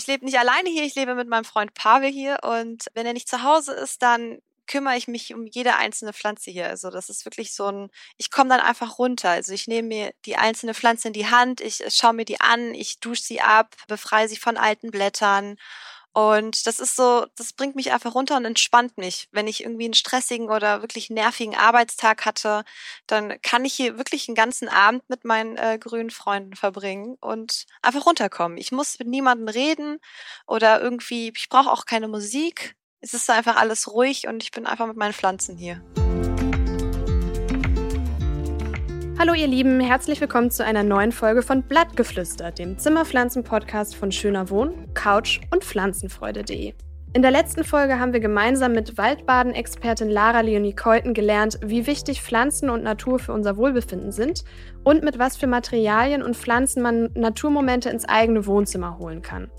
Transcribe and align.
Ich 0.00 0.06
lebe 0.06 0.24
nicht 0.24 0.38
alleine 0.38 0.70
hier, 0.70 0.84
ich 0.84 0.94
lebe 0.94 1.14
mit 1.14 1.28
meinem 1.28 1.44
Freund 1.44 1.74
Pavel 1.74 2.10
hier 2.10 2.38
und 2.42 2.86
wenn 2.94 3.04
er 3.04 3.12
nicht 3.12 3.28
zu 3.28 3.42
Hause 3.42 3.74
ist, 3.74 4.00
dann 4.00 4.40
kümmere 4.66 4.96
ich 4.96 5.08
mich 5.08 5.34
um 5.34 5.46
jede 5.46 5.76
einzelne 5.76 6.14
Pflanze 6.14 6.50
hier. 6.50 6.68
Also 6.68 6.88
das 6.88 7.10
ist 7.10 7.26
wirklich 7.26 7.52
so 7.52 7.66
ein, 7.66 7.90
ich 8.16 8.30
komme 8.30 8.48
dann 8.48 8.60
einfach 8.60 8.98
runter. 8.98 9.28
Also 9.28 9.52
ich 9.52 9.66
nehme 9.68 9.88
mir 9.88 10.14
die 10.24 10.36
einzelne 10.36 10.72
Pflanze 10.72 11.08
in 11.08 11.12
die 11.12 11.26
Hand, 11.26 11.60
ich 11.60 11.84
äh, 11.84 11.90
schaue 11.90 12.14
mir 12.14 12.24
die 12.24 12.40
an, 12.40 12.72
ich 12.72 12.98
dusche 13.00 13.22
sie 13.22 13.42
ab, 13.42 13.76
befreie 13.88 14.26
sie 14.26 14.38
von 14.38 14.56
alten 14.56 14.90
Blättern. 14.90 15.58
Und 16.12 16.66
das 16.66 16.80
ist 16.80 16.96
so, 16.96 17.26
das 17.36 17.52
bringt 17.52 17.76
mich 17.76 17.92
einfach 17.92 18.14
runter 18.14 18.36
und 18.36 18.44
entspannt 18.44 18.98
mich. 18.98 19.28
Wenn 19.30 19.46
ich 19.46 19.62
irgendwie 19.62 19.84
einen 19.84 19.94
stressigen 19.94 20.50
oder 20.50 20.82
wirklich 20.82 21.08
nervigen 21.08 21.54
Arbeitstag 21.54 22.26
hatte, 22.26 22.64
dann 23.06 23.40
kann 23.42 23.64
ich 23.64 23.74
hier 23.74 23.96
wirklich 23.96 24.28
einen 24.28 24.34
ganzen 24.34 24.68
Abend 24.68 25.08
mit 25.08 25.24
meinen 25.24 25.56
äh, 25.56 25.78
grünen 25.78 26.10
Freunden 26.10 26.56
verbringen 26.56 27.16
und 27.20 27.66
einfach 27.80 28.06
runterkommen. 28.06 28.58
Ich 28.58 28.72
muss 28.72 28.98
mit 28.98 29.06
niemandem 29.06 29.48
reden 29.48 29.98
oder 30.46 30.80
irgendwie, 30.80 31.32
ich 31.36 31.48
brauche 31.48 31.70
auch 31.70 31.86
keine 31.86 32.08
Musik. 32.08 32.74
Es 33.00 33.14
ist 33.14 33.30
einfach 33.30 33.56
alles 33.56 33.92
ruhig 33.92 34.26
und 34.26 34.42
ich 34.42 34.50
bin 34.50 34.66
einfach 34.66 34.86
mit 34.86 34.96
meinen 34.96 35.14
Pflanzen 35.14 35.56
hier. 35.56 35.82
Hallo 39.20 39.34
ihr 39.34 39.48
Lieben, 39.48 39.80
herzlich 39.80 40.18
willkommen 40.22 40.50
zu 40.50 40.64
einer 40.64 40.82
neuen 40.82 41.12
Folge 41.12 41.42
von 41.42 41.62
Blattgeflüster, 41.62 42.52
dem 42.52 42.78
Zimmerpflanzen-Podcast 42.78 43.94
von 43.94 44.10
Schöner 44.10 44.48
Wohn, 44.48 44.94
Couch 44.94 45.40
und 45.50 45.62
Pflanzenfreude.de. 45.62 46.72
In 47.12 47.20
der 47.20 47.30
letzten 47.30 47.62
Folge 47.62 47.98
haben 47.98 48.14
wir 48.14 48.20
gemeinsam 48.20 48.72
mit 48.72 48.96
Waldbaden-Expertin 48.96 50.08
Lara 50.08 50.40
Leonie 50.40 50.72
Keuten 50.72 51.12
gelernt, 51.12 51.58
wie 51.62 51.86
wichtig 51.86 52.22
Pflanzen 52.22 52.70
und 52.70 52.82
Natur 52.82 53.18
für 53.18 53.34
unser 53.34 53.58
Wohlbefinden 53.58 54.10
sind 54.10 54.42
und 54.84 55.02
mit 55.02 55.18
was 55.18 55.36
für 55.36 55.46
Materialien 55.46 56.22
und 56.22 56.34
Pflanzen 56.34 56.82
man 56.82 57.10
Naturmomente 57.12 57.90
ins 57.90 58.08
eigene 58.08 58.46
Wohnzimmer 58.46 58.96
holen 58.96 59.20
kann. 59.20 59.50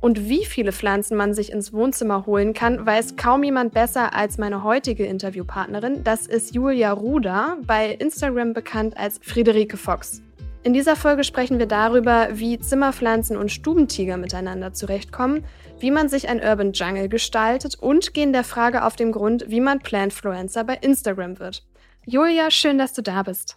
Und 0.00 0.28
wie 0.28 0.44
viele 0.44 0.72
Pflanzen 0.72 1.16
man 1.16 1.34
sich 1.34 1.50
ins 1.50 1.72
Wohnzimmer 1.72 2.24
holen 2.26 2.54
kann, 2.54 2.86
weiß 2.86 3.16
kaum 3.16 3.42
jemand 3.42 3.74
besser 3.74 4.14
als 4.14 4.38
meine 4.38 4.62
heutige 4.62 5.04
Interviewpartnerin. 5.04 6.04
Das 6.04 6.26
ist 6.26 6.54
Julia 6.54 6.92
Ruder, 6.92 7.58
bei 7.66 7.90
Instagram 7.90 8.52
bekannt 8.52 8.96
als 8.96 9.18
Friederike 9.22 9.76
Fox. 9.76 10.22
In 10.62 10.72
dieser 10.72 10.96
Folge 10.96 11.24
sprechen 11.24 11.58
wir 11.58 11.66
darüber, 11.66 12.28
wie 12.32 12.58
Zimmerpflanzen 12.58 13.36
und 13.36 13.50
Stubentiger 13.50 14.16
miteinander 14.16 14.72
zurechtkommen, 14.72 15.44
wie 15.80 15.90
man 15.90 16.08
sich 16.08 16.28
ein 16.28 16.40
Urban 16.42 16.72
Jungle 16.72 17.08
gestaltet 17.08 17.76
und 17.76 18.12
gehen 18.12 18.32
der 18.32 18.44
Frage 18.44 18.84
auf 18.84 18.94
den 18.94 19.12
Grund, 19.12 19.46
wie 19.48 19.60
man 19.60 19.80
Plantfluencer 19.80 20.64
bei 20.64 20.74
Instagram 20.74 21.38
wird. 21.38 21.64
Julia, 22.06 22.50
schön, 22.50 22.78
dass 22.78 22.92
du 22.92 23.02
da 23.02 23.22
bist. 23.22 23.56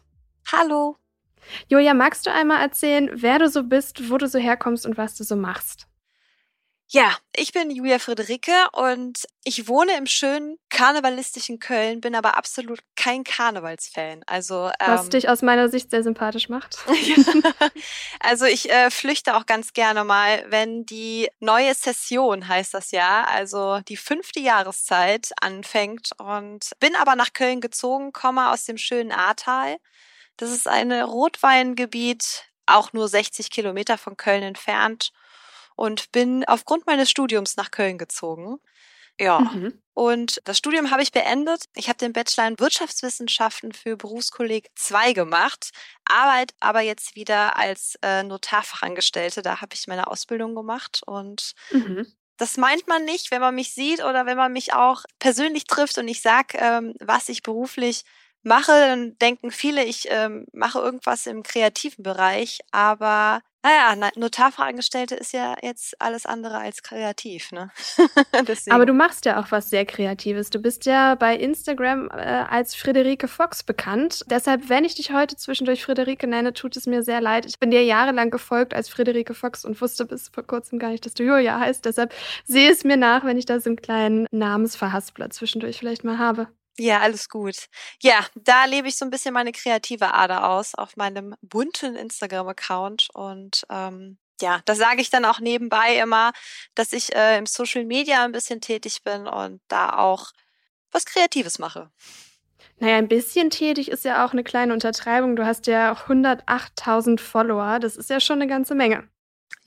Hallo. 0.51 0.95
Julia, 1.67 1.93
magst 1.93 2.25
du 2.25 2.31
einmal 2.31 2.61
erzählen, 2.61 3.09
wer 3.13 3.39
du 3.39 3.49
so 3.49 3.63
bist, 3.63 4.09
wo 4.09 4.17
du 4.17 4.27
so 4.27 4.39
herkommst 4.39 4.85
und 4.85 4.97
was 4.97 5.15
du 5.15 5.23
so 5.23 5.35
machst? 5.35 5.87
Ja, 6.93 7.15
ich 7.33 7.53
bin 7.53 7.71
Julia 7.71 7.99
Friederike 7.99 8.51
und 8.73 9.25
ich 9.45 9.69
wohne 9.69 9.95
im 9.97 10.07
schönen 10.07 10.57
karnevalistischen 10.69 11.57
Köln, 11.57 12.01
bin 12.01 12.15
aber 12.15 12.35
absolut 12.35 12.81
kein 12.97 13.23
Karnevalsfan. 13.23 14.23
Also 14.27 14.69
ähm, 14.77 14.87
was 14.87 15.07
dich 15.07 15.29
aus 15.29 15.41
meiner 15.41 15.69
Sicht 15.69 15.89
sehr 15.89 16.03
sympathisch 16.03 16.49
macht. 16.49 16.79
also 18.19 18.43
ich 18.43 18.69
äh, 18.69 18.91
flüchte 18.91 19.37
auch 19.37 19.45
ganz 19.45 19.71
gerne 19.71 20.03
mal, 20.03 20.43
wenn 20.49 20.85
die 20.85 21.29
neue 21.39 21.73
Session 21.75 22.49
heißt 22.49 22.73
das 22.73 22.91
ja, 22.91 23.23
also 23.23 23.79
die 23.87 23.95
fünfte 23.95 24.41
Jahreszeit 24.41 25.31
anfängt 25.39 26.09
und 26.17 26.71
bin 26.81 26.97
aber 26.97 27.15
nach 27.15 27.31
Köln 27.31 27.61
gezogen, 27.61 28.11
komme 28.11 28.51
aus 28.51 28.65
dem 28.65 28.77
schönen 28.77 29.13
Ahrtal. 29.13 29.77
Das 30.35 30.51
ist 30.51 30.67
ein 30.67 30.91
Rotweingebiet, 30.91 32.49
auch 32.65 32.91
nur 32.91 33.07
60 33.07 33.49
Kilometer 33.49 33.97
von 33.97 34.17
Köln 34.17 34.43
entfernt 34.43 35.13
und 35.81 36.11
bin 36.11 36.45
aufgrund 36.45 36.85
meines 36.85 37.09
Studiums 37.09 37.57
nach 37.57 37.71
Köln 37.71 37.97
gezogen. 37.97 38.59
Ja. 39.19 39.39
Mhm. 39.39 39.81
Und 39.95 40.39
das 40.43 40.59
Studium 40.59 40.91
habe 40.91 41.01
ich 41.01 41.11
beendet. 41.11 41.65
Ich 41.75 41.89
habe 41.89 41.97
den 41.97 42.13
Bachelor 42.13 42.47
in 42.47 42.59
Wirtschaftswissenschaften 42.59 43.73
für 43.73 43.97
Berufskolleg 43.97 44.69
2 44.75 45.13
gemacht, 45.13 45.71
arbeite 46.05 46.53
aber 46.59 46.81
jetzt 46.81 47.15
wieder 47.15 47.57
als 47.57 47.97
äh, 48.03 48.21
Notarfachangestellte. 48.21 49.41
Da 49.41 49.59
habe 49.59 49.73
ich 49.73 49.87
meine 49.87 50.05
Ausbildung 50.05 50.53
gemacht 50.53 51.01
und 51.05 51.53
mhm. 51.71 52.05
Das 52.37 52.57
meint 52.57 52.87
man 52.87 53.05
nicht, 53.05 53.29
wenn 53.29 53.41
man 53.41 53.53
mich 53.53 53.71
sieht 53.73 54.03
oder 54.03 54.25
wenn 54.25 54.37
man 54.37 54.51
mich 54.51 54.73
auch 54.73 55.03
persönlich 55.19 55.65
trifft 55.65 55.99
und 55.99 56.07
ich 56.07 56.23
sage, 56.23 56.57
ähm, 56.57 56.95
was 56.99 57.29
ich 57.29 57.43
beruflich 57.43 58.01
mache, 58.41 58.71
dann 58.71 59.15
denken 59.19 59.51
viele, 59.51 59.83
ich 59.83 60.07
ähm, 60.09 60.47
mache 60.51 60.79
irgendwas 60.79 61.27
im 61.27 61.43
kreativen 61.43 62.01
Bereich, 62.01 62.61
aber 62.71 63.43
naja, 63.63 64.11
Notarfachangestellte 64.15 65.15
ist 65.15 65.33
ja 65.33 65.55
jetzt 65.61 65.99
alles 66.01 66.25
andere 66.25 66.57
als 66.57 66.83
kreativ, 66.83 67.51
ne? 67.51 67.71
Aber 68.69 68.85
du 68.85 68.93
machst 68.93 69.25
ja 69.25 69.39
auch 69.39 69.51
was 69.51 69.69
sehr 69.69 69.85
Kreatives. 69.85 70.49
Du 70.49 70.59
bist 70.59 70.85
ja 70.85 71.15
bei 71.15 71.35
Instagram 71.35 72.09
äh, 72.09 72.45
als 72.49 72.75
Friederike 72.75 73.27
Fox 73.27 73.63
bekannt. 73.63 74.23
Deshalb, 74.27 74.69
wenn 74.69 74.83
ich 74.83 74.95
dich 74.95 75.11
heute 75.11 75.35
zwischendurch 75.35 75.83
Friederike 75.83 76.27
nenne, 76.27 76.53
tut 76.53 76.75
es 76.75 76.87
mir 76.87 77.03
sehr 77.03 77.21
leid. 77.21 77.45
Ich 77.45 77.59
bin 77.59 77.71
dir 77.71 77.83
jahrelang 77.83 78.31
gefolgt 78.31 78.73
als 78.73 78.89
Friederike 78.89 79.33
Fox 79.33 79.63
und 79.63 79.79
wusste 79.81 80.05
bis 80.05 80.29
vor 80.29 80.43
kurzem 80.43 80.79
gar 80.79 80.89
nicht, 80.89 81.05
dass 81.05 81.13
du 81.13 81.23
Julia 81.23 81.59
heißt. 81.59 81.85
Deshalb 81.85 82.13
sehe 82.45 82.71
es 82.71 82.83
mir 82.83 82.97
nach, 82.97 83.23
wenn 83.25 83.37
ich 83.37 83.45
da 83.45 83.59
so 83.59 83.69
einen 83.69 83.77
kleinen 83.77 84.27
Namensverhaspler 84.31 85.29
zwischendurch 85.29 85.77
vielleicht 85.77 86.03
mal 86.03 86.17
habe. 86.17 86.47
Ja, 86.77 86.99
alles 86.99 87.29
gut. 87.29 87.67
Ja, 88.01 88.25
da 88.35 88.65
lebe 88.65 88.87
ich 88.87 88.97
so 88.97 89.05
ein 89.05 89.11
bisschen 89.11 89.33
meine 89.33 89.51
kreative 89.51 90.13
Ader 90.13 90.49
aus 90.49 90.73
auf 90.75 90.95
meinem 90.95 91.35
bunten 91.41 91.95
Instagram-Account 91.95 93.09
und 93.13 93.65
ähm, 93.69 94.17
ja, 94.41 94.61
das 94.65 94.79
sage 94.79 95.01
ich 95.01 95.09
dann 95.09 95.25
auch 95.25 95.39
nebenbei 95.39 95.97
immer, 95.97 96.31
dass 96.73 96.93
ich 96.93 97.15
äh, 97.15 97.37
im 97.37 97.45
Social 97.45 97.85
Media 97.85 98.23
ein 98.23 98.31
bisschen 98.31 98.61
tätig 98.61 99.03
bin 99.03 99.27
und 99.27 99.61
da 99.67 99.97
auch 99.97 100.31
was 100.91 101.05
Kreatives 101.05 101.59
mache. 101.59 101.91
Naja, 102.79 102.97
ein 102.97 103.07
bisschen 103.07 103.51
tätig 103.51 103.91
ist 103.91 104.05
ja 104.05 104.25
auch 104.25 104.31
eine 104.31 104.43
kleine 104.43 104.73
Untertreibung. 104.73 105.35
Du 105.35 105.45
hast 105.45 105.67
ja 105.67 105.93
108.000 105.93 107.19
Follower. 107.19 107.77
Das 107.79 107.95
ist 107.95 108.09
ja 108.09 108.19
schon 108.19 108.41
eine 108.41 108.47
ganze 108.47 108.73
Menge. 108.73 109.07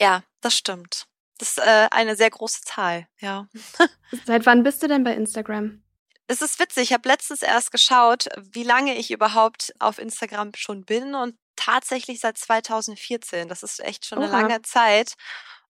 Ja, 0.00 0.24
das 0.40 0.56
stimmt. 0.56 1.06
Das 1.38 1.50
ist 1.50 1.58
äh, 1.58 1.88
eine 1.92 2.16
sehr 2.16 2.30
große 2.30 2.62
Zahl, 2.62 3.06
ja. 3.20 3.46
Seit 4.26 4.46
wann 4.46 4.64
bist 4.64 4.82
du 4.82 4.88
denn 4.88 5.04
bei 5.04 5.14
Instagram? 5.14 5.83
Es 6.26 6.40
ist 6.40 6.58
witzig, 6.58 6.84
ich 6.84 6.92
habe 6.92 7.08
letztens 7.08 7.42
erst 7.42 7.70
geschaut, 7.70 8.28
wie 8.38 8.62
lange 8.62 8.96
ich 8.96 9.10
überhaupt 9.10 9.74
auf 9.78 9.98
Instagram 9.98 10.52
schon 10.56 10.84
bin 10.84 11.14
und 11.14 11.36
tatsächlich 11.56 12.20
seit 12.20 12.38
2014. 12.38 13.48
Das 13.48 13.62
ist 13.62 13.80
echt 13.80 14.06
schon 14.06 14.18
eine 14.18 14.28
Oha. 14.28 14.40
lange 14.40 14.62
Zeit. 14.62 15.14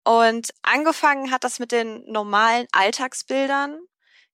Und 0.04 0.50
angefangen 0.62 1.30
hat 1.30 1.44
das 1.44 1.58
mit 1.58 1.72
den 1.72 2.04
normalen 2.10 2.66
Alltagsbildern. 2.72 3.80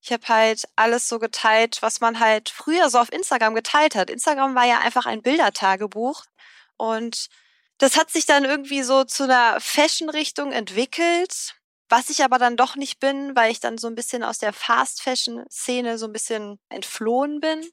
Ich 0.02 0.12
habe 0.12 0.26
halt 0.28 0.64
alles 0.76 1.08
so 1.08 1.18
geteilt, 1.18 1.82
was 1.82 2.00
man 2.00 2.20
halt 2.20 2.48
früher 2.48 2.90
so 2.90 2.98
auf 2.98 3.12
Instagram 3.12 3.54
geteilt 3.54 3.94
hat. 3.94 4.10
Instagram 4.10 4.54
war 4.54 4.64
ja 4.64 4.78
einfach 4.78 5.06
ein 5.06 5.22
Bildertagebuch 5.22 6.24
und 6.76 7.28
das 7.78 7.96
hat 7.96 8.10
sich 8.10 8.26
dann 8.26 8.44
irgendwie 8.44 8.82
so 8.82 9.04
zu 9.04 9.24
einer 9.24 9.60
Fashion-Richtung 9.60 10.52
entwickelt 10.52 11.59
was 11.90 12.08
ich 12.08 12.22
aber 12.24 12.38
dann 12.38 12.56
doch 12.56 12.76
nicht 12.76 13.00
bin, 13.00 13.34
weil 13.34 13.50
ich 13.50 13.60
dann 13.60 13.76
so 13.76 13.88
ein 13.88 13.94
bisschen 13.94 14.22
aus 14.22 14.38
der 14.38 14.52
Fast-Fashion-Szene 14.52 15.98
so 15.98 16.06
ein 16.06 16.12
bisschen 16.12 16.58
entflohen 16.68 17.40
bin. 17.40 17.68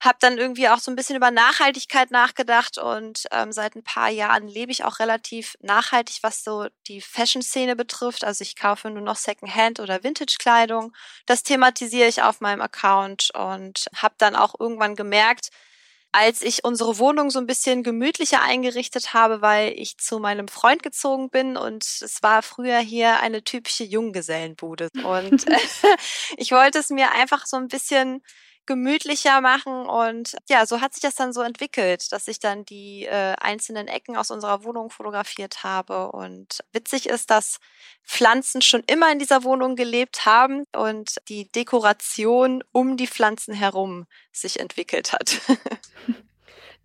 Hab 0.00 0.20
dann 0.20 0.36
irgendwie 0.36 0.68
auch 0.68 0.80
so 0.80 0.90
ein 0.90 0.96
bisschen 0.96 1.16
über 1.16 1.30
Nachhaltigkeit 1.30 2.10
nachgedacht 2.10 2.76
und 2.76 3.24
ähm, 3.30 3.52
seit 3.52 3.74
ein 3.74 3.84
paar 3.84 4.10
Jahren 4.10 4.46
lebe 4.46 4.70
ich 4.70 4.84
auch 4.84 4.98
relativ 4.98 5.56
nachhaltig, 5.60 6.18
was 6.22 6.44
so 6.44 6.66
die 6.88 7.00
Fashion-Szene 7.00 7.74
betrifft. 7.74 8.24
Also 8.24 8.42
ich 8.42 8.56
kaufe 8.56 8.90
nur 8.90 9.02
noch 9.02 9.16
Secondhand 9.16 9.80
oder 9.80 10.04
Vintage-Kleidung. 10.04 10.94
Das 11.24 11.42
thematisiere 11.42 12.08
ich 12.08 12.22
auf 12.22 12.40
meinem 12.40 12.60
Account 12.60 13.30
und 13.34 13.86
habe 13.96 14.14
dann 14.18 14.36
auch 14.36 14.54
irgendwann 14.58 14.94
gemerkt, 14.96 15.48
als 16.14 16.42
ich 16.42 16.62
unsere 16.62 16.98
Wohnung 16.98 17.30
so 17.30 17.40
ein 17.40 17.46
bisschen 17.46 17.82
gemütlicher 17.82 18.40
eingerichtet 18.40 19.14
habe, 19.14 19.42
weil 19.42 19.72
ich 19.76 19.98
zu 19.98 20.20
meinem 20.20 20.46
Freund 20.46 20.80
gezogen 20.80 21.28
bin 21.28 21.56
und 21.56 21.82
es 21.82 22.22
war 22.22 22.42
früher 22.42 22.78
hier 22.78 23.18
eine 23.18 23.42
typische 23.42 23.82
Junggesellenbude. 23.82 24.90
Und 25.02 25.44
ich 26.36 26.52
wollte 26.52 26.78
es 26.78 26.90
mir 26.90 27.10
einfach 27.10 27.46
so 27.46 27.56
ein 27.56 27.66
bisschen 27.66 28.22
gemütlicher 28.66 29.40
machen. 29.40 29.86
Und 29.86 30.36
ja, 30.48 30.66
so 30.66 30.80
hat 30.80 30.94
sich 30.94 31.02
das 31.02 31.14
dann 31.14 31.32
so 31.32 31.42
entwickelt, 31.42 32.10
dass 32.12 32.28
ich 32.28 32.38
dann 32.38 32.64
die 32.64 33.04
äh, 33.04 33.34
einzelnen 33.40 33.88
Ecken 33.88 34.16
aus 34.16 34.30
unserer 34.30 34.64
Wohnung 34.64 34.90
fotografiert 34.90 35.64
habe. 35.64 36.12
Und 36.12 36.60
witzig 36.72 37.08
ist, 37.08 37.30
dass 37.30 37.58
Pflanzen 38.04 38.62
schon 38.62 38.82
immer 38.86 39.10
in 39.10 39.18
dieser 39.18 39.44
Wohnung 39.44 39.76
gelebt 39.76 40.26
haben 40.26 40.64
und 40.74 41.16
die 41.28 41.50
Dekoration 41.50 42.62
um 42.72 42.96
die 42.96 43.06
Pflanzen 43.06 43.54
herum 43.54 44.06
sich 44.32 44.60
entwickelt 44.60 45.12
hat. 45.12 45.40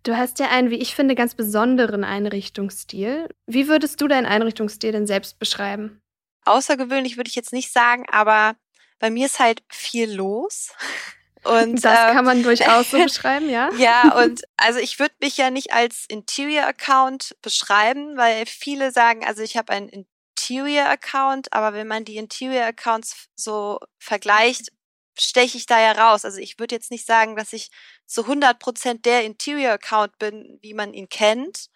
Du 0.02 0.16
hast 0.16 0.38
ja 0.38 0.48
einen, 0.48 0.70
wie 0.70 0.76
ich 0.76 0.94
finde, 0.94 1.14
ganz 1.14 1.34
besonderen 1.34 2.04
Einrichtungsstil. 2.04 3.28
Wie 3.46 3.68
würdest 3.68 4.00
du 4.00 4.08
deinen 4.08 4.24
Einrichtungsstil 4.24 4.92
denn 4.92 5.06
selbst 5.06 5.38
beschreiben? 5.38 6.00
Außergewöhnlich 6.46 7.18
würde 7.18 7.28
ich 7.28 7.34
jetzt 7.34 7.52
nicht 7.52 7.70
sagen, 7.70 8.06
aber 8.10 8.56
bei 8.98 9.10
mir 9.10 9.26
ist 9.26 9.40
halt 9.40 9.62
viel 9.68 10.10
los. 10.10 10.72
Und, 11.44 11.82
das 11.84 12.10
äh, 12.10 12.12
kann 12.12 12.24
man 12.24 12.42
durchaus 12.42 12.90
so 12.90 12.98
beschreiben, 13.02 13.48
ja? 13.48 13.70
ja, 13.78 14.22
und 14.22 14.42
also 14.56 14.78
ich 14.78 14.98
würde 14.98 15.14
mich 15.20 15.36
ja 15.36 15.50
nicht 15.50 15.72
als 15.72 16.04
Interior-Account 16.08 17.36
beschreiben, 17.42 18.16
weil 18.16 18.44
viele 18.46 18.92
sagen, 18.92 19.24
also 19.24 19.42
ich 19.42 19.56
habe 19.56 19.72
einen 19.72 19.88
Interior-Account, 19.88 21.52
aber 21.52 21.72
wenn 21.72 21.86
man 21.86 22.04
die 22.04 22.16
Interior-Accounts 22.16 23.28
so 23.36 23.78
vergleicht, 23.98 24.70
steche 25.18 25.56
ich 25.56 25.66
da 25.66 25.80
ja 25.80 25.92
raus. 25.92 26.24
Also 26.24 26.38
ich 26.38 26.58
würde 26.58 26.74
jetzt 26.74 26.90
nicht 26.90 27.06
sagen, 27.06 27.36
dass 27.36 27.52
ich 27.52 27.70
zu 28.06 28.22
100 28.22 28.58
Prozent 28.58 29.06
der 29.06 29.24
Interior-Account 29.24 30.18
bin, 30.18 30.58
wie 30.62 30.74
man 30.74 30.92
ihn 30.94 31.08
kennt. 31.08 31.68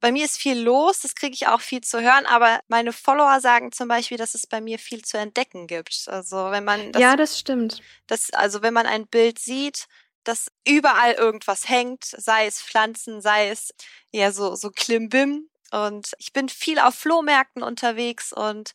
Bei 0.00 0.12
mir 0.12 0.24
ist 0.24 0.38
viel 0.38 0.58
los, 0.58 1.00
das 1.00 1.14
kriege 1.14 1.34
ich 1.34 1.46
auch 1.48 1.60
viel 1.60 1.80
zu 1.80 2.00
hören, 2.00 2.26
aber 2.26 2.60
meine 2.68 2.92
Follower 2.92 3.40
sagen 3.40 3.72
zum 3.72 3.88
Beispiel, 3.88 4.18
dass 4.18 4.34
es 4.34 4.46
bei 4.46 4.60
mir 4.60 4.78
viel 4.78 5.02
zu 5.04 5.16
entdecken 5.16 5.66
gibt. 5.66 6.06
Also 6.08 6.50
wenn 6.50 6.64
man 6.64 6.92
das, 6.92 7.00
ja, 7.02 7.16
das 7.16 7.38
stimmt. 7.38 7.80
Das, 8.06 8.30
also 8.30 8.62
wenn 8.62 8.74
man 8.74 8.86
ein 8.86 9.06
Bild 9.06 9.38
sieht, 9.38 9.86
dass 10.24 10.50
überall 10.66 11.12
irgendwas 11.12 11.68
hängt, 11.68 12.04
sei 12.04 12.46
es 12.46 12.60
Pflanzen, 12.60 13.20
sei 13.20 13.48
es 13.48 13.72
ja 14.10 14.32
so 14.32 14.54
so 14.54 14.70
Klimbim. 14.70 15.48
Und 15.72 16.12
ich 16.18 16.32
bin 16.32 16.48
viel 16.48 16.78
auf 16.78 16.94
Flohmärkten 16.94 17.62
unterwegs 17.62 18.32
und 18.32 18.72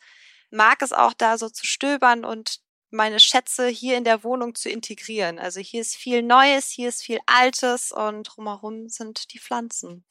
mag 0.49 0.81
es 0.81 0.91
auch 0.91 1.13
da 1.13 1.37
so 1.37 1.49
zu 1.49 1.65
stöbern 1.65 2.25
und 2.25 2.57
meine 2.91 3.19
Schätze 3.19 3.67
hier 3.67 3.97
in 3.97 4.03
der 4.03 4.23
Wohnung 4.23 4.53
zu 4.53 4.69
integrieren. 4.69 5.39
Also 5.39 5.59
hier 5.59 5.81
ist 5.81 5.95
viel 5.95 6.21
Neues, 6.21 6.69
hier 6.69 6.89
ist 6.89 7.03
viel 7.03 7.19
Altes 7.25 7.91
und 7.91 8.23
drumherum 8.23 8.89
sind 8.89 9.33
die 9.33 9.39
Pflanzen. 9.39 10.03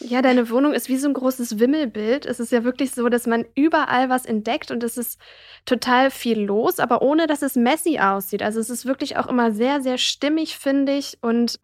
Ja, 0.00 0.20
deine 0.20 0.50
Wohnung 0.50 0.72
ist 0.72 0.88
wie 0.88 0.96
so 0.96 1.08
ein 1.08 1.14
großes 1.14 1.58
Wimmelbild. 1.58 2.26
Es 2.26 2.40
ist 2.40 2.52
ja 2.52 2.64
wirklich 2.64 2.90
so, 2.90 3.08
dass 3.08 3.26
man 3.26 3.44
überall 3.54 4.08
was 4.08 4.26
entdeckt 4.26 4.70
und 4.70 4.82
es 4.82 4.98
ist 4.98 5.18
total 5.64 6.10
viel 6.10 6.40
los, 6.40 6.80
aber 6.80 7.02
ohne 7.02 7.26
dass 7.26 7.42
es 7.42 7.56
messy 7.56 7.98
aussieht. 7.98 8.42
Also 8.42 8.60
es 8.60 8.68
ist 8.68 8.86
wirklich 8.86 9.16
auch 9.16 9.26
immer 9.26 9.52
sehr, 9.52 9.80
sehr 9.80 9.96
stimmig, 9.96 10.58
finde 10.58 10.96
ich. 10.96 11.18
Und 11.22 11.60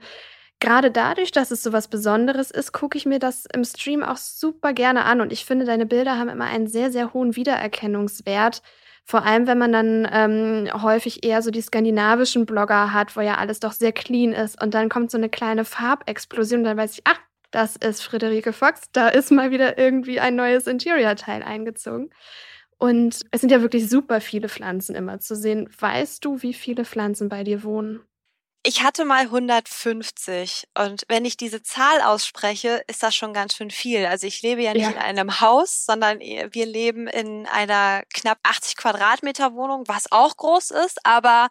gerade 0.60 0.90
dadurch, 0.90 1.32
dass 1.32 1.50
es 1.50 1.62
so 1.62 1.72
was 1.72 1.88
Besonderes 1.88 2.50
ist, 2.50 2.72
gucke 2.72 2.96
ich 2.96 3.06
mir 3.06 3.18
das 3.18 3.46
im 3.52 3.64
Stream 3.64 4.02
auch 4.02 4.16
super 4.16 4.72
gerne 4.72 5.04
an. 5.04 5.20
Und 5.20 5.32
ich 5.32 5.44
finde, 5.44 5.66
deine 5.66 5.86
Bilder 5.86 6.18
haben 6.18 6.28
immer 6.28 6.46
einen 6.46 6.68
sehr, 6.68 6.90
sehr 6.90 7.12
hohen 7.12 7.36
Wiedererkennungswert 7.36 8.62
vor 9.04 9.24
allem, 9.24 9.46
wenn 9.46 9.58
man 9.58 9.72
dann 9.72 10.08
ähm, 10.10 10.82
häufig 10.82 11.24
eher 11.24 11.42
so 11.42 11.50
die 11.50 11.60
skandinavischen 11.60 12.46
Blogger 12.46 12.92
hat, 12.92 13.16
wo 13.16 13.20
ja 13.20 13.36
alles 13.36 13.60
doch 13.60 13.72
sehr 13.72 13.92
clean 13.92 14.32
ist. 14.32 14.62
Und 14.62 14.74
dann 14.74 14.88
kommt 14.88 15.10
so 15.10 15.18
eine 15.18 15.28
kleine 15.28 15.64
Farbexplosion 15.64 16.60
und 16.60 16.64
dann 16.64 16.76
weiß 16.76 16.94
ich, 16.94 17.02
ach, 17.04 17.18
das 17.50 17.76
ist 17.76 18.02
Friederike 18.02 18.52
Fox, 18.52 18.82
da 18.92 19.08
ist 19.08 19.30
mal 19.30 19.50
wieder 19.50 19.76
irgendwie 19.78 20.20
ein 20.20 20.36
neues 20.36 20.66
Interior-Teil 20.66 21.42
eingezogen. 21.42 22.10
Und 22.78 23.20
es 23.30 23.40
sind 23.40 23.50
ja 23.50 23.60
wirklich 23.60 23.88
super 23.88 24.20
viele 24.20 24.48
Pflanzen 24.48 24.96
immer 24.96 25.20
zu 25.20 25.36
sehen. 25.36 25.68
Weißt 25.78 26.24
du, 26.24 26.42
wie 26.42 26.54
viele 26.54 26.84
Pflanzen 26.84 27.28
bei 27.28 27.44
dir 27.44 27.62
wohnen? 27.62 28.00
Ich 28.64 28.84
hatte 28.84 29.04
mal 29.04 29.22
150 29.22 30.68
und 30.78 31.04
wenn 31.08 31.24
ich 31.24 31.36
diese 31.36 31.64
Zahl 31.64 32.00
ausspreche, 32.00 32.84
ist 32.86 33.02
das 33.02 33.12
schon 33.12 33.34
ganz 33.34 33.56
schön 33.56 33.72
viel. 33.72 34.06
Also 34.06 34.28
ich 34.28 34.40
lebe 34.42 34.62
ja 34.62 34.72
nicht 34.72 34.82
ja. 34.82 34.90
in 34.90 34.98
einem 34.98 35.40
Haus, 35.40 35.84
sondern 35.84 36.20
wir 36.20 36.66
leben 36.66 37.08
in 37.08 37.46
einer 37.48 38.04
knapp 38.14 38.38
80 38.44 38.76
Quadratmeter 38.76 39.54
Wohnung, 39.54 39.82
was 39.88 40.12
auch 40.12 40.36
groß 40.36 40.70
ist, 40.70 41.04
aber 41.04 41.48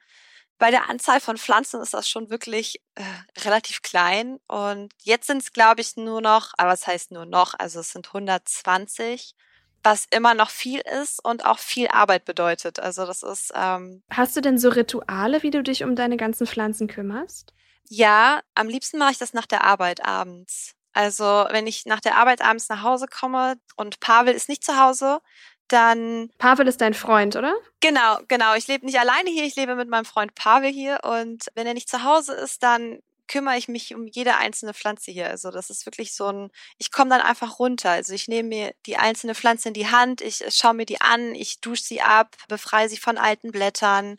bei 0.58 0.72
der 0.72 0.90
Anzahl 0.90 1.20
von 1.20 1.38
Pflanzen 1.38 1.82
ist 1.82 1.94
das 1.94 2.08
schon 2.08 2.30
wirklich 2.30 2.80
äh, 2.96 3.04
relativ 3.42 3.82
klein. 3.82 4.38
Und 4.48 4.94
jetzt 5.02 5.28
sind 5.28 5.42
es, 5.42 5.52
glaube 5.52 5.82
ich, 5.82 5.98
nur 5.98 6.22
noch, 6.22 6.54
aber 6.58 6.72
es 6.72 6.88
heißt 6.88 7.12
nur 7.12 7.26
noch, 7.26 7.56
also 7.58 7.80
es 7.82 7.92
sind 7.92 8.08
120 8.08 9.34
was 9.84 10.06
immer 10.12 10.34
noch 10.34 10.50
viel 10.50 10.82
ist 11.02 11.24
und 11.24 11.46
auch 11.46 11.60
viel 11.60 11.88
Arbeit 11.88 12.26
bedeutet. 12.26 12.80
Also 12.80 13.06
das 13.06 13.24
ist. 13.24 13.52
Ähm, 13.56 14.04
Hast 14.10 14.36
du 14.36 14.42
denn 14.42 14.58
so 14.58 14.70
Rituale, 14.70 15.44
wie 15.44 15.52
du 15.52 15.64
dich 15.64 15.84
um 15.84 15.96
deine 15.96 16.18
ganzen 16.18 16.48
Pflanzen 16.48 16.88
kümmerst? 16.88 17.54
Ja, 17.90 18.42
am 18.56 18.70
liebsten 18.70 18.98
mache 18.98 19.12
ich 19.12 19.18
das 19.18 19.34
nach 19.34 19.46
der 19.46 19.64
Arbeit 19.64 20.06
abends. 20.06 20.76
Also 20.94 21.46
wenn 21.52 21.68
ich 21.68 21.86
nach 21.86 22.00
der 22.02 22.18
Arbeit 22.18 22.42
abends 22.42 22.70
nach 22.70 22.84
Hause 22.84 23.06
komme 23.08 23.56
und 23.76 24.00
Pavel 24.00 24.34
ist 24.34 24.50
nicht 24.50 24.64
zu 24.64 24.80
Hause, 24.80 25.20
dann. 25.68 26.30
Pavel 26.38 26.68
ist 26.68 26.82
dein 26.82 26.94
Freund, 26.94 27.36
oder? 27.36 27.54
Genau, 27.80 28.20
genau. 28.28 28.56
Ich 28.56 28.68
lebe 28.68 28.86
nicht 28.86 29.00
alleine 29.00 29.30
hier, 29.30 29.46
ich 29.46 29.56
lebe 29.56 29.76
mit 29.76 29.90
meinem 29.90 30.06
Freund 30.06 30.36
Pavel 30.36 30.72
hier 30.72 31.00
und 31.04 31.46
wenn 31.56 31.68
er 31.68 31.74
nicht 31.74 31.90
zu 31.90 32.04
Hause 32.04 32.34
ist, 32.34 32.64
dann 32.64 33.00
kümmere 33.32 33.58
ich 33.58 33.70
mich 33.70 33.96
um 33.96 34.08
jede 34.08 34.36
einzelne 34.36 34.74
Pflanze 34.74 35.12
hier. 35.12 35.30
Also 35.30 35.52
das 35.52 35.70
ist 35.70 35.86
wirklich 35.86 36.14
so 36.14 36.28
ein, 36.28 36.52
ich 36.78 36.92
komme 36.92 37.10
dann 37.10 37.22
einfach 37.22 37.60
runter. 37.60 37.92
Also 37.92 38.14
ich 38.14 38.28
nehme 38.28 38.50
mir 38.50 38.74
die 38.86 38.98
einzelne 38.98 39.36
Pflanze 39.36 39.70
in 39.70 39.74
die 39.74 39.88
Hand, 39.88 40.22
ich 40.22 40.46
äh, 40.46 40.52
schaue 40.52 40.74
mir 40.74 40.86
die 40.86 41.02
an, 41.02 41.34
ich 41.34 41.62
dusche 41.62 41.84
sie 41.84 42.02
ab, 42.02 42.36
befreie 42.50 42.90
sie 42.90 42.98
von 42.98 43.18
alten 43.18 43.52
Blättern. 43.52 44.18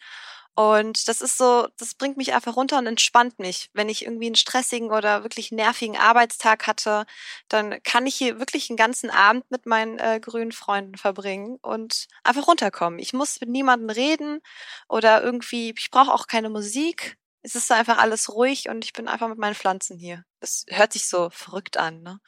Und 0.55 1.09
das 1.09 1.23
ist 1.23 1.39
so, 1.39 1.67
das 1.79 1.95
bringt 1.95 2.19
mich 2.19 2.35
einfach 2.35 2.57
runter 2.57 2.79
und 2.79 2.87
entspannt 2.87 3.39
mich. 3.39 3.71
Wenn 3.73 3.89
ich 3.89 4.05
irgendwie 4.05 4.27
einen 4.27 4.35
stressigen 4.35 4.91
oder 4.91 5.23
wirklich 5.25 5.51
nervigen 5.51 5.97
Arbeitstag 5.97 6.67
hatte, 6.67 7.07
dann 7.49 7.83
kann 7.85 8.07
ich 8.07 8.15
hier 8.17 8.39
wirklich 8.39 8.69
einen 8.71 8.77
ganzen 8.77 9.11
Abend 9.11 9.51
mit 9.51 9.67
meinen 9.67 9.99
äh, 9.99 10.21
grünen 10.21 10.53
Freunden 10.53 10.97
verbringen 10.99 11.59
und 11.63 12.07
einfach 12.25 12.47
runterkommen. 12.47 12.99
Ich 12.99 13.13
muss 13.15 13.41
mit 13.41 13.49
niemandem 13.51 13.91
reden 13.91 14.41
oder 14.89 15.23
irgendwie, 15.23 15.75
ich 15.77 15.91
brauche 15.91 16.13
auch 16.13 16.27
keine 16.27 16.51
Musik 16.51 17.17
es 17.43 17.57
ist 17.57 17.73
einfach 17.73 17.99
alles 17.99 18.33
ruhig 18.33 18.69
und 18.69 18.85
ich 18.85 18.93
bin 18.93 19.09
einfach 19.09 19.29
mit 19.29 19.39
meinen 19.39 19.55
Pflanzen 19.55 19.99
hier. 19.99 20.25
Das 20.41 20.65
hört 20.71 20.93
sich 20.93 21.09
so 21.09 21.29
verrückt 21.31 21.77
an, 21.77 22.03
ne? 22.03 22.19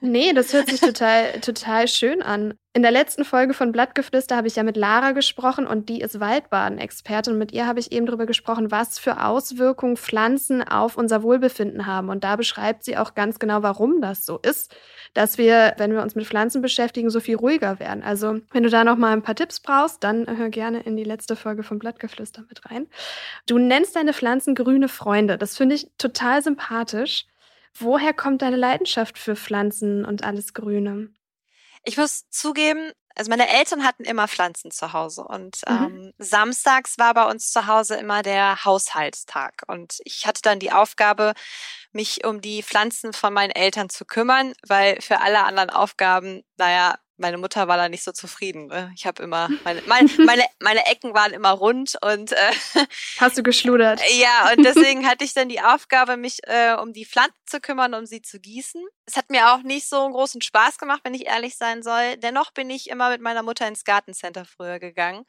nee, 0.00 0.32
das 0.32 0.52
hört 0.52 0.68
sich 0.68 0.80
total, 0.80 1.40
total 1.40 1.88
schön 1.88 2.22
an. 2.22 2.54
In 2.72 2.82
der 2.82 2.90
letzten 2.90 3.24
Folge 3.24 3.54
von 3.54 3.72
Blattgeflüster 3.72 4.36
habe 4.36 4.46
ich 4.46 4.56
ja 4.56 4.62
mit 4.62 4.76
Lara 4.76 5.12
gesprochen 5.12 5.66
und 5.66 5.88
die 5.88 6.00
ist 6.00 6.20
Waldbaden-Expertin. 6.20 7.32
Und 7.32 7.38
mit 7.38 7.52
ihr 7.52 7.66
habe 7.66 7.80
ich 7.80 7.90
eben 7.90 8.06
darüber 8.06 8.26
gesprochen, 8.26 8.70
was 8.70 8.98
für 8.98 9.24
Auswirkungen 9.24 9.96
Pflanzen 9.96 10.62
auf 10.62 10.96
unser 10.96 11.22
Wohlbefinden 11.22 11.86
haben. 11.86 12.08
Und 12.08 12.22
da 12.22 12.36
beschreibt 12.36 12.84
sie 12.84 12.96
auch 12.96 13.14
ganz 13.14 13.38
genau, 13.38 13.62
warum 13.62 14.00
das 14.00 14.24
so 14.24 14.38
ist, 14.38 14.74
dass 15.16 15.38
wir, 15.38 15.74
wenn 15.78 15.92
wir 15.92 16.02
uns 16.02 16.14
mit 16.14 16.26
Pflanzen 16.26 16.60
beschäftigen, 16.60 17.08
so 17.08 17.20
viel 17.20 17.36
ruhiger 17.36 17.80
werden. 17.80 18.02
Also, 18.02 18.40
wenn 18.50 18.62
du 18.62 18.68
da 18.68 18.84
noch 18.84 18.96
mal 18.96 19.14
ein 19.14 19.22
paar 19.22 19.34
Tipps 19.34 19.60
brauchst, 19.60 20.04
dann 20.04 20.26
hör 20.36 20.50
gerne 20.50 20.80
in 20.80 20.96
die 20.96 21.04
letzte 21.04 21.36
Folge 21.36 21.62
von 21.62 21.78
Blattgeflüster 21.78 22.44
mit 22.48 22.66
rein. 22.66 22.86
Du 23.46 23.58
nennst 23.58 23.96
deine 23.96 24.12
Pflanzen 24.12 24.54
grüne 24.54 24.88
Freunde. 24.88 25.38
Das 25.38 25.56
finde 25.56 25.74
ich 25.74 25.90
total 25.96 26.42
sympathisch. 26.42 27.24
Woher 27.78 28.12
kommt 28.12 28.42
deine 28.42 28.56
Leidenschaft 28.56 29.16
für 29.16 29.36
Pflanzen 29.36 30.04
und 30.04 30.22
alles 30.22 30.52
Grüne? 30.52 31.08
Ich 31.82 31.96
muss 31.96 32.28
zugeben, 32.28 32.92
also 33.14 33.30
meine 33.30 33.48
Eltern 33.48 33.84
hatten 33.84 34.04
immer 34.04 34.28
Pflanzen 34.28 34.70
zu 34.70 34.92
Hause 34.92 35.24
und 35.24 35.62
mhm. 35.66 35.76
ähm, 35.76 36.12
samstags 36.18 36.98
war 36.98 37.14
bei 37.14 37.24
uns 37.30 37.50
zu 37.50 37.66
Hause 37.66 37.96
immer 37.96 38.22
der 38.22 38.64
Haushaltstag 38.64 39.62
und 39.66 39.98
ich 40.04 40.26
hatte 40.26 40.42
dann 40.42 40.58
die 40.58 40.72
Aufgabe, 40.72 41.32
mich 41.96 42.24
um 42.24 42.40
die 42.40 42.62
Pflanzen 42.62 43.12
von 43.12 43.32
meinen 43.34 43.50
Eltern 43.50 43.88
zu 43.90 44.04
kümmern, 44.04 44.52
weil 44.68 45.00
für 45.00 45.20
alle 45.20 45.44
anderen 45.44 45.70
Aufgaben, 45.70 46.42
naja, 46.58 46.96
meine 47.18 47.38
Mutter 47.38 47.68
war 47.68 47.76
da 47.76 47.88
nicht 47.88 48.02
so 48.02 48.12
zufrieden. 48.12 48.66
Ne? 48.66 48.92
Ich 48.96 49.06
habe 49.06 49.22
immer 49.22 49.48
meine, 49.64 49.82
meine, 49.86 50.08
meine, 50.18 50.44
meine 50.60 50.86
Ecken 50.86 51.14
waren 51.14 51.32
immer 51.32 51.50
rund 51.50 51.96
und 52.02 52.32
äh, 52.32 52.52
hast 53.18 53.38
du 53.38 53.42
geschludert? 53.42 54.00
Ja, 54.18 54.52
und 54.52 54.64
deswegen 54.64 55.06
hatte 55.06 55.24
ich 55.24 55.34
dann 55.34 55.48
die 55.48 55.60
Aufgabe, 55.60 56.16
mich 56.16 56.38
äh, 56.44 56.74
um 56.74 56.92
die 56.92 57.06
Pflanzen 57.06 57.34
zu 57.46 57.60
kümmern, 57.60 57.94
um 57.94 58.06
sie 58.06 58.22
zu 58.22 58.40
gießen. 58.40 58.84
Es 59.06 59.16
hat 59.16 59.30
mir 59.30 59.52
auch 59.52 59.62
nicht 59.62 59.88
so 59.88 60.02
einen 60.02 60.12
großen 60.12 60.42
Spaß 60.42 60.78
gemacht, 60.78 61.00
wenn 61.04 61.14
ich 61.14 61.26
ehrlich 61.26 61.56
sein 61.56 61.82
soll. 61.82 62.16
Dennoch 62.16 62.50
bin 62.50 62.70
ich 62.70 62.90
immer 62.90 63.10
mit 63.10 63.20
meiner 63.20 63.42
Mutter 63.42 63.66
ins 63.68 63.84
Gartencenter 63.84 64.44
früher 64.44 64.78
gegangen 64.78 65.24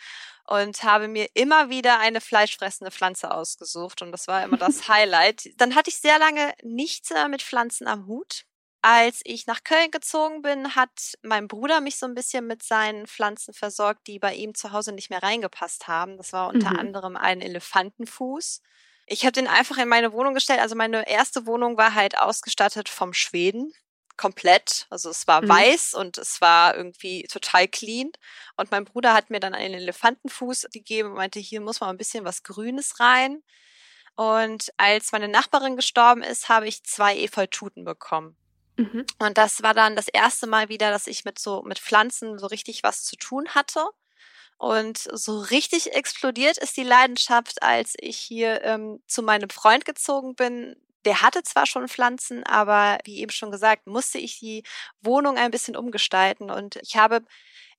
und 0.46 0.84
habe 0.84 1.08
mir 1.08 1.28
immer 1.34 1.70
wieder 1.70 2.00
eine 2.00 2.22
fleischfressende 2.22 2.92
Pflanze 2.92 3.32
ausgesucht 3.32 4.02
und 4.02 4.12
das 4.12 4.28
war 4.28 4.44
immer 4.44 4.58
das 4.58 4.88
Highlight. 4.88 5.50
Dann 5.58 5.76
hatte 5.76 5.90
ich 5.90 6.00
sehr 6.00 6.18
lange 6.20 6.54
nichts 6.64 7.12
mit 7.30 7.44
Pflanzen 7.44 7.88
am 7.88 8.08
Hut 8.08 8.47
als 8.82 9.22
ich 9.24 9.48
nach 9.48 9.64
Köln 9.64 9.92
gezogen 9.92 10.42
bin, 10.42 10.76
hat 10.76 11.18
mein 11.22 11.48
Bruder 11.48 11.82
mich 11.82 11.98
so 11.98 12.06
ein 12.06 12.16
bisschen 12.16 12.46
mit 12.48 12.64
seinen 12.64 13.08
Pflanzen 13.08 13.54
versorgt, 13.54 14.08
die 14.08 14.20
bei 14.20 14.34
ihm 14.36 14.54
zu 14.54 14.72
Hause 14.72 14.92
nicht 14.92 15.10
mehr 15.10 15.24
reingepasst 15.24 15.88
haben. 15.88 16.18
Das 16.18 16.34
war 16.34 16.50
unter 16.50 16.72
mhm. 16.72 16.80
anderem 16.80 17.18
ein 17.18 17.42
Elefantenfuß. 17.42 18.62
Ich 19.08 19.24
habe 19.24 19.32
den 19.32 19.48
einfach 19.48 19.78
in 19.78 19.88
meine 19.88 20.12
Wohnung 20.12 20.34
gestellt. 20.34 20.60
Also 20.60 20.76
meine 20.76 21.08
erste 21.10 21.46
Wohnung 21.46 21.78
war 21.78 21.96
halt 21.96 22.18
ausgestattet 22.18 22.90
vom 22.90 23.14
Schweden. 23.14 23.74
Komplett. 24.16 24.86
Also 24.90 25.10
es 25.10 25.28
war 25.28 25.42
mhm. 25.42 25.50
weiß 25.50 25.94
und 25.94 26.18
es 26.18 26.42
war 26.42 26.76
irgendwie 26.76 27.24
total 27.24 27.68
clean. 27.68 28.12
Und 28.58 28.72
mein 28.72 28.86
Bruder 28.86 29.14
hat 29.14 29.30
mir 29.30 29.40
dann 29.40 29.54
einen 29.54 29.76
Elefantenfuß 29.76 30.68
gegeben 30.72 31.10
und 31.10 31.16
meinte, 31.16 31.40
hier 31.40 31.62
muss 31.62 31.80
mal 31.80 31.90
ein 31.90 31.98
bisschen 31.98 32.26
was 32.26 32.44
Grünes 32.44 33.00
rein. 33.00 33.44
Und 34.16 34.74
als 34.78 35.12
meine 35.12 35.28
Nachbarin 35.28 35.76
gestorben 35.76 36.24
ist, 36.24 36.50
habe 36.50 36.68
ich 36.68 36.84
zwei 36.84 37.18
Efeututen 37.18 37.86
bekommen. 37.86 38.36
Mhm. 38.78 39.06
Und 39.20 39.38
das 39.38 39.64
war 39.64 39.74
dann 39.74 39.96
das 39.96 40.08
erste 40.08 40.48
Mal 40.48 40.70
wieder, 40.70 40.92
dass 40.92 41.08
ich 41.08 41.26
mit 41.26 41.40
so, 41.40 41.64
mit 41.64 41.80
Pflanzen 41.80 42.38
so 42.38 42.48
richtig 42.48 42.84
was 42.84 43.04
zu 43.04 43.16
tun 43.16 43.50
hatte. 43.50 43.86
Und 44.58 45.00
so 45.14 45.40
richtig 45.40 45.94
explodiert 45.94 46.58
ist 46.58 46.78
die 46.78 46.84
Leidenschaft, 46.84 47.62
als 47.64 47.96
ich 48.00 48.18
hier 48.18 48.64
ähm, 48.64 49.02
zu 49.08 49.24
meinem 49.24 49.50
Freund 49.50 49.86
gezogen 49.86 50.36
bin. 50.36 50.76
Der 51.06 51.22
hatte 51.22 51.44
zwar 51.44 51.66
schon 51.68 51.88
Pflanzen, 51.88 52.44
aber 52.46 52.98
wie 53.06 53.20
eben 53.20 53.32
schon 53.32 53.52
gesagt, 53.52 53.88
musste 53.88 54.18
ich 54.20 54.40
die 54.40 54.64
Wohnung 55.02 55.38
ein 55.38 55.52
bisschen 55.52 55.76
umgestalten. 55.78 56.52
Und 56.52 56.78
ich 56.78 56.98
habe 56.98 57.22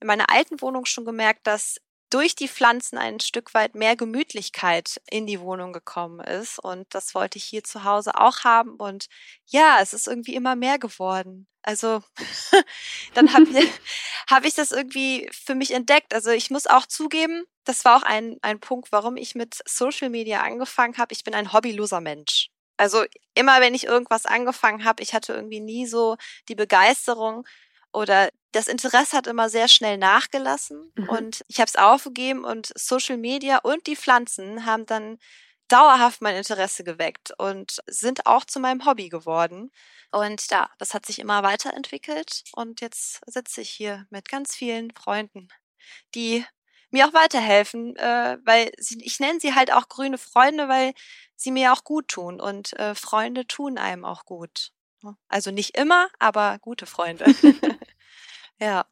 in 0.01 0.07
meiner 0.07 0.31
alten 0.31 0.61
Wohnung 0.61 0.85
schon 0.87 1.05
gemerkt, 1.05 1.47
dass 1.47 1.79
durch 2.11 2.35
die 2.35 2.49
Pflanzen 2.49 2.99
ein 2.99 3.21
Stück 3.21 3.55
weit 3.55 3.75
mehr 3.75 3.97
Gemütlichkeit 3.97 5.01
in 5.11 5.27
die 5.27 5.41
Wohnung 5.41 5.73
gekommen 5.73 6.21
ist. 6.21 6.59
Und 6.59 6.87
das 6.95 7.15
wollte 7.15 7.39
ich 7.39 7.45
hier 7.45 7.65
zu 7.65 7.85
Hause 7.85 8.15
auch 8.17 8.45
haben. 8.45 8.77
Und 8.77 9.09
ja, 9.47 9.79
es 9.81 9.93
ist 9.93 10.09
irgendwie 10.09 10.35
immer 10.35 10.57
mehr 10.57 10.79
geworden. 10.79 11.47
Also 11.63 12.03
dann 13.15 13.33
habe 13.35 13.47
hab 14.29 14.45
ich 14.45 14.55
das 14.55 14.73
irgendwie 14.73 15.29
für 15.33 15.55
mich 15.55 15.73
entdeckt. 15.73 16.15
Also 16.15 16.31
ich 16.31 16.51
muss 16.51 16.67
auch 16.67 16.87
zugeben, 16.87 17.45
das 17.65 17.85
war 17.85 17.99
auch 17.99 18.03
ein, 18.03 18.39
ein 18.43 18.61
Punkt, 18.61 18.93
warum 18.93 19.17
ich 19.17 19.35
mit 19.35 19.59
Social 19.67 20.09
Media 20.09 20.43
angefangen 20.43 20.97
habe. 20.97 21.13
Ich 21.13 21.25
bin 21.25 21.35
ein 21.35 21.53
hobbyloser 21.53 22.01
Mensch. 22.01 22.51
Also 22.79 23.05
immer, 23.35 23.61
wenn 23.61 23.75
ich 23.75 23.85
irgendwas 23.85 24.25
angefangen 24.25 24.85
habe, 24.85 25.03
ich 25.03 25.13
hatte 25.13 25.35
irgendwie 25.35 25.61
nie 25.61 25.87
so 25.87 26.17
die 26.49 26.55
Begeisterung 26.55 27.45
oder 27.93 28.29
das 28.53 28.69
Interesse 28.69 29.17
hat 29.17 29.27
immer 29.27 29.49
sehr 29.51 29.69
schnell 29.69 29.99
nachgelassen 29.99 30.93
mhm. 30.95 31.09
und 31.09 31.45
ich 31.49 31.61
habe 31.61 31.69
es 31.69 31.77
aufgegeben 31.77 32.45
und 32.45 32.73
Social 32.75 33.17
Media 33.17 33.59
und 33.59 33.87
die 33.87 33.97
Pflanzen 33.97 34.65
haben 34.65 34.87
dann 34.87 35.19
dauerhaft 35.69 36.23
mein 36.23 36.37
Interesse 36.37 36.83
geweckt 36.83 37.33
und 37.39 37.79
sind 37.87 38.27
auch 38.27 38.45
zu 38.45 38.59
meinem 38.59 38.87
Hobby 38.87 39.11
geworden. 39.11 39.71
Und 40.11 40.51
ja, 40.51 40.71
das 40.79 40.95
hat 40.95 41.05
sich 41.05 41.19
immer 41.19 41.43
weiterentwickelt 41.43 42.45
und 42.55 42.81
jetzt 42.81 43.21
sitze 43.27 43.61
ich 43.61 43.71
hier 43.71 44.07
mit 44.09 44.29
ganz 44.29 44.57
vielen 44.57 44.91
Freunden, 44.93 45.49
die 46.15 46.45
mir 46.91 47.07
auch 47.07 47.13
weiterhelfen, 47.13 47.97
äh, 47.97 48.39
weil 48.45 48.73
sie, 48.79 48.99
ich 49.05 49.21
nenne 49.21 49.41
sie 49.41 49.55
halt 49.55 49.71
auch 49.71 49.89
grüne 49.89 50.17
Freunde, 50.17 50.69
weil 50.69 50.95
sie 51.37 51.51
mir 51.51 51.75
auch 51.75 51.85
gut 51.85 52.09
tun 52.09 52.41
und 52.41 52.73
äh, 52.79 52.95
Freunde 52.95 53.47
tun 53.47 53.77
einem 53.77 54.07
auch 54.07 54.25
gut. 54.25 54.73
Also 55.29 55.51
nicht 55.51 55.77
immer, 55.77 56.09
aber 56.19 56.59
gute 56.61 56.87
Freunde. 56.87 57.27
ja. 58.61 58.85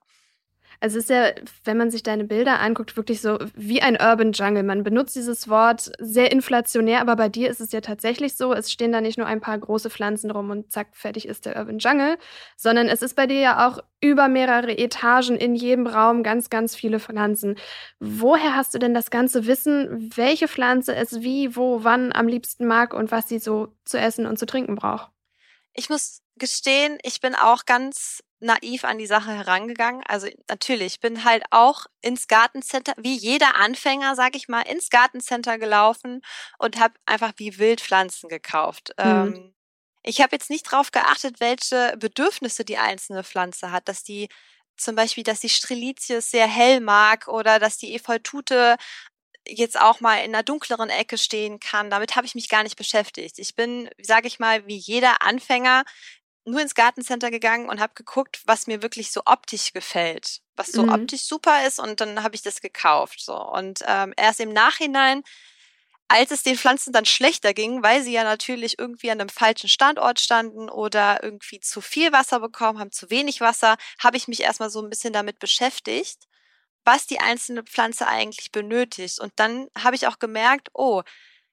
Also 0.80 0.98
es 0.98 1.04
ist 1.04 1.10
ja, 1.10 1.30
wenn 1.64 1.78
man 1.78 1.90
sich 1.90 2.02
deine 2.02 2.24
Bilder 2.24 2.60
anguckt, 2.60 2.96
wirklich 2.96 3.20
so 3.20 3.38
wie 3.54 3.80
ein 3.80 3.96
Urban 4.00 4.32
Jungle. 4.32 4.62
Man 4.62 4.84
benutzt 4.84 5.16
dieses 5.16 5.48
Wort 5.48 5.90
sehr 5.98 6.30
inflationär, 6.30 7.00
aber 7.00 7.16
bei 7.16 7.28
dir 7.28 7.48
ist 7.48 7.60
es 7.60 7.72
ja 7.72 7.80
tatsächlich 7.80 8.34
so, 8.34 8.52
es 8.52 8.70
stehen 8.70 8.92
da 8.92 9.00
nicht 9.00 9.16
nur 9.18 9.26
ein 9.26 9.40
paar 9.40 9.58
große 9.58 9.90
Pflanzen 9.90 10.30
rum 10.30 10.50
und 10.50 10.70
zack, 10.70 10.88
fertig 10.92 11.26
ist 11.26 11.46
der 11.46 11.56
Urban 11.56 11.78
Jungle, 11.78 12.18
sondern 12.56 12.88
es 12.88 13.02
ist 13.02 13.14
bei 13.14 13.26
dir 13.26 13.40
ja 13.40 13.66
auch 13.66 13.82
über 14.00 14.28
mehrere 14.28 14.76
Etagen 14.76 15.36
in 15.36 15.54
jedem 15.54 15.86
Raum 15.86 16.22
ganz, 16.22 16.50
ganz 16.50 16.76
viele 16.76 17.00
Pflanzen. 17.00 17.56
Woher 17.98 18.54
hast 18.54 18.74
du 18.74 18.78
denn 18.78 18.92
das 18.92 19.10
ganze 19.10 19.46
Wissen, 19.46 20.12
welche 20.14 20.48
Pflanze 20.48 20.94
es 20.94 21.22
wie, 21.22 21.56
wo, 21.56 21.84
wann 21.84 22.12
am 22.12 22.28
liebsten 22.28 22.66
mag 22.66 22.92
und 22.92 23.10
was 23.10 23.28
sie 23.28 23.38
so 23.38 23.68
zu 23.84 23.98
essen 23.98 24.26
und 24.26 24.38
zu 24.38 24.44
trinken 24.44 24.74
braucht? 24.74 25.10
Ich 25.76 25.88
muss 25.88 26.22
gestehen, 26.36 26.98
ich 27.02 27.20
bin 27.20 27.34
auch 27.34 27.64
ganz 27.64 28.22
naiv 28.40 28.84
an 28.84 28.98
die 28.98 29.06
Sache 29.06 29.32
herangegangen. 29.32 30.02
Also 30.06 30.28
natürlich, 30.48 30.94
ich 30.94 31.00
bin 31.00 31.24
halt 31.24 31.44
auch 31.50 31.86
ins 32.02 32.28
Gartencenter, 32.28 32.92
wie 32.98 33.16
jeder 33.16 33.56
Anfänger, 33.56 34.14
sag 34.14 34.36
ich 34.36 34.48
mal, 34.48 34.62
ins 34.62 34.90
Gartencenter 34.90 35.58
gelaufen 35.58 36.20
und 36.58 36.78
habe 36.78 36.94
einfach 37.06 37.32
wie 37.36 37.58
Wildpflanzen 37.58 38.28
gekauft. 38.28 38.92
Mhm. 38.98 39.04
Ähm, 39.04 39.54
ich 40.02 40.20
habe 40.20 40.36
jetzt 40.36 40.50
nicht 40.50 40.64
drauf 40.64 40.92
geachtet, 40.92 41.40
welche 41.40 41.96
Bedürfnisse 41.98 42.64
die 42.64 42.78
einzelne 42.78 43.24
Pflanze 43.24 43.72
hat, 43.72 43.88
dass 43.88 44.04
die 44.04 44.28
zum 44.76 44.94
Beispiel, 44.94 45.24
dass 45.24 45.40
die 45.40 45.48
Strelitius 45.48 46.30
sehr 46.30 46.46
hell 46.46 46.80
mag 46.80 47.28
oder 47.28 47.58
dass 47.58 47.78
die 47.78 47.94
Efeutute 47.94 48.76
jetzt 49.48 49.78
auch 49.80 50.00
mal 50.00 50.18
in 50.18 50.34
einer 50.34 50.42
dunkleren 50.42 50.90
Ecke 50.90 51.18
stehen 51.18 51.60
kann. 51.60 51.90
Damit 51.90 52.16
habe 52.16 52.26
ich 52.26 52.34
mich 52.34 52.48
gar 52.48 52.62
nicht 52.62 52.76
beschäftigt. 52.76 53.38
Ich 53.38 53.54
bin, 53.54 53.90
sage 54.00 54.26
ich 54.26 54.38
mal, 54.38 54.66
wie 54.66 54.76
jeder 54.76 55.22
Anfänger 55.22 55.84
nur 56.44 56.60
ins 56.60 56.74
Gartencenter 56.74 57.30
gegangen 57.30 57.68
und 57.68 57.80
habe 57.80 57.94
geguckt, 57.94 58.40
was 58.46 58.66
mir 58.66 58.82
wirklich 58.82 59.10
so 59.10 59.22
optisch 59.26 59.72
gefällt, 59.72 60.42
was 60.54 60.68
so 60.68 60.84
mhm. 60.84 60.90
optisch 60.90 61.22
super 61.22 61.66
ist 61.66 61.80
und 61.80 62.00
dann 62.00 62.22
habe 62.22 62.36
ich 62.36 62.42
das 62.42 62.60
gekauft. 62.60 63.20
So 63.20 63.36
und 63.36 63.80
ähm, 63.86 64.14
erst 64.16 64.40
im 64.40 64.52
Nachhinein, 64.52 65.22
als 66.08 66.30
es 66.30 66.44
den 66.44 66.56
Pflanzen 66.56 66.92
dann 66.92 67.04
schlechter 67.04 67.52
ging, 67.52 67.82
weil 67.82 68.02
sie 68.02 68.12
ja 68.12 68.22
natürlich 68.22 68.78
irgendwie 68.78 69.10
an 69.10 69.20
einem 69.20 69.28
falschen 69.28 69.68
Standort 69.68 70.20
standen 70.20 70.70
oder 70.70 71.22
irgendwie 71.24 71.58
zu 71.58 71.80
viel 71.80 72.12
Wasser 72.12 72.38
bekommen 72.38 72.78
haben, 72.78 72.92
zu 72.92 73.10
wenig 73.10 73.40
Wasser, 73.40 73.76
habe 73.98 74.16
ich 74.16 74.28
mich 74.28 74.42
erstmal 74.42 74.70
so 74.70 74.80
ein 74.80 74.88
bisschen 74.88 75.12
damit 75.12 75.40
beschäftigt 75.40 76.28
was 76.86 77.06
die 77.06 77.20
einzelne 77.20 77.64
Pflanze 77.64 78.06
eigentlich 78.06 78.52
benötigt. 78.52 79.18
Und 79.20 79.32
dann 79.36 79.68
habe 79.76 79.96
ich 79.96 80.06
auch 80.06 80.18
gemerkt, 80.18 80.68
oh, 80.72 81.02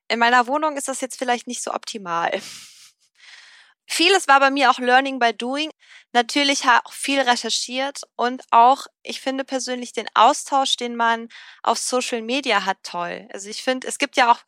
in 0.08 0.20
meiner 0.20 0.48
Wohnung 0.48 0.78
ist 0.78 0.88
das 0.88 1.02
jetzt 1.02 1.18
vielleicht 1.18 1.48
nicht 1.48 1.64
so 1.64 1.74
optimal. 1.74 2.32
Vieles 3.86 4.28
war 4.28 4.40
bei 4.40 4.50
mir 4.50 4.72
auch 4.72 4.80
Learning 4.80 5.20
by 5.20 5.34
Doing. 5.34 5.72
Natürlich 6.14 6.64
auch 6.66 6.94
viel 6.94 7.20
recherchiert 7.20 8.02
und 8.16 8.44
auch, 8.52 8.86
ich 9.02 9.20
finde 9.20 9.44
persönlich 9.44 9.92
den 9.92 10.08
Austausch, 10.14 10.78
den 10.78 10.96
man 10.96 11.28
auf 11.64 11.78
Social 11.80 12.22
Media 12.22 12.66
hat, 12.66 12.78
toll. 12.84 13.28
Also 13.34 13.50
ich 13.50 13.64
finde, 13.64 13.88
es 13.88 13.98
gibt 13.98 14.16
ja 14.16 14.32
auch 14.32 14.40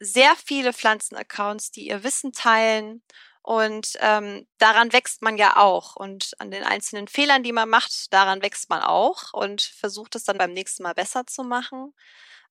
sehr 0.00 0.34
viele 0.36 0.72
Pflanzenaccounts, 0.72 1.72
die 1.72 1.88
ihr 1.88 2.02
Wissen 2.04 2.32
teilen 2.32 3.02
und 3.48 3.94
ähm, 4.00 4.46
daran 4.58 4.92
wächst 4.92 5.22
man 5.22 5.38
ja 5.38 5.56
auch. 5.56 5.96
Und 5.96 6.32
an 6.38 6.50
den 6.50 6.64
einzelnen 6.64 7.08
Fehlern, 7.08 7.42
die 7.42 7.52
man 7.52 7.70
macht, 7.70 8.12
daran 8.12 8.42
wächst 8.42 8.68
man 8.68 8.82
auch 8.82 9.32
und 9.32 9.62
versucht 9.62 10.16
es 10.16 10.24
dann 10.24 10.36
beim 10.36 10.52
nächsten 10.52 10.82
Mal 10.82 10.92
besser 10.92 11.26
zu 11.26 11.44
machen. 11.44 11.94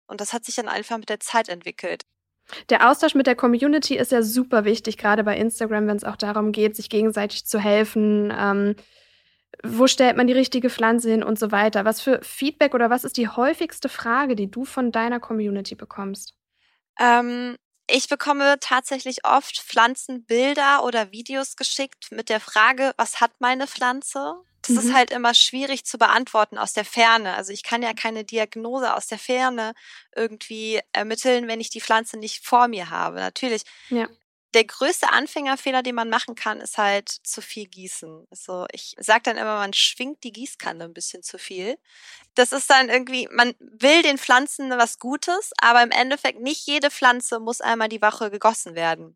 Und 0.08 0.22
das 0.22 0.34
hat 0.34 0.44
sich 0.44 0.56
dann 0.56 0.68
einfach 0.68 0.98
mit 0.98 1.10
der 1.10 1.20
Zeit 1.20 1.50
entwickelt. 1.50 2.02
Der 2.70 2.90
Austausch 2.90 3.14
mit 3.14 3.28
der 3.28 3.36
Community 3.36 3.96
ist 3.96 4.12
ja 4.12 4.24
super 4.24 4.66
wichtig, 4.66 4.98
gerade 4.98 5.24
bei 5.24 5.38
Instagram, 5.38 5.86
wenn 5.86 5.98
es 5.98 6.04
auch 6.04 6.16
darum 6.16 6.52
geht, 6.52 6.76
sich 6.76 6.90
gegenseitig 6.90 7.46
zu 7.46 7.60
helfen. 7.60 8.34
Ähm, 8.36 8.76
wo 9.64 9.86
stellt 9.86 10.18
man 10.18 10.26
die 10.26 10.34
richtige 10.34 10.72
Pflanze 10.72 11.12
hin 11.12 11.22
und 11.22 11.38
so 11.38 11.52
weiter? 11.52 11.86
Was 11.86 12.02
für 12.02 12.24
Feedback 12.24 12.74
oder 12.74 12.90
was 12.90 13.04
ist 13.04 13.18
die 13.18 13.28
häufigste 13.28 13.88
Frage, 13.88 14.36
die 14.36 14.50
du 14.50 14.66
von 14.66 14.92
deiner 14.92 15.20
Community 15.20 15.76
bekommst? 15.76 16.34
Ähm, 17.00 17.56
ich 17.90 18.10
bekomme 18.10 18.58
tatsächlich 18.60 19.26
oft 19.26 19.58
Pflanzenbilder 19.58 20.84
oder 20.84 21.12
Videos 21.12 21.56
geschickt 21.56 22.08
mit 22.12 22.30
der 22.30 22.40
Frage, 22.40 22.94
was 22.98 23.22
hat 23.22 23.32
meine 23.40 23.68
Pflanze? 23.68 24.36
Das 24.62 24.72
mhm. 24.72 24.80
ist 24.80 24.94
halt 24.94 25.12
immer 25.12 25.34
schwierig 25.34 25.86
zu 25.86 25.98
beantworten 25.98 26.58
aus 26.58 26.74
der 26.74 26.86
Ferne. 26.86 27.36
Also 27.36 27.54
ich 27.54 27.64
kann 27.64 27.82
ja 27.82 27.94
keine 27.94 28.26
Diagnose 28.26 28.94
aus 28.94 29.08
der 29.08 29.20
Ferne 29.20 29.74
irgendwie 30.16 30.82
ermitteln, 30.92 31.48
wenn 31.48 31.62
ich 31.62 31.70
die 31.70 31.82
Pflanze 31.82 32.18
nicht 32.18 32.46
vor 32.46 32.68
mir 32.68 32.90
habe. 32.90 33.18
Natürlich 33.18 33.64
ja 33.90 34.08
der 34.58 34.66
größte 34.66 35.10
Anfängerfehler, 35.12 35.84
den 35.84 35.94
man 35.94 36.10
machen 36.10 36.34
kann, 36.34 36.60
ist 36.62 36.80
halt 36.80 37.10
zu 37.10 37.44
viel 37.44 37.68
gießen. 37.68 38.26
Also 38.32 38.66
ich 38.72 38.96
sage 38.98 39.22
dann 39.22 39.38
immer, 39.38 39.58
man 39.58 39.72
schwingt 39.72 40.24
die 40.24 40.32
Gießkanne 40.32 40.84
ein 40.84 40.96
bisschen 40.96 41.22
zu 41.22 41.38
viel. 41.38 41.78
Das 42.34 42.52
ist 42.52 42.68
dann 42.68 42.90
irgendwie, 42.90 43.28
man 43.32 43.54
will 43.60 44.02
den 44.02 44.18
Pflanzen 44.18 44.72
was 44.72 44.98
Gutes, 44.98 45.52
aber 45.62 45.84
im 45.84 45.92
Endeffekt 45.92 46.42
nicht 46.42 46.66
jede 46.66 46.90
Pflanze 46.90 47.40
muss 47.40 47.62
einmal 47.62 47.88
die 47.88 48.02
Woche 48.02 48.32
gegossen 48.32 48.74
werden. 48.74 49.16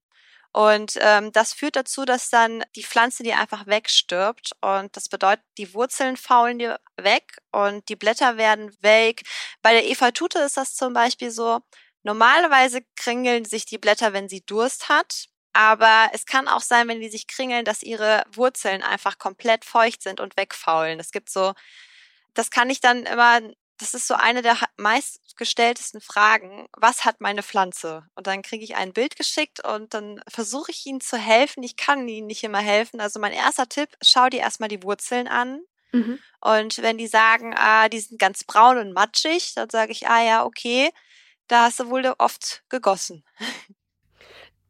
Und 0.53 0.99
ähm, 1.01 1.31
das 1.31 1.53
führt 1.53 1.75
dazu, 1.75 2.05
dass 2.05 2.29
dann 2.29 2.63
die 2.75 2.83
Pflanze 2.83 3.23
die 3.23 3.33
einfach 3.33 3.65
wegstirbt. 3.65 4.51
Und 4.61 4.95
das 4.95 5.09
bedeutet, 5.09 5.43
die 5.57 5.73
Wurzeln 5.73 6.17
faulen 6.17 6.59
dir 6.59 6.79
weg 6.97 7.37
und 7.51 7.89
die 7.89 7.95
Blätter 7.95 8.37
werden 8.37 8.71
weg. 8.81 9.23
Bei 9.63 9.71
der 9.71 9.89
Ephratute 9.89 10.37
ist 10.39 10.57
das 10.57 10.75
zum 10.75 10.93
Beispiel 10.93 11.31
so, 11.31 11.61
Normalerweise 12.03 12.81
kringeln 12.95 13.45
sich 13.45 13.65
die 13.65 13.77
Blätter, 13.77 14.13
wenn 14.13 14.27
sie 14.27 14.43
Durst 14.45 14.89
hat. 14.89 15.27
Aber 15.53 16.09
es 16.13 16.25
kann 16.25 16.47
auch 16.47 16.61
sein, 16.61 16.87
wenn 16.87 17.01
die 17.01 17.09
sich 17.09 17.27
kringeln, 17.27 17.65
dass 17.65 17.83
ihre 17.83 18.23
Wurzeln 18.31 18.83
einfach 18.83 19.17
komplett 19.17 19.65
feucht 19.65 20.01
sind 20.01 20.19
und 20.19 20.37
wegfaulen. 20.37 20.99
Es 20.99 21.11
gibt 21.11 21.29
so, 21.29 21.53
das 22.33 22.51
kann 22.51 22.69
ich 22.69 22.79
dann 22.79 23.05
immer, 23.05 23.41
das 23.77 23.93
ist 23.93 24.07
so 24.07 24.13
eine 24.13 24.41
der 24.41 24.57
meistgestelltesten 24.77 25.99
Fragen. 25.99 26.67
Was 26.77 27.03
hat 27.03 27.19
meine 27.19 27.43
Pflanze? 27.43 28.05
Und 28.15 28.27
dann 28.27 28.43
kriege 28.43 28.63
ich 28.63 28.75
ein 28.75 28.93
Bild 28.93 29.17
geschickt 29.17 29.65
und 29.65 29.93
dann 29.93 30.21
versuche 30.27 30.71
ich 30.71 30.85
ihnen 30.85 31.01
zu 31.01 31.17
helfen. 31.17 31.63
Ich 31.63 31.75
kann 31.75 32.07
ihnen 32.07 32.27
nicht 32.27 32.43
immer 32.43 32.59
helfen. 32.59 33.01
Also 33.01 33.19
mein 33.19 33.33
erster 33.33 33.67
Tipp, 33.67 33.89
schau 34.01 34.29
dir 34.29 34.39
erstmal 34.39 34.69
die 34.69 34.83
Wurzeln 34.83 35.27
an. 35.27 35.61
Mhm. 35.91 36.19
Und 36.39 36.81
wenn 36.81 36.97
die 36.97 37.07
sagen, 37.07 37.53
ah, 37.57 37.89
die 37.89 37.99
sind 37.99 38.19
ganz 38.19 38.45
braun 38.45 38.77
und 38.77 38.93
matschig, 38.93 39.53
dann 39.55 39.69
sage 39.69 39.91
ich, 39.91 40.07
ah 40.07 40.23
ja, 40.23 40.45
okay, 40.45 40.91
da 41.47 41.63
hast 41.63 41.81
du 41.81 41.89
wohl 41.89 42.05
oft 42.17 42.63
gegossen. 42.69 43.25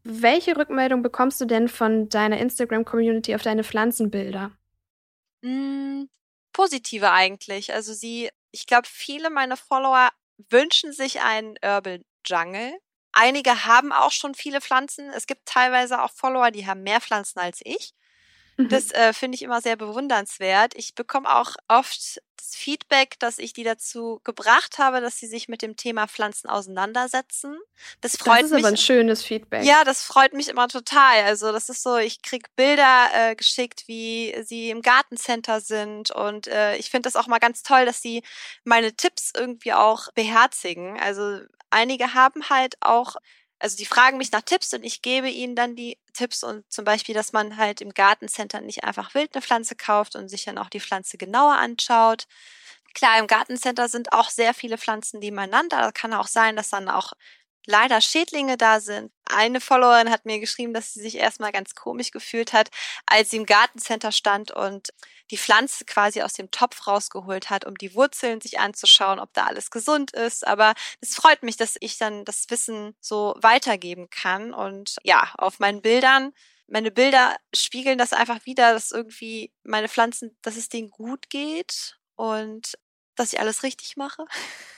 Welche 0.03 0.57
Rückmeldung 0.57 1.03
bekommst 1.03 1.39
du 1.41 1.45
denn 1.45 1.67
von 1.67 2.09
deiner 2.09 2.39
Instagram-Community 2.39 3.35
auf 3.35 3.43
deine 3.43 3.63
Pflanzenbilder? 3.63 4.51
Mm, 5.41 6.05
positive 6.53 7.11
eigentlich. 7.11 7.73
Also 7.73 7.93
sie, 7.93 8.29
ich 8.51 8.65
glaube, 8.65 8.87
viele 8.87 9.29
meiner 9.29 9.57
Follower 9.57 10.09
wünschen 10.49 10.91
sich 10.91 11.21
einen 11.21 11.55
Herbal 11.61 12.01
Jungle. 12.25 12.73
Einige 13.13 13.65
haben 13.65 13.91
auch 13.91 14.11
schon 14.11 14.35
viele 14.35 14.61
Pflanzen. 14.61 15.09
Es 15.09 15.27
gibt 15.27 15.45
teilweise 15.45 16.01
auch 16.01 16.11
Follower, 16.11 16.51
die 16.51 16.65
haben 16.65 16.83
mehr 16.83 17.01
Pflanzen 17.01 17.39
als 17.39 17.59
ich. 17.63 17.93
Mhm. 18.57 18.69
Das 18.69 18.91
äh, 18.91 19.13
finde 19.13 19.35
ich 19.35 19.41
immer 19.41 19.61
sehr 19.61 19.75
bewundernswert. 19.75 20.73
Ich 20.75 20.95
bekomme 20.95 21.33
auch 21.33 21.55
oft 21.67 22.21
das 22.37 22.55
Feedback, 22.55 23.19
dass 23.19 23.37
ich 23.37 23.53
die 23.53 23.63
dazu 23.63 24.19
gebracht 24.23 24.77
habe, 24.77 24.99
dass 24.99 25.17
sie 25.17 25.27
sich 25.27 25.47
mit 25.47 25.61
dem 25.61 25.75
Thema 25.75 26.07
Pflanzen 26.07 26.49
auseinandersetzen. 26.49 27.57
Das 28.01 28.17
freut 28.17 28.43
mich. 28.43 28.51
Das 28.51 28.51
ist 28.51 28.65
aber 28.65 28.67
ein 28.67 28.77
schönes 28.77 29.23
Feedback. 29.23 29.63
Ja, 29.63 29.83
das 29.83 30.03
freut 30.03 30.33
mich 30.33 30.49
immer 30.49 30.67
total. 30.67 31.23
Also 31.23 31.51
das 31.51 31.69
ist 31.69 31.83
so, 31.83 31.97
ich 31.97 32.21
krieg 32.21 32.55
Bilder 32.55 33.09
äh, 33.13 33.35
geschickt, 33.35 33.83
wie 33.87 34.35
sie 34.43 34.69
im 34.69 34.81
Gartencenter 34.81 35.61
sind 35.61 36.11
und 36.11 36.47
äh, 36.47 36.75
ich 36.77 36.89
finde 36.89 37.07
das 37.07 37.15
auch 37.15 37.27
mal 37.27 37.39
ganz 37.39 37.63
toll, 37.63 37.85
dass 37.85 38.01
sie 38.01 38.23
meine 38.63 38.93
Tipps 38.93 39.31
irgendwie 39.35 39.73
auch 39.73 40.11
beherzigen. 40.13 40.99
Also 40.99 41.41
einige 41.69 42.13
haben 42.13 42.49
halt 42.49 42.75
auch 42.81 43.15
also 43.61 43.77
die 43.77 43.85
fragen 43.85 44.17
mich 44.17 44.31
nach 44.31 44.41
Tipps 44.41 44.73
und 44.73 44.83
ich 44.83 45.01
gebe 45.01 45.29
ihnen 45.29 45.55
dann 45.55 45.75
die 45.75 45.97
Tipps 46.13 46.43
und 46.43 46.65
zum 46.71 46.85
Beispiel, 46.85 47.15
dass 47.15 47.33
man 47.33 47.57
halt 47.57 47.81
im 47.81 47.93
Gartencenter 47.93 48.61
nicht 48.61 48.83
einfach 48.83 49.13
wild 49.15 49.33
eine 49.35 49.41
Pflanze 49.41 49.75
kauft 49.75 50.15
und 50.15 50.29
sich 50.29 50.45
dann 50.45 50.57
auch 50.57 50.69
die 50.69 50.79
Pflanze 50.81 51.17
genauer 51.17 51.55
anschaut. 51.55 52.25
Klar, 52.93 53.19
im 53.19 53.27
Gartencenter 53.27 53.87
sind 53.89 54.11
auch 54.13 54.29
sehr 54.29 54.53
viele 54.53 54.77
Pflanzen 54.77 55.19
nebeneinander. 55.19 55.77
Da 55.79 55.91
kann 55.91 56.13
auch 56.13 56.27
sein, 56.27 56.55
dass 56.57 56.69
dann 56.69 56.89
auch 56.89 57.13
leider 57.65 58.01
Schädlinge 58.01 58.57
da 58.57 58.79
sind. 58.79 59.11
Eine 59.25 59.61
Followerin 59.61 60.09
hat 60.09 60.25
mir 60.25 60.39
geschrieben, 60.39 60.73
dass 60.73 60.93
sie 60.93 61.01
sich 61.01 61.15
erstmal 61.15 61.51
ganz 61.51 61.75
komisch 61.75 62.11
gefühlt 62.11 62.53
hat, 62.53 62.69
als 63.05 63.29
sie 63.29 63.37
im 63.37 63.45
Gartencenter 63.45 64.11
stand 64.11 64.51
und 64.51 64.89
die 65.29 65.37
Pflanze 65.37 65.85
quasi 65.85 66.21
aus 66.21 66.33
dem 66.33 66.51
Topf 66.51 66.87
rausgeholt 66.87 67.49
hat, 67.49 67.65
um 67.65 67.77
die 67.77 67.95
Wurzeln 67.95 68.41
sich 68.41 68.59
anzuschauen, 68.59 69.19
ob 69.19 69.33
da 69.33 69.45
alles 69.45 69.71
gesund 69.71 70.11
ist. 70.11 70.45
Aber 70.45 70.73
es 70.99 71.15
freut 71.15 71.43
mich, 71.43 71.55
dass 71.55 71.77
ich 71.79 71.97
dann 71.97 72.25
das 72.25 72.49
Wissen 72.49 72.95
so 72.99 73.35
weitergeben 73.37 74.09
kann. 74.09 74.53
Und 74.53 74.97
ja, 75.03 75.31
auf 75.37 75.59
meinen 75.59 75.81
Bildern 75.81 76.33
meine 76.67 76.91
Bilder 76.91 77.35
spiegeln 77.53 77.97
das 77.97 78.13
einfach 78.13 78.45
wieder, 78.45 78.73
dass 78.73 78.91
irgendwie 78.91 79.51
meine 79.63 79.89
Pflanzen, 79.89 80.37
dass 80.41 80.55
es 80.55 80.69
denen 80.69 80.89
gut 80.89 81.29
geht 81.29 81.99
und 82.15 82.77
dass 83.15 83.33
ich 83.33 83.39
alles 83.39 83.63
richtig 83.63 83.97
mache. 83.97 84.25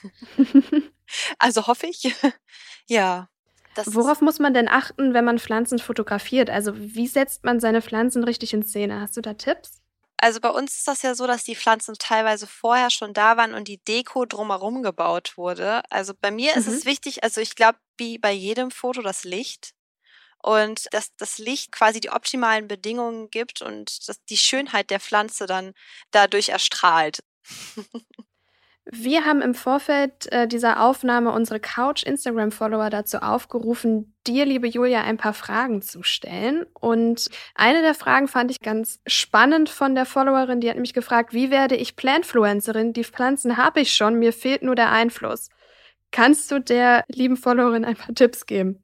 also 1.39 1.67
hoffe 1.67 1.87
ich. 1.87 2.15
ja. 2.87 3.29
Worauf 3.85 4.21
muss 4.21 4.39
man 4.39 4.53
denn 4.53 4.67
achten, 4.67 5.13
wenn 5.13 5.25
man 5.25 5.39
Pflanzen 5.39 5.79
fotografiert? 5.79 6.49
Also 6.49 6.73
wie 6.75 7.07
setzt 7.07 7.43
man 7.43 7.59
seine 7.59 7.81
Pflanzen 7.81 8.23
richtig 8.23 8.53
in 8.53 8.63
Szene? 8.63 9.01
Hast 9.01 9.17
du 9.17 9.21
da 9.21 9.33
Tipps? 9.33 9.81
Also 10.17 10.39
bei 10.39 10.49
uns 10.49 10.77
ist 10.77 10.87
das 10.87 11.01
ja 11.01 11.15
so, 11.15 11.27
dass 11.27 11.43
die 11.43 11.55
Pflanzen 11.55 11.95
teilweise 11.99 12.47
vorher 12.47 12.89
schon 12.89 13.13
da 13.13 13.35
waren 13.35 13.53
und 13.53 13.67
die 13.67 13.83
Deko 13.83 14.25
drumherum 14.25 14.83
gebaut 14.83 15.37
wurde. 15.37 15.81
Also 15.89 16.13
bei 16.19 16.31
mir 16.31 16.53
mhm. 16.53 16.59
ist 16.59 16.67
es 16.67 16.85
mhm. 16.85 16.89
wichtig, 16.89 17.23
also 17.23 17.41
ich 17.41 17.55
glaube, 17.55 17.77
wie 17.97 18.19
bei 18.19 18.31
jedem 18.31 18.71
Foto 18.71 19.01
das 19.01 19.23
Licht 19.23 19.73
und 20.41 20.87
dass 20.91 21.15
das 21.17 21.39
Licht 21.39 21.71
quasi 21.71 21.99
die 21.99 22.11
optimalen 22.11 22.67
Bedingungen 22.67 23.29
gibt 23.31 23.61
und 23.61 24.07
dass 24.07 24.23
die 24.25 24.37
Schönheit 24.37 24.91
der 24.91 24.99
Pflanze 24.99 25.45
dann 25.45 25.73
dadurch 26.11 26.49
erstrahlt. 26.49 27.23
Wir 28.85 29.23
haben 29.23 29.41
im 29.41 29.55
Vorfeld 29.55 30.29
äh, 30.33 30.45
dieser 30.45 30.83
Aufnahme 30.83 31.31
unsere 31.31 31.61
Couch-Instagram-Follower 31.61 32.89
dazu 32.89 33.19
aufgerufen, 33.19 34.13
dir, 34.27 34.45
liebe 34.45 34.67
Julia, 34.67 35.03
ein 35.03 35.15
paar 35.15 35.33
Fragen 35.33 35.81
zu 35.81 36.03
stellen. 36.03 36.65
Und 36.73 37.29
eine 37.55 37.81
der 37.81 37.95
Fragen 37.95 38.27
fand 38.27 38.51
ich 38.51 38.59
ganz 38.59 38.99
spannend 39.07 39.69
von 39.69 39.95
der 39.95 40.05
Followerin, 40.05 40.59
die 40.59 40.69
hat 40.69 40.77
mich 40.77 40.93
gefragt, 40.93 41.33
wie 41.33 41.49
werde 41.49 41.77
ich 41.77 41.95
Plantfluencerin? 41.95 42.91
Die 42.91 43.05
Pflanzen 43.05 43.55
habe 43.55 43.79
ich 43.79 43.93
schon, 43.93 44.19
mir 44.19 44.33
fehlt 44.33 44.63
nur 44.63 44.75
der 44.75 44.91
Einfluss. 44.91 45.47
Kannst 46.11 46.51
du 46.51 46.59
der 46.59 47.05
lieben 47.07 47.37
Followerin 47.37 47.85
ein 47.85 47.95
paar 47.95 48.13
Tipps 48.13 48.45
geben? 48.45 48.83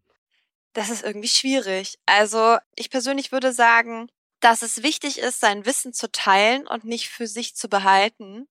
Das 0.71 0.89
ist 0.89 1.03
irgendwie 1.03 1.27
schwierig. 1.27 1.95
Also 2.05 2.57
ich 2.75 2.89
persönlich 2.89 3.33
würde 3.33 3.51
sagen, 3.51 4.07
dass 4.39 4.61
es 4.61 4.81
wichtig 4.81 5.19
ist, 5.19 5.41
sein 5.41 5.65
Wissen 5.65 5.91
zu 5.91 6.09
teilen 6.09 6.65
und 6.67 6.85
nicht 6.85 7.09
für 7.09 7.27
sich 7.27 7.53
zu 7.53 7.67
behalten 7.67 8.47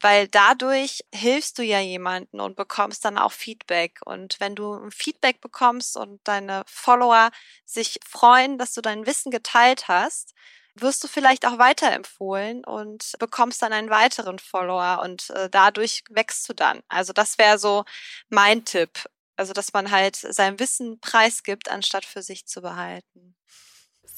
weil 0.00 0.28
dadurch 0.28 1.00
hilfst 1.14 1.58
du 1.58 1.62
ja 1.62 1.80
jemanden 1.80 2.40
und 2.40 2.56
bekommst 2.56 3.04
dann 3.04 3.18
auch 3.18 3.32
Feedback. 3.32 4.00
Und 4.04 4.40
wenn 4.40 4.54
du 4.54 4.88
Feedback 4.90 5.40
bekommst 5.40 5.96
und 5.96 6.20
deine 6.24 6.64
Follower 6.66 7.30
sich 7.64 8.00
freuen, 8.06 8.58
dass 8.58 8.72
du 8.74 8.80
dein 8.80 9.06
Wissen 9.06 9.30
geteilt 9.30 9.88
hast, 9.88 10.34
wirst 10.74 11.02
du 11.04 11.08
vielleicht 11.08 11.46
auch 11.46 11.58
weiterempfohlen 11.58 12.64
und 12.64 13.12
bekommst 13.18 13.60
dann 13.62 13.72
einen 13.72 13.90
weiteren 13.90 14.38
Follower 14.38 15.00
und 15.02 15.30
äh, 15.30 15.50
dadurch 15.50 16.04
wächst 16.10 16.48
du 16.48 16.54
dann. 16.54 16.82
Also 16.88 17.12
das 17.12 17.38
wäre 17.38 17.58
so 17.58 17.84
mein 18.28 18.64
Tipp. 18.64 19.06
Also 19.36 19.52
dass 19.52 19.72
man 19.72 19.90
halt 19.90 20.16
sein 20.16 20.58
Wissen 20.58 21.00
preisgibt, 21.00 21.70
anstatt 21.70 22.04
für 22.04 22.22
sich 22.22 22.46
zu 22.46 22.60
behalten 22.62 23.34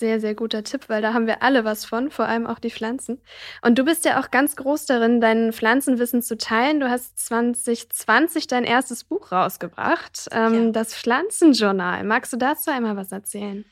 sehr, 0.03 0.19
sehr 0.19 0.35
guter 0.35 0.65
Tipp, 0.65 0.89
weil 0.89 1.01
da 1.01 1.15
haben 1.15 1.29
wir 1.29 1.45
alle 1.45 1.65
was 1.65 1.85
von, 1.85 2.11
vor 2.11 2.25
allem 2.25 2.45
auch 2.45 2.59
die 2.59 2.73
Pflanzen. 2.73 3.21
Und 3.63 3.79
du 3.79 3.85
bist 3.85 4.05
ja 4.05 4.21
auch 4.21 4.33
ganz 4.33 4.57
groß 4.57 4.87
darin, 4.87 5.21
dein 5.21 5.53
Pflanzenwissen 5.53 6.23
zu 6.23 6.37
teilen. 6.37 6.81
Du 6.81 6.91
hast 6.91 7.17
2020 7.25 8.49
dein 8.49 8.65
erstes 8.65 9.05
Buch 9.05 9.31
rausgebracht, 9.31 10.27
ähm, 10.33 10.55
ja. 10.55 10.71
das 10.73 10.97
Pflanzenjournal. 10.97 12.03
Magst 12.03 12.33
du 12.33 12.37
dazu 12.37 12.73
einmal 12.73 12.97
was 12.97 13.13
erzählen? 13.13 13.65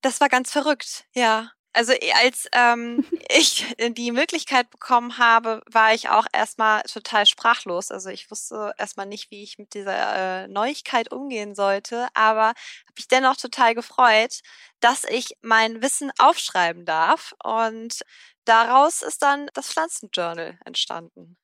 Das 0.00 0.22
war 0.22 0.30
ganz 0.30 0.50
verrückt, 0.50 1.04
ja. 1.12 1.50
Also 1.74 1.92
als 2.22 2.48
ähm, 2.52 3.04
ich 3.30 3.74
die 3.90 4.12
Möglichkeit 4.12 4.70
bekommen 4.70 5.18
habe, 5.18 5.62
war 5.70 5.92
ich 5.94 6.08
auch 6.08 6.26
erstmal 6.32 6.82
total 6.82 7.26
sprachlos. 7.26 7.90
Also 7.90 8.10
ich 8.10 8.30
wusste 8.30 8.72
erstmal 8.78 9.06
nicht, 9.06 9.30
wie 9.30 9.42
ich 9.42 9.58
mit 9.58 9.74
dieser 9.74 10.44
äh, 10.44 10.48
Neuigkeit 10.48 11.12
umgehen 11.12 11.54
sollte, 11.54 12.08
aber 12.14 12.48
habe 12.48 12.56
mich 12.96 13.08
dennoch 13.08 13.36
total 13.36 13.74
gefreut, 13.74 14.40
dass 14.80 15.04
ich 15.04 15.36
mein 15.42 15.82
Wissen 15.82 16.12
aufschreiben 16.18 16.84
darf. 16.86 17.34
Und 17.42 18.00
daraus 18.44 19.02
ist 19.02 19.22
dann 19.22 19.48
das 19.54 19.68
Pflanzenjournal 19.72 20.58
entstanden. 20.64 21.36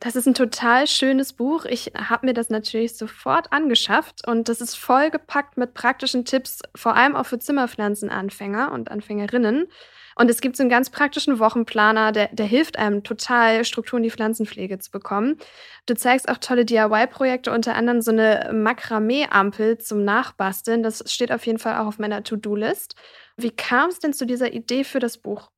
Das 0.00 0.14
ist 0.14 0.28
ein 0.28 0.34
total 0.34 0.86
schönes 0.86 1.32
Buch. 1.32 1.64
Ich 1.64 1.92
habe 1.96 2.26
mir 2.26 2.32
das 2.32 2.50
natürlich 2.50 2.96
sofort 2.96 3.52
angeschafft 3.52 4.26
und 4.28 4.48
das 4.48 4.60
ist 4.60 4.76
vollgepackt 4.76 5.56
mit 5.56 5.74
praktischen 5.74 6.24
Tipps, 6.24 6.60
vor 6.76 6.94
allem 6.94 7.16
auch 7.16 7.26
für 7.26 7.40
Zimmerpflanzenanfänger 7.40 8.70
und 8.70 8.92
Anfängerinnen. 8.92 9.66
Und 10.14 10.30
es 10.30 10.40
gibt 10.40 10.56
so 10.56 10.62
einen 10.62 10.70
ganz 10.70 10.90
praktischen 10.90 11.38
Wochenplaner, 11.40 12.12
der, 12.12 12.28
der 12.32 12.46
hilft 12.46 12.76
einem 12.76 13.02
total, 13.02 13.64
Strukturen 13.64 14.02
die 14.02 14.10
Pflanzenpflege 14.10 14.78
zu 14.78 14.90
bekommen. 14.90 15.36
Du 15.86 15.94
zeigst 15.94 16.28
auch 16.28 16.38
tolle 16.38 16.64
DIY-Projekte, 16.64 17.52
unter 17.52 17.74
anderem 17.74 18.00
so 18.00 18.10
eine 18.12 18.50
Makramee-Ampel 18.52 19.78
zum 19.78 20.04
Nachbasteln. 20.04 20.82
Das 20.82 21.04
steht 21.12 21.32
auf 21.32 21.46
jeden 21.46 21.60
Fall 21.60 21.76
auch 21.78 21.86
auf 21.86 21.98
meiner 21.98 22.22
To-Do-List. 22.22 22.94
Wie 23.36 23.50
kam 23.50 23.90
es 23.90 24.00
denn 24.00 24.12
zu 24.12 24.26
dieser 24.26 24.52
Idee 24.52 24.82
für 24.82 24.98
das 24.98 25.18
Buch? 25.18 25.50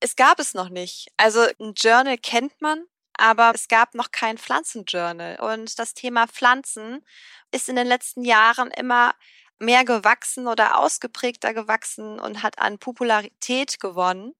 Es 0.00 0.16
gab 0.16 0.40
es 0.40 0.54
noch 0.54 0.70
nicht. 0.70 1.08
Also 1.16 1.40
ein 1.60 1.74
Journal 1.76 2.16
kennt 2.16 2.60
man, 2.60 2.84
aber 3.18 3.52
es 3.54 3.68
gab 3.68 3.94
noch 3.94 4.10
kein 4.10 4.38
Pflanzenjournal. 4.38 5.38
Und 5.40 5.78
das 5.78 5.94
Thema 5.94 6.26
Pflanzen 6.26 7.04
ist 7.50 7.68
in 7.68 7.76
den 7.76 7.86
letzten 7.86 8.24
Jahren 8.24 8.70
immer 8.70 9.12
mehr 9.58 9.84
gewachsen 9.84 10.48
oder 10.48 10.78
ausgeprägter 10.78 11.54
gewachsen 11.54 12.18
und 12.18 12.42
hat 12.42 12.58
an 12.58 12.78
Popularität 12.78 13.80
gewonnen. 13.80 14.34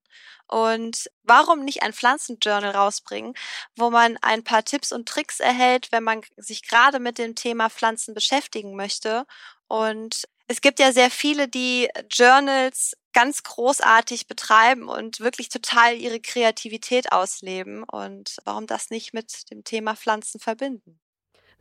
Und 0.47 1.09
warum 1.23 1.63
nicht 1.63 1.83
ein 1.83 1.93
Pflanzenjournal 1.93 2.71
rausbringen, 2.71 3.33
wo 3.75 3.89
man 3.89 4.17
ein 4.21 4.43
paar 4.43 4.63
Tipps 4.63 4.91
und 4.91 5.07
Tricks 5.07 5.39
erhält, 5.39 5.91
wenn 5.91 6.03
man 6.03 6.21
sich 6.37 6.67
gerade 6.67 6.99
mit 6.99 7.17
dem 7.17 7.35
Thema 7.35 7.69
Pflanzen 7.69 8.13
beschäftigen 8.13 8.75
möchte. 8.75 9.25
Und 9.67 10.27
es 10.47 10.61
gibt 10.61 10.79
ja 10.79 10.91
sehr 10.91 11.09
viele, 11.09 11.47
die 11.47 11.89
Journals 12.11 12.95
ganz 13.13 13.43
großartig 13.43 14.27
betreiben 14.27 14.89
und 14.89 15.19
wirklich 15.19 15.49
total 15.49 15.95
ihre 15.95 16.19
Kreativität 16.19 17.11
ausleben. 17.11 17.83
Und 17.83 18.37
warum 18.43 18.67
das 18.67 18.89
nicht 18.89 19.13
mit 19.13 19.49
dem 19.51 19.63
Thema 19.63 19.95
Pflanzen 19.95 20.39
verbinden? 20.39 20.99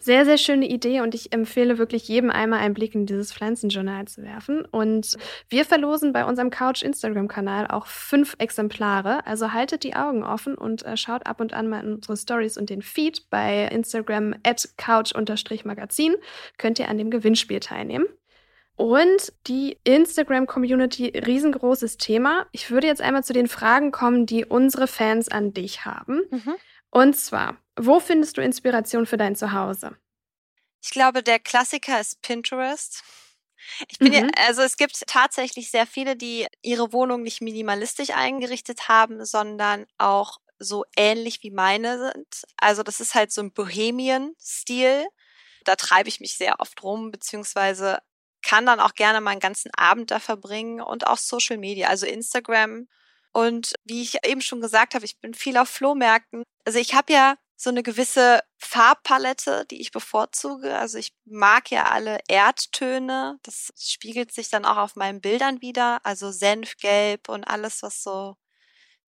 Sehr, 0.05 0.25
sehr 0.25 0.37
schöne 0.37 0.67
Idee 0.67 1.01
und 1.01 1.15
ich 1.15 1.33
empfehle 1.33 1.79
wirklich 1.79 2.09
jedem 2.09 2.31
einmal 2.31 2.59
einen 2.59 2.75
Blick 2.75 2.97
in 2.97 3.07
dieses 3.07 3.33
Pflanzenjournal 3.33 4.09
zu 4.09 4.25
werfen. 4.25 4.65
Und 4.65 5.17
wir 5.49 5.65
verlosen 5.65 6.13
bei 6.13 6.25
unserem 6.25 6.51
Couch 6.51 6.83
Instagram-Kanal 6.83 7.69
auch 7.69 7.87
fünf 7.87 8.35
Exemplare. 8.39 9.25
Also 9.29 9.53
haltet 9.53 9.85
die 9.85 9.95
Augen 9.95 10.25
offen 10.25 10.57
und 10.57 10.85
äh, 10.85 10.97
schaut 10.97 11.25
ab 11.29 11.41
und 11.41 11.53
an 11.53 11.69
mal 11.69 11.85
in 11.85 11.95
unsere 11.95 12.17
Stories 12.17 12.59
und 12.59 12.69
den 12.69 12.83
Feed 12.83 13.31
bei 13.31 13.69
Instagram 13.69 14.35
at 14.43 14.71
couch-magazin. 14.77 16.17
Könnt 16.59 16.81
ihr 16.81 16.89
an 16.89 16.99
dem 16.99 17.13
Gewinnspiel 17.13 17.61
teilnehmen. 17.61 18.07
Und 18.77 19.33
die 19.47 19.79
Instagram-Community, 19.85 21.09
riesengroßes 21.09 21.99
Thema. 21.99 22.47
Ich 22.53 22.71
würde 22.71 22.87
jetzt 22.87 23.03
einmal 23.03 23.23
zu 23.23 23.33
den 23.33 23.49
Fragen 23.49 23.93
kommen, 23.93 24.27
die 24.27 24.45
unsere 24.45 24.87
Fans 24.87 25.29
an 25.29 25.53
dich 25.53 25.85
haben. 25.85 26.23
Mhm. 26.31 26.55
Und 26.91 27.17
zwar, 27.17 27.59
wo 27.77 28.01
findest 28.01 28.37
du 28.37 28.43
Inspiration 28.43 29.07
für 29.07 29.17
dein 29.17 29.37
Zuhause? 29.37 29.97
Ich 30.83 30.91
glaube, 30.91 31.23
der 31.23 31.39
Klassiker 31.39 32.01
ist 32.01 32.23
Pinterest. 32.23 33.05
Ich 33.89 33.99
bin 33.99 34.09
mhm. 34.09 34.15
ja, 34.15 34.27
also 34.47 34.63
es 34.63 34.77
gibt 34.77 35.01
tatsächlich 35.07 35.71
sehr 35.71 35.87
viele, 35.87 36.17
die 36.17 36.47
ihre 36.63 36.93
Wohnung 36.93 37.23
nicht 37.23 37.41
minimalistisch 37.41 38.11
eingerichtet 38.11 38.89
haben, 38.89 39.25
sondern 39.25 39.87
auch 39.99 40.39
so 40.59 40.85
ähnlich 40.97 41.43
wie 41.43 41.51
meine 41.51 41.99
sind. 41.99 42.43
Also 42.57 42.83
das 42.83 43.01
ist 43.01 43.15
halt 43.15 43.33
so 43.33 43.43
ein 43.43 43.53
Bohemian-Stil. 43.53 45.07
Da 45.65 45.77
treibe 45.77 46.09
ich 46.09 46.21
mich 46.21 46.37
sehr 46.37 46.61
oft 46.61 46.83
rum, 46.83 47.11
beziehungsweise 47.11 47.99
kann 48.43 48.67
dann 48.67 48.81
auch 48.81 48.95
gerne 48.95 49.21
mal 49.21 49.31
einen 49.31 49.41
ganzen 49.41 49.73
Abend 49.75 50.11
da 50.11 50.19
verbringen 50.19 50.81
und 50.81 51.07
auch 51.07 51.19
Social 51.19 51.59
Media, 51.59 51.89
also 51.89 52.07
Instagram. 52.07 52.89
Und 53.33 53.75
wie 53.85 54.03
ich 54.03 54.19
eben 54.27 54.43
schon 54.43 54.61
gesagt 54.61 54.95
habe, 54.95 55.05
ich 55.05 55.19
bin 55.21 55.35
viel 55.35 55.57
auf 55.57 55.69
Flohmärkten. 55.69 56.43
Also 56.65 56.79
ich 56.79 56.95
habe 56.95 57.13
ja 57.13 57.37
so 57.57 57.71
eine 57.71 57.83
gewisse 57.83 58.41
Farbpalette, 58.59 59.65
die 59.71 59.81
ich 59.81 59.93
bevorzuge. 59.93 60.77
Also 60.77 60.99
ich 60.99 61.15
mag 61.25 61.71
ja 61.71 61.85
alle 61.85 62.19
Erdtöne. 62.29 63.39
Das 63.45 63.71
spiegelt 63.79 64.33
sich 64.33 64.51
dann 64.51 64.65
auch 64.65 64.79
auf 64.79 64.97
meinen 64.97 65.21
Bildern 65.21 65.63
wieder. 65.63 66.01
Also 66.05 66.31
Senfgelb 66.33 67.29
und 67.29 67.45
alles, 67.45 67.83
was 67.83 68.03
so 68.03 68.37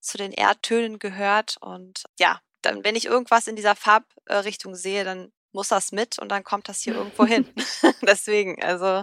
zu 0.01 0.19
den 0.19 0.33
Erdtönen 0.33 0.99
gehört. 1.01 1.57
Und 1.61 2.05
ja, 2.19 2.41
dann, 2.63 2.85
wenn 2.85 2.97
ich 2.97 3.07
irgendwas 3.07 3.49
in 3.49 3.57
dieser 3.57 3.75
Farbrichtung 3.75 4.75
sehe, 4.77 5.05
dann 5.05 5.33
muss 5.55 5.69
das 5.69 5.93
mit 5.93 6.19
und 6.19 6.29
dann 6.31 6.45
kommt 6.45 6.69
das 6.69 6.83
hier 6.83 6.95
irgendwo 6.95 7.25
hin. 7.25 7.47
Deswegen, 8.03 8.63
also 8.63 9.03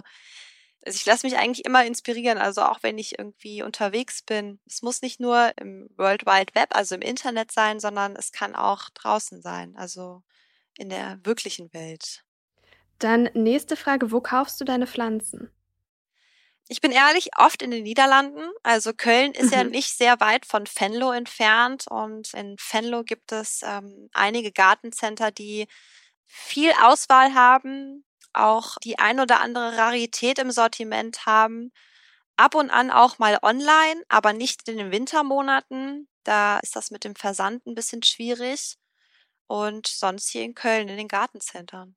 also 0.84 0.96
ich 0.96 1.06
lasse 1.06 1.26
mich 1.26 1.36
eigentlich 1.38 1.64
immer 1.64 1.86
inspirieren, 1.86 2.38
also 2.38 2.62
auch 2.62 2.82
wenn 2.82 2.98
ich 2.98 3.18
irgendwie 3.18 3.62
unterwegs 3.62 4.22
bin. 4.22 4.58
Es 4.66 4.82
muss 4.82 5.00
nicht 5.00 5.20
nur 5.20 5.52
im 5.56 5.88
World 5.96 6.26
Wide 6.26 6.54
Web, 6.54 6.74
also 6.74 6.96
im 6.96 7.02
Internet 7.02 7.52
sein, 7.52 7.78
sondern 7.78 8.16
es 8.16 8.32
kann 8.32 8.56
auch 8.56 8.90
draußen 8.90 9.42
sein, 9.42 9.76
also 9.76 10.22
in 10.76 10.88
der 10.88 11.20
wirklichen 11.22 11.72
Welt. 11.72 12.24
Dann 12.98 13.30
nächste 13.34 13.76
Frage, 13.76 14.10
wo 14.10 14.20
kaufst 14.20 14.60
du 14.60 14.64
deine 14.64 14.88
Pflanzen? 14.88 15.52
Ich 16.68 16.80
bin 16.80 16.90
ehrlich, 16.90 17.30
oft 17.36 17.62
in 17.62 17.70
den 17.70 17.82
Niederlanden. 17.82 18.42
Also 18.62 18.92
Köln 18.92 19.32
ist 19.32 19.46
mhm. 19.46 19.52
ja 19.52 19.64
nicht 19.64 19.96
sehr 19.96 20.20
weit 20.20 20.46
von 20.46 20.64
Venlo 20.66 21.12
entfernt 21.12 21.86
und 21.88 22.32
in 22.34 22.56
Venlo 22.56 23.04
gibt 23.04 23.30
es 23.30 23.62
ähm, 23.64 24.08
einige 24.12 24.52
Gartencenter, 24.52 25.30
die 25.30 25.66
viel 26.34 26.72
Auswahl 26.82 27.34
haben, 27.34 28.04
auch 28.32 28.76
die 28.82 28.98
ein 28.98 29.20
oder 29.20 29.40
andere 29.40 29.76
Rarität 29.76 30.38
im 30.38 30.50
Sortiment 30.50 31.26
haben. 31.26 31.72
Ab 32.36 32.54
und 32.54 32.70
an 32.70 32.90
auch 32.90 33.18
mal 33.18 33.38
online, 33.42 34.02
aber 34.08 34.32
nicht 34.32 34.66
in 34.66 34.78
den 34.78 34.90
Wintermonaten. 34.90 36.08
Da 36.24 36.58
ist 36.60 36.74
das 36.74 36.90
mit 36.90 37.04
dem 37.04 37.14
Versand 37.14 37.66
ein 37.66 37.74
bisschen 37.74 38.02
schwierig. 38.02 38.78
Und 39.46 39.86
sonst 39.86 40.30
hier 40.30 40.42
in 40.42 40.54
Köln 40.54 40.88
in 40.88 40.96
den 40.96 41.08
Gartencentern. 41.08 41.94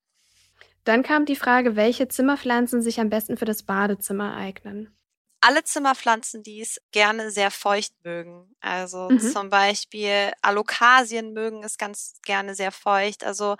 Dann 0.83 1.01
kam 1.01 1.25
die 1.25 1.37
Frage, 1.37 1.77
welche 1.77 2.09
Zimmerpflanzen 2.09 2.81
sich 2.81 2.99
am 2.99 3.09
besten 3.09 3.37
für 3.37 3.45
das 3.45 3.63
Badezimmer 3.63 4.35
eignen. 4.35 4.93
Alle 5.39 5.63
Zimmerpflanzen, 5.63 6.43
die 6.43 6.59
es 6.59 6.81
gerne 6.91 7.31
sehr 7.31 7.51
feucht 7.51 7.93
mögen. 8.03 8.53
Also 8.59 9.09
mhm. 9.09 9.19
zum 9.19 9.49
Beispiel 9.49 10.33
Alokasien 10.41 11.31
mögen 11.31 11.63
es 11.63 11.77
ganz 11.77 12.19
gerne 12.25 12.53
sehr 12.53 12.73
feucht. 12.73 13.23
Also 13.23 13.55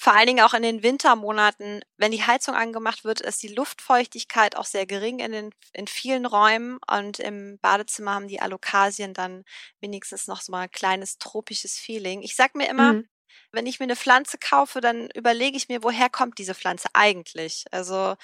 vor 0.00 0.14
allen 0.14 0.28
Dingen 0.28 0.42
auch 0.42 0.54
in 0.54 0.62
den 0.62 0.82
Wintermonaten, 0.82 1.82
wenn 1.98 2.10
die 2.10 2.22
Heizung 2.22 2.54
angemacht 2.54 3.04
wird, 3.04 3.20
ist 3.20 3.42
die 3.42 3.54
Luftfeuchtigkeit 3.54 4.56
auch 4.56 4.64
sehr 4.64 4.86
gering 4.86 5.18
in, 5.18 5.30
den, 5.30 5.50
in 5.74 5.86
vielen 5.86 6.24
Räumen 6.24 6.78
und 6.90 7.18
im 7.18 7.58
Badezimmer 7.58 8.14
haben 8.14 8.26
die 8.26 8.40
Alokasien 8.40 9.12
dann 9.12 9.44
wenigstens 9.82 10.26
noch 10.26 10.40
so 10.40 10.52
mal 10.52 10.62
ein 10.62 10.70
kleines 10.70 11.18
tropisches 11.18 11.78
Feeling. 11.78 12.22
Ich 12.22 12.34
sag 12.34 12.54
mir 12.54 12.70
immer, 12.70 12.94
mhm. 12.94 13.08
wenn 13.52 13.66
ich 13.66 13.78
mir 13.78 13.84
eine 13.84 13.94
Pflanze 13.94 14.38
kaufe, 14.38 14.80
dann 14.80 15.10
überlege 15.10 15.58
ich 15.58 15.68
mir, 15.68 15.82
woher 15.82 16.08
kommt 16.08 16.38
diese 16.38 16.54
Pflanze 16.54 16.88
eigentlich? 16.94 17.66
Also 17.70 18.16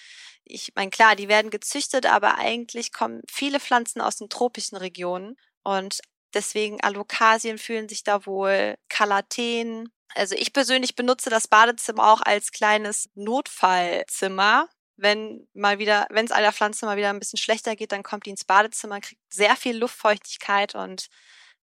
ich 0.45 0.73
meine, 0.77 0.89
klar, 0.89 1.15
die 1.15 1.29
werden 1.29 1.51
gezüchtet, 1.51 2.07
aber 2.07 2.39
eigentlich 2.39 2.91
kommen 2.91 3.21
viele 3.31 3.61
Pflanzen 3.61 4.01
aus 4.01 4.17
den 4.17 4.31
tropischen 4.31 4.79
Regionen 4.79 5.37
und 5.63 6.01
deswegen 6.33 6.81
Alokasien 6.81 7.59
fühlen 7.59 7.87
sich 7.87 8.03
da 8.03 8.25
wohl, 8.25 8.77
Kalateen, 8.89 9.91
also 10.15 10.35
ich 10.35 10.53
persönlich 10.53 10.97
benutze 10.97 11.31
das 11.31 11.49
Badezimmer 11.49 12.13
auch 12.13 12.23
als 12.23 12.53
kleines 12.53 13.09
Notfallzimmer. 13.15 14.69
Wenn 14.97 15.47
mal 15.53 15.79
wieder, 15.79 16.07
wenn 16.11 16.25
es 16.25 16.33
einer 16.33 16.53
Pflanze 16.53 16.87
mal 16.87 16.97
wieder 16.97 17.11
ein 17.11 17.19
bisschen 17.19 17.39
schlechter 17.39 17.77
geht, 17.77 17.93
dann 17.93 18.03
kommt 18.03 18.25
die 18.25 18.31
ins 18.31 18.45
Badezimmer, 18.45 19.01
kriegt 19.01 19.21
sehr 19.29 19.55
viel 19.57 19.77
Luftfeuchtigkeit 19.77 20.75
und 20.75 21.09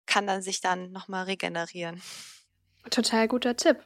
kann 0.07 0.26
dann 0.26 0.42
sich 0.42 0.61
dann 0.61 0.92
nochmal 0.92 1.24
regenerieren. 1.24 2.02
Total 2.90 3.28
guter 3.28 3.57
Tipp. 3.57 3.78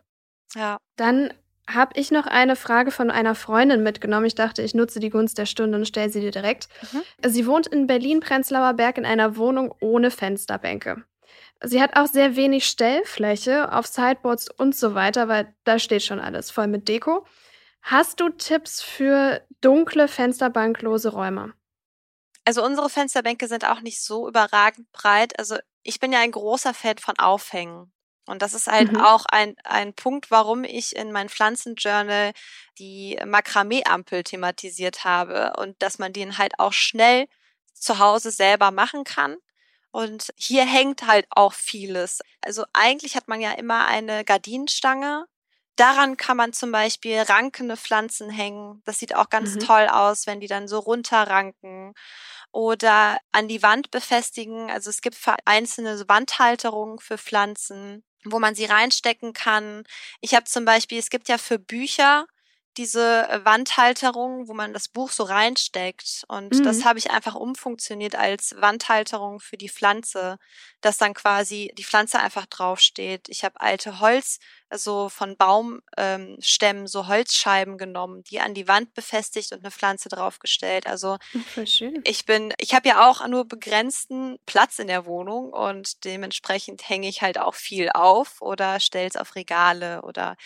Ja. 0.54 0.78
Dann 0.96 1.32
habe 1.68 1.98
ich 1.98 2.10
noch 2.10 2.26
eine 2.26 2.56
Frage 2.56 2.90
von 2.90 3.10
einer 3.10 3.34
Freundin 3.34 3.82
mitgenommen. 3.82 4.26
Ich 4.26 4.34
dachte, 4.34 4.62
ich 4.62 4.74
nutze 4.74 5.00
die 5.00 5.10
Gunst 5.10 5.38
der 5.38 5.46
Stunde 5.46 5.78
und 5.78 5.86
stelle 5.86 6.10
sie 6.10 6.20
dir 6.20 6.30
direkt. 6.30 6.68
Mhm. 6.92 7.30
Sie 7.30 7.46
wohnt 7.46 7.66
in 7.66 7.86
Berlin-Prenzlauer 7.86 8.74
Berg 8.74 8.98
in 8.98 9.06
einer 9.06 9.36
Wohnung 9.36 9.74
ohne 9.80 10.10
Fensterbänke. 10.10 11.04
Sie 11.62 11.80
hat 11.80 11.96
auch 11.96 12.06
sehr 12.06 12.36
wenig 12.36 12.66
Stellfläche 12.66 13.72
auf 13.72 13.86
Sideboards 13.86 14.50
und 14.50 14.76
so 14.76 14.94
weiter, 14.94 15.28
weil 15.28 15.54
da 15.64 15.78
steht 15.78 16.02
schon 16.02 16.20
alles 16.20 16.50
voll 16.50 16.66
mit 16.66 16.88
Deko. 16.88 17.26
Hast 17.82 18.20
du 18.20 18.28
Tipps 18.30 18.82
für 18.82 19.42
dunkle, 19.60 20.08
fensterbanklose 20.08 21.10
Räume? 21.10 21.54
Also 22.44 22.64
unsere 22.64 22.90
Fensterbänke 22.90 23.48
sind 23.48 23.64
auch 23.64 23.80
nicht 23.80 24.02
so 24.02 24.28
überragend 24.28 24.90
breit. 24.92 25.38
Also 25.38 25.56
ich 25.82 25.98
bin 26.00 26.12
ja 26.12 26.20
ein 26.20 26.32
großer 26.32 26.74
Fan 26.74 26.98
von 26.98 27.18
Aufhängen. 27.18 27.92
Und 28.26 28.42
das 28.42 28.54
ist 28.54 28.66
halt 28.66 28.92
mhm. 28.92 29.00
auch 29.00 29.24
ein, 29.30 29.54
ein 29.64 29.94
Punkt, 29.94 30.30
warum 30.30 30.64
ich 30.64 30.96
in 30.96 31.12
mein 31.12 31.28
Pflanzenjournal 31.28 32.32
die 32.78 33.18
Makramee-Ampel 33.24 34.24
thematisiert 34.24 35.04
habe 35.04 35.52
und 35.58 35.80
dass 35.80 35.98
man 35.98 36.12
den 36.12 36.36
halt 36.38 36.58
auch 36.58 36.72
schnell 36.72 37.26
zu 37.72 37.98
Hause 37.98 38.32
selber 38.32 38.72
machen 38.72 39.04
kann. 39.04 39.36
Und 39.96 40.30
hier 40.36 40.66
hängt 40.66 41.06
halt 41.06 41.26
auch 41.30 41.54
vieles. 41.54 42.20
Also 42.42 42.66
eigentlich 42.74 43.16
hat 43.16 43.28
man 43.28 43.40
ja 43.40 43.52
immer 43.52 43.86
eine 43.86 44.26
Gardinenstange. 44.26 45.24
Daran 45.76 46.18
kann 46.18 46.36
man 46.36 46.52
zum 46.52 46.70
Beispiel 46.70 47.18
rankende 47.20 47.78
Pflanzen 47.78 48.28
hängen. 48.28 48.82
Das 48.84 48.98
sieht 48.98 49.14
auch 49.14 49.30
ganz 49.30 49.54
mhm. 49.54 49.60
toll 49.60 49.88
aus, 49.88 50.26
wenn 50.26 50.38
die 50.38 50.48
dann 50.48 50.68
so 50.68 50.80
runterranken. 50.80 51.94
Oder 52.52 53.16
an 53.32 53.48
die 53.48 53.62
Wand 53.62 53.90
befestigen. 53.90 54.70
Also 54.70 54.90
es 54.90 55.00
gibt 55.00 55.16
einzelne 55.46 56.06
Wandhalterungen 56.06 56.98
für 56.98 57.16
Pflanzen, 57.16 58.04
wo 58.22 58.38
man 58.38 58.54
sie 58.54 58.66
reinstecken 58.66 59.32
kann. 59.32 59.84
Ich 60.20 60.34
habe 60.34 60.44
zum 60.44 60.66
Beispiel, 60.66 60.98
es 60.98 61.08
gibt 61.08 61.26
ja 61.30 61.38
für 61.38 61.58
Bücher 61.58 62.26
diese 62.76 63.28
äh, 63.28 63.44
Wandhalterung, 63.44 64.48
wo 64.48 64.54
man 64.54 64.72
das 64.72 64.88
Buch 64.88 65.10
so 65.10 65.24
reinsteckt. 65.24 66.24
Und 66.28 66.54
mhm. 66.54 66.62
das 66.64 66.84
habe 66.84 66.98
ich 66.98 67.10
einfach 67.10 67.34
umfunktioniert 67.34 68.16
als 68.16 68.54
Wandhalterung 68.58 69.40
für 69.40 69.56
die 69.56 69.68
Pflanze, 69.68 70.38
dass 70.80 70.98
dann 70.98 71.14
quasi 71.14 71.72
die 71.76 71.84
Pflanze 71.84 72.18
einfach 72.18 72.46
draufsteht. 72.46 73.28
Ich 73.28 73.44
habe 73.44 73.60
alte 73.60 74.00
Holz, 74.00 74.38
also 74.68 75.08
von 75.08 75.36
Baumstämmen, 75.36 76.80
ähm, 76.80 76.86
so 76.86 77.06
Holzscheiben 77.06 77.78
genommen, 77.78 78.24
die 78.24 78.40
an 78.40 78.54
die 78.54 78.68
Wand 78.68 78.94
befestigt 78.94 79.52
und 79.52 79.60
eine 79.60 79.70
Pflanze 79.70 80.08
draufgestellt. 80.08 80.86
Also 80.86 81.18
schön. 81.64 82.00
ich 82.04 82.26
bin, 82.26 82.52
ich 82.58 82.74
habe 82.74 82.88
ja 82.88 83.08
auch 83.08 83.26
nur 83.28 83.46
begrenzten 83.46 84.38
Platz 84.46 84.78
in 84.78 84.88
der 84.88 85.06
Wohnung 85.06 85.52
und 85.52 86.04
dementsprechend 86.04 86.88
hänge 86.88 87.08
ich 87.08 87.22
halt 87.22 87.38
auch 87.38 87.54
viel 87.54 87.90
auf 87.94 88.40
oder 88.40 88.80
stelle 88.80 89.08
es 89.08 89.16
auf 89.16 89.34
Regale 89.36 90.02
oder 90.02 90.36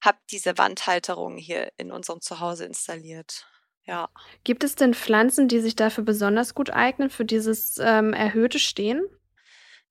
habe 0.00 0.18
diese 0.30 0.56
Wandhalterung 0.58 1.36
hier 1.36 1.72
in 1.76 1.90
unserem 1.90 2.20
Zuhause 2.20 2.64
installiert. 2.64 3.46
Ja. 3.86 4.08
Gibt 4.44 4.64
es 4.64 4.76
denn 4.76 4.94
Pflanzen, 4.94 5.48
die 5.48 5.60
sich 5.60 5.76
dafür 5.76 6.04
besonders 6.04 6.54
gut 6.54 6.70
eignen, 6.70 7.10
für 7.10 7.24
dieses 7.24 7.76
ähm, 7.78 8.14
erhöhte 8.14 8.58
Stehen? 8.58 9.02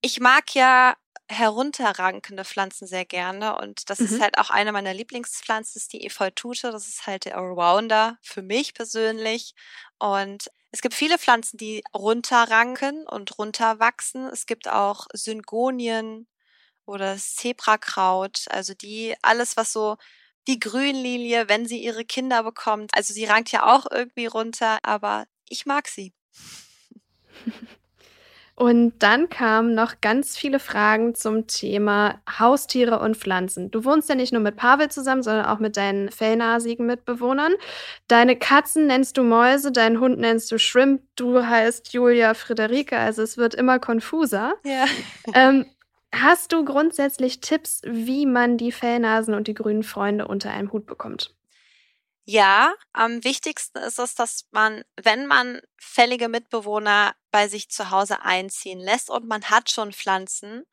Ich 0.02 0.20
mag 0.20 0.56
ja 0.56 0.96
herunterrankende 1.30 2.46
Pflanzen 2.46 2.88
sehr 2.88 3.06
gerne 3.06 3.58
und 3.58 3.90
das 3.90 4.00
mhm. 4.00 4.06
ist 4.06 4.22
halt 4.22 4.38
auch 4.38 4.50
eine 4.50 4.72
meiner 4.72 4.94
Lieblingspflanzen, 4.94 5.80
ist 5.80 5.94
die 5.94 6.06
Efeutute. 6.06 6.72
Das 6.72 6.88
ist 6.88 7.08
halt 7.08 7.26
der 7.26 7.38
Allrounder 7.38 8.18
für 8.22 8.42
mich 8.42 8.74
persönlich. 8.74 9.56
Und 10.00 10.52
es 10.72 10.82
gibt 10.82 10.96
viele 10.96 11.18
Pflanzen, 11.18 11.58
die 11.58 11.84
runterranken 11.94 13.08
und 13.08 13.38
runterwachsen. 13.38 14.28
Es 14.28 14.46
gibt 14.46 14.68
auch 14.68 15.08
Syngonien, 15.14 16.28
oder 16.86 17.18
Zebrakraut, 17.18 18.46
also 18.50 18.74
die, 18.74 19.16
alles 19.22 19.58
was 19.58 19.72
so 19.72 19.98
die 20.48 20.60
Grünlilie, 20.60 21.48
wenn 21.48 21.66
sie 21.66 21.82
ihre 21.82 22.06
Kinder 22.06 22.44
bekommt. 22.44 22.92
Also 22.96 23.14
sie 23.14 23.26
rankt 23.26 23.52
ja 23.52 23.74
auch 23.74 23.86
irgendwie 23.90 24.26
runter, 24.26 24.80
aber 24.84 25.26
ich 25.48 25.66
mag 25.66 25.88
sie. 25.88 26.14
Und 28.56 28.94
dann 29.00 29.30
kamen 29.30 29.74
noch 29.74 30.00
ganz 30.02 30.38
viele 30.38 30.60
Fragen 30.60 31.16
zum 31.16 31.48
Thema 31.48 32.22
Haustiere 32.40 33.00
und 33.00 33.18
Pflanzen. 33.18 33.72
Du 33.72 33.84
wohnst 33.84 34.10
ja 34.10 34.16
nicht 34.16 34.32
nur 34.32 34.42
mit 34.42 34.58
Pavel 34.58 34.90
zusammen, 34.90 35.24
sondern 35.24 35.48
auch 35.48 35.60
mit 35.60 35.76
deinen 35.76 36.12
fellnasigen 36.12 36.86
Mitbewohnern. 36.86 37.54
Deine 38.08 38.36
Katzen 38.36 38.86
nennst 38.86 39.18
du 39.18 39.24
Mäuse, 39.24 39.72
deinen 39.72 40.00
Hund 40.00 40.20
nennst 40.20 40.52
du 40.52 40.60
Shrimp, 40.60 41.02
du 41.16 41.46
heißt 41.46 41.94
Julia 41.94 42.36
Friederike, 42.36 42.98
also 42.98 43.24
es 43.24 43.38
wird 43.38 43.56
immer 43.56 43.80
konfuser. 43.80 44.54
Ja. 44.64 44.86
Ähm, 45.36 45.66
Hast 46.14 46.54
du 46.54 46.64
grundsätzlich 46.64 47.42
Tipps, 47.42 47.82
wie 47.86 48.28
man 48.28 48.58
die 48.58 48.72
Fellnasen 48.72 49.34
und 49.34 49.48
die 49.48 49.56
grünen 49.56 49.82
Freunde 49.82 50.28
unter 50.28 50.52
einem 50.52 50.72
Hut 50.72 50.86
bekommt? 50.86 51.34
Ja, 52.26 52.74
am 52.94 53.24
wichtigsten 53.24 53.80
ist 53.80 54.00
es, 54.00 54.16
dass 54.16 54.46
man, 54.52 54.84
wenn 55.02 55.28
man 55.28 55.62
fällige 55.78 56.30
Mitbewohner 56.30 57.16
bei 57.32 57.48
sich 57.48 57.70
zu 57.70 57.92
Hause 57.92 58.22
einziehen 58.22 58.80
lässt 58.80 59.10
und 59.10 59.28
man 59.28 59.44
hat 59.50 59.70
schon 59.70 59.92
Pflanzen, 59.92 60.64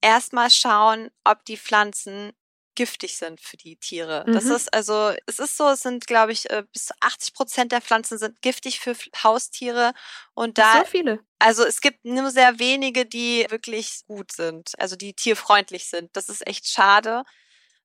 erstmal 0.00 0.50
schauen, 0.50 1.10
ob 1.24 1.44
die 1.44 1.56
Pflanzen 1.56 2.32
giftig 2.76 3.16
sind 3.16 3.40
für 3.40 3.56
die 3.56 3.76
Tiere. 3.76 4.24
Mhm. 4.26 4.34
Das 4.34 4.44
ist 4.44 4.72
also, 4.72 5.12
es 5.26 5.38
ist 5.38 5.56
so, 5.56 5.68
es 5.68 5.80
sind, 5.80 6.06
glaube 6.06 6.32
ich, 6.32 6.48
äh, 6.50 6.62
bis 6.72 6.86
zu 6.86 6.94
80 7.00 7.34
Prozent 7.34 7.72
der 7.72 7.80
Pflanzen 7.80 8.18
sind 8.18 8.40
giftig 8.42 8.78
für 8.80 8.94
Haustiere. 9.22 9.94
Und 10.34 10.58
da. 10.58 10.80
So 10.80 10.84
viele. 10.84 11.20
Also 11.38 11.64
es 11.64 11.80
gibt 11.80 12.04
nur 12.04 12.30
sehr 12.30 12.58
wenige, 12.58 13.06
die 13.06 13.46
wirklich 13.48 14.02
gut 14.06 14.32
sind, 14.32 14.72
also 14.78 14.94
die 14.96 15.14
tierfreundlich 15.14 15.86
sind. 15.86 16.14
Das 16.14 16.28
ist 16.28 16.46
echt 16.46 16.68
schade. 16.68 17.24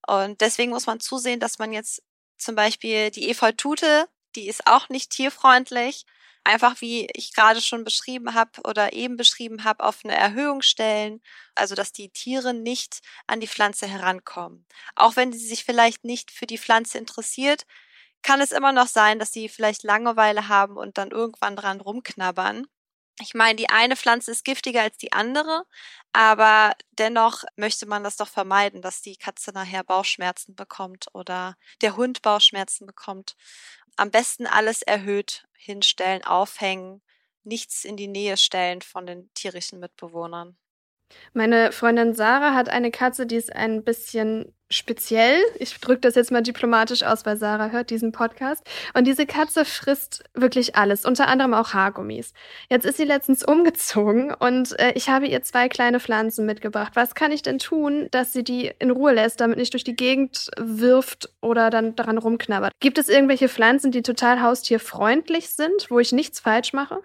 Und 0.08 0.42
deswegen 0.42 0.72
muss 0.72 0.88
man 0.88 1.00
zusehen, 1.00 1.40
dass 1.40 1.60
man 1.60 1.74
jetzt 1.74 2.02
zum 2.42 2.56
Beispiel 2.56 3.12
die 3.12 3.30
Efeutute, 3.30 4.08
die 4.36 4.48
ist 4.48 4.68
auch 4.68 4.90
nicht 4.90 5.12
tierfreundlich 5.12 6.06
einfach 6.44 6.82
wie 6.82 7.08
ich 7.14 7.34
gerade 7.34 7.62
schon 7.62 7.84
beschrieben 7.84 8.34
habe 8.34 8.62
oder 8.66 8.94
eben 8.94 9.18
beschrieben 9.18 9.64
habe, 9.64 9.84
auf 9.84 10.00
eine 10.04 10.16
Erhöhung 10.16 10.62
stellen, 10.62 11.22
also 11.56 11.76
dass 11.76 11.92
die 11.92 12.10
Tiere 12.10 12.54
nicht 12.54 13.02
an 13.28 13.40
die 13.40 13.48
Pflanze 13.48 13.88
herankommen. 13.88 14.66
Auch 14.96 15.16
wenn 15.16 15.32
sie 15.34 15.46
sich 15.46 15.64
vielleicht 15.64 16.04
nicht 16.04 16.32
für 16.32 16.48
die 16.48 16.58
Pflanze 16.58 16.98
interessiert, 16.98 17.66
kann 18.24 18.42
es 18.42 18.52
immer 18.52 18.72
noch 18.74 18.88
sein, 18.88 19.20
dass 19.20 19.32
sie 19.34 19.50
vielleicht 19.50 19.84
Langeweile 19.84 20.48
haben 20.48 20.78
und 20.78 20.98
dann 20.98 21.12
irgendwann 21.12 21.56
dran 21.56 21.82
rumknabbern. 21.82 22.68
Ich 23.20 23.34
meine, 23.34 23.56
die 23.56 23.70
eine 23.70 23.96
Pflanze 23.96 24.32
ist 24.32 24.44
giftiger 24.46 24.82
als 24.82 24.98
die 24.98 25.12
andere, 25.12 25.66
aber 26.14 26.74
dennoch 26.92 27.44
möchte 27.56 27.86
man 27.86 28.04
das 28.04 28.18
doch 28.18 28.28
vermeiden, 28.28 28.82
dass 28.82 29.02
die 29.02 29.16
Katze 29.18 29.52
nachher 29.52 29.84
Bauchschmerzen 29.84 30.56
bekommt 30.56 31.08
oder 31.14 31.56
der 31.82 31.96
Hund 31.98 32.22
Bauchschmerzen 32.22 32.88
bekommt. 32.88 33.36
Am 33.98 34.12
besten 34.12 34.48
alles 34.48 34.82
erhöht 34.82 35.46
hinstellen, 35.54 36.24
aufhängen, 36.24 37.02
nichts 37.44 37.86
in 37.86 37.98
die 37.98 38.08
Nähe 38.08 38.38
stellen 38.38 38.82
von 38.82 39.06
den 39.06 39.32
tierischen 39.34 39.80
Mitbewohnern. 39.80 40.58
Meine 41.34 41.72
Freundin 41.72 42.14
Sarah 42.14 42.54
hat 42.54 42.70
eine 42.70 42.92
Katze, 42.92 43.26
die 43.26 43.36
ist 43.36 43.56
ein 43.56 43.84
bisschen 43.84 44.54
speziell. 44.72 45.40
Ich 45.60 45.80
drücke 45.80 46.02
das 46.02 46.16
jetzt 46.16 46.32
mal 46.32 46.42
diplomatisch 46.42 47.04
aus, 47.04 47.26
weil 47.26 47.38
Sarah 47.38 47.70
hört 47.70 47.90
diesen 47.90 48.12
Podcast. 48.12 48.64
Und 48.94 49.06
diese 49.06 49.26
Katze 49.26 49.66
frisst 49.66 50.24
wirklich 50.34 50.76
alles, 50.76 51.06
unter 51.06 51.28
anderem 51.28 51.54
auch 51.54 51.74
Haargummis. 51.74 52.34
Jetzt 52.70 52.86
ist 52.86 52.98
sie 52.98 53.04
letztens 53.04 53.44
umgezogen 53.44 54.34
und 54.34 54.78
äh, 54.80 54.94
ich 54.96 55.10
habe 55.10 55.28
ihr 55.28 55.42
zwei 55.44 55.70
kleine 55.70 56.00
Pflanzen 56.00 56.46
mitgebracht. 56.46 56.94
Was 56.96 57.16
kann 57.16 57.32
ich 57.32 57.42
denn 57.42 57.60
tun, 57.60 58.08
dass 58.12 58.34
sie 58.34 58.44
die 58.44 58.72
in 58.80 58.92
Ruhe 58.92 59.14
lässt, 59.14 59.42
damit 59.42 59.58
nicht 59.58 59.74
durch 59.74 59.84
die 59.84 59.96
Gegend 59.96 60.50
wirft 60.58 61.30
oder 61.42 61.70
dann 61.70 61.96
daran 61.96 62.18
rumknabbert? 62.18 62.72
Gibt 62.80 62.98
es 62.98 63.10
irgendwelche 63.10 63.50
Pflanzen, 63.50 63.92
die 63.92 64.02
total 64.02 64.42
haustierfreundlich 64.42 65.50
sind, 65.50 65.88
wo 65.90 66.00
ich 66.00 66.12
nichts 66.12 66.40
falsch 66.40 66.74
mache? 66.74 67.02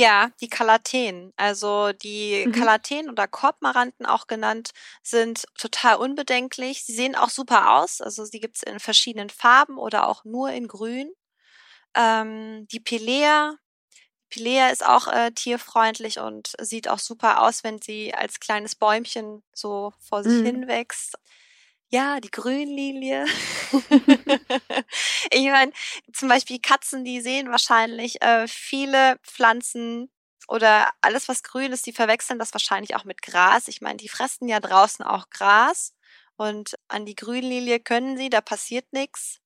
Ja, 0.00 0.30
die 0.40 0.48
Kalateen. 0.48 1.34
Also 1.36 1.92
die 1.92 2.46
mhm. 2.46 2.52
Kalateen 2.52 3.10
oder 3.10 3.28
Korbmaranten 3.28 4.06
auch 4.06 4.26
genannt, 4.28 4.70
sind 5.02 5.44
total 5.58 5.96
unbedenklich. 5.96 6.84
Sie 6.84 6.94
sehen 6.94 7.14
auch 7.14 7.28
super 7.28 7.72
aus. 7.72 8.00
Also 8.00 8.24
sie 8.24 8.40
gibt's 8.40 8.62
in 8.62 8.80
verschiedenen 8.80 9.28
Farben 9.28 9.76
oder 9.76 10.08
auch 10.08 10.24
nur 10.24 10.48
in 10.52 10.68
Grün. 10.68 11.12
Ähm, 11.94 12.66
die 12.72 12.80
Pilea. 12.80 13.56
Pilea 14.30 14.70
ist 14.70 14.86
auch 14.86 15.06
äh, 15.06 15.32
tierfreundlich 15.32 16.18
und 16.18 16.54
sieht 16.62 16.88
auch 16.88 16.98
super 16.98 17.42
aus, 17.42 17.62
wenn 17.62 17.82
sie 17.82 18.14
als 18.14 18.40
kleines 18.40 18.76
Bäumchen 18.76 19.42
so 19.52 19.92
vor 19.98 20.22
sich 20.22 20.40
mhm. 20.40 20.46
hin 20.46 20.66
wächst 20.66 21.18
ja, 21.90 22.20
die 22.20 22.30
Grünlilie. 22.30 23.26
ich 25.30 25.46
meine, 25.46 25.72
zum 26.12 26.28
Beispiel 26.28 26.60
Katzen, 26.60 27.04
die 27.04 27.20
sehen 27.20 27.50
wahrscheinlich 27.50 28.22
äh, 28.22 28.46
viele 28.48 29.18
Pflanzen 29.24 30.10
oder 30.48 30.90
alles, 31.00 31.28
was 31.28 31.42
grün 31.42 31.72
ist, 31.72 31.86
die 31.86 31.92
verwechseln 31.92 32.38
das 32.38 32.54
wahrscheinlich 32.54 32.96
auch 32.96 33.04
mit 33.04 33.22
Gras. 33.22 33.68
Ich 33.68 33.80
meine, 33.80 33.98
die 33.98 34.08
fressen 34.08 34.48
ja 34.48 34.60
draußen 34.60 35.04
auch 35.04 35.30
Gras 35.30 35.94
und 36.36 36.76
an 36.88 37.06
die 37.06 37.14
Grünlilie 37.14 37.80
können 37.80 38.16
sie, 38.16 38.30
da 38.30 38.40
passiert 38.40 38.92
nichts. 38.92 39.40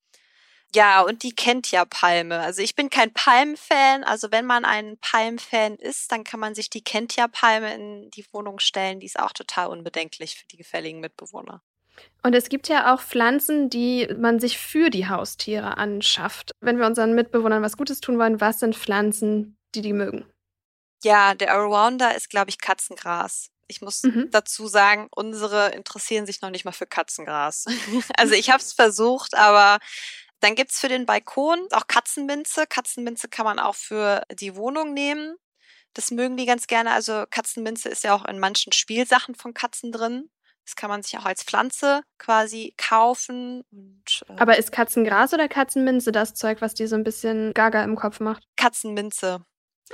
Ja, 0.74 1.02
und 1.02 1.22
die 1.22 1.32
kennt 1.32 1.70
ja 1.70 1.84
Palme. 1.84 2.40
Also 2.40 2.60
ich 2.60 2.74
bin 2.74 2.90
kein 2.90 3.12
Palmfan. 3.12 4.02
Also 4.02 4.32
wenn 4.32 4.44
man 4.44 4.64
ein 4.64 4.98
Palmfan 5.00 5.76
ist, 5.76 6.10
dann 6.10 6.24
kann 6.24 6.40
man 6.40 6.54
sich 6.54 6.68
die 6.68 6.82
Kentia-Palme 6.82 7.72
in 7.74 8.10
die 8.10 8.26
Wohnung 8.32 8.58
stellen. 8.58 8.98
Die 8.98 9.06
ist 9.06 9.18
auch 9.20 9.32
total 9.32 9.68
unbedenklich 9.68 10.36
für 10.36 10.46
die 10.48 10.56
gefälligen 10.56 11.00
Mitbewohner. 11.00 11.62
Und 12.22 12.34
es 12.34 12.48
gibt 12.48 12.68
ja 12.68 12.94
auch 12.94 13.02
Pflanzen, 13.02 13.68
die 13.68 14.08
man 14.18 14.40
sich 14.40 14.58
für 14.58 14.88
die 14.88 15.08
Haustiere 15.08 15.76
anschafft. 15.76 16.52
Wenn 16.60 16.78
wir 16.78 16.86
unseren 16.86 17.14
Mitbewohnern 17.14 17.62
was 17.62 17.76
Gutes 17.76 18.00
tun 18.00 18.18
wollen, 18.18 18.40
was 18.40 18.60
sind 18.60 18.76
Pflanzen, 18.76 19.58
die 19.74 19.82
die 19.82 19.92
mögen? 19.92 20.24
Ja, 21.02 21.34
der 21.34 21.52
Allrounder 21.52 22.14
ist, 22.16 22.30
glaube 22.30 22.48
ich, 22.48 22.58
Katzengras. 22.58 23.50
Ich 23.66 23.82
muss 23.82 24.02
mhm. 24.02 24.28
dazu 24.30 24.66
sagen, 24.66 25.08
unsere 25.10 25.68
interessieren 25.70 26.26
sich 26.26 26.40
noch 26.40 26.50
nicht 26.50 26.64
mal 26.64 26.72
für 26.72 26.86
Katzengras. 26.86 27.66
also 28.16 28.34
ich 28.34 28.50
habe 28.50 28.60
es 28.60 28.72
versucht, 28.72 29.34
aber 29.34 29.78
dann 30.40 30.54
gibt's 30.54 30.80
für 30.80 30.88
den 30.88 31.06
Balkon 31.06 31.68
auch 31.72 31.86
Katzenminze. 31.86 32.66
Katzenminze 32.66 33.28
kann 33.28 33.44
man 33.44 33.58
auch 33.58 33.74
für 33.74 34.22
die 34.30 34.56
Wohnung 34.56 34.94
nehmen. 34.94 35.36
Das 35.94 36.10
mögen 36.10 36.36
die 36.36 36.46
ganz 36.46 36.66
gerne. 36.66 36.90
Also 36.92 37.24
Katzenminze 37.30 37.88
ist 37.88 38.04
ja 38.04 38.14
auch 38.14 38.24
in 38.24 38.38
manchen 38.38 38.72
Spielsachen 38.72 39.34
von 39.34 39.54
Katzen 39.54 39.92
drin. 39.92 40.30
Das 40.64 40.76
kann 40.76 40.88
man 40.88 41.02
sich 41.02 41.18
auch 41.18 41.26
als 41.26 41.42
Pflanze 41.42 42.02
quasi 42.18 42.74
kaufen. 42.78 43.64
Und, 43.70 44.24
äh, 44.28 44.34
Aber 44.38 44.58
ist 44.58 44.72
Katzengras 44.72 45.34
oder 45.34 45.48
Katzenminze 45.48 46.10
das 46.10 46.34
Zeug, 46.34 46.60
was 46.60 46.74
dir 46.74 46.88
so 46.88 46.96
ein 46.96 47.04
bisschen 47.04 47.52
gaga 47.52 47.84
im 47.84 47.96
Kopf 47.96 48.20
macht? 48.20 48.44
Katzenminze. 48.56 49.44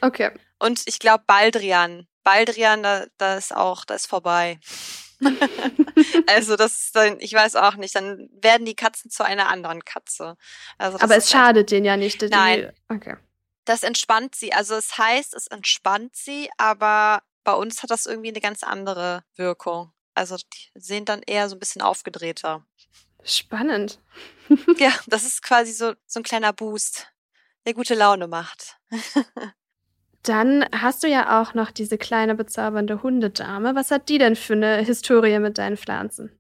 Okay. 0.01 0.31
Und 0.59 0.83
ich 0.87 0.99
glaube 0.99 1.25
Baldrian. 1.27 2.07
Baldrian, 2.23 2.83
da, 2.83 3.07
da 3.19 3.37
ist 3.37 3.55
auch, 3.55 3.85
da 3.85 3.95
ist 3.95 4.07
vorbei. 4.07 4.61
also 6.27 6.57
das 6.57 6.93
dann, 6.93 7.19
ich 7.21 7.33
weiß 7.33 7.57
auch 7.57 7.75
nicht, 7.77 7.95
dann 7.95 8.29
werden 8.41 8.65
die 8.65 8.77
Katzen 8.77 9.11
zu 9.11 9.25
einer 9.25 9.49
anderen 9.49 9.85
Katze. 9.85 10.37
Also 10.79 10.99
Aber 11.01 11.17
es 11.17 11.31
schadet 11.31 11.71
denen 11.71 11.85
ja 11.85 11.97
nicht. 11.97 12.23
Nein. 12.23 12.73
Okay. 12.89 13.17
Das 13.65 13.83
entspannt 13.83 14.35
sie. 14.35 14.53
Also 14.53 14.75
es 14.75 14.97
heißt, 14.97 15.35
es 15.35 15.47
entspannt 15.47 16.17
sie, 16.17 16.49
aber 16.57 17.23
bei 17.45 17.53
uns 17.53 17.83
hat 17.83 17.91
das 17.91 18.07
irgendwie 18.07 18.29
eine 18.29 18.41
ganz 18.41 18.63
andere 18.63 19.25
Wirkung. 19.37 19.93
Also 20.21 20.37
die 20.37 20.81
sehen 20.81 21.07
dann 21.07 21.23
eher 21.23 21.49
so 21.49 21.57
ein 21.57 21.59
bisschen 21.59 21.81
aufgedrehter. 21.81 22.67
Spannend. 23.25 23.99
ja, 24.77 24.93
das 25.07 25.25
ist 25.25 25.43
quasi 25.43 25.73
so, 25.73 25.95
so 26.07 26.21
ein 26.21 26.25
kleiner 26.25 26.53
Boost, 26.53 27.09
der 27.65 27.73
gute 27.73 27.95
Laune 27.95 28.29
macht. 28.29 28.77
Dann 30.23 30.67
hast 30.73 31.03
du 31.03 31.09
ja 31.09 31.41
auch 31.41 31.55
noch 31.55 31.71
diese 31.71 31.97
kleine 31.97 32.35
bezaubernde 32.35 33.03
Hundedame. 33.03 33.75
Was 33.75 33.91
hat 33.91 34.11
die 34.11 34.19
denn 34.19 34.37
für 34.37 34.53
eine 34.53 34.83
Historie 34.83 35.39
mit 35.39 35.57
deinen 35.57 35.79
Pflanzen? 35.79 36.39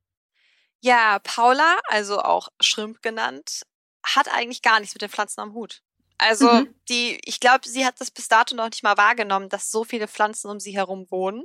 Ja, 0.80 1.18
Paula, 1.20 1.78
also 1.88 2.20
auch 2.20 2.48
Shrimp 2.60 3.00
genannt, 3.00 3.62
hat 4.04 4.28
eigentlich 4.28 4.60
gar 4.60 4.80
nichts 4.80 4.94
mit 4.94 5.00
den 5.00 5.08
Pflanzen 5.08 5.40
am 5.40 5.54
Hut. 5.54 5.80
Also 6.18 6.52
mhm. 6.52 6.74
die, 6.90 7.18
ich 7.24 7.40
glaube, 7.40 7.66
sie 7.66 7.86
hat 7.86 7.98
das 8.02 8.10
bis 8.10 8.28
dato 8.28 8.54
noch 8.54 8.68
nicht 8.68 8.82
mal 8.82 8.98
wahrgenommen, 8.98 9.48
dass 9.48 9.70
so 9.70 9.84
viele 9.84 10.08
Pflanzen 10.08 10.50
um 10.50 10.60
sie 10.60 10.76
herum 10.76 11.06
wohnen. 11.10 11.44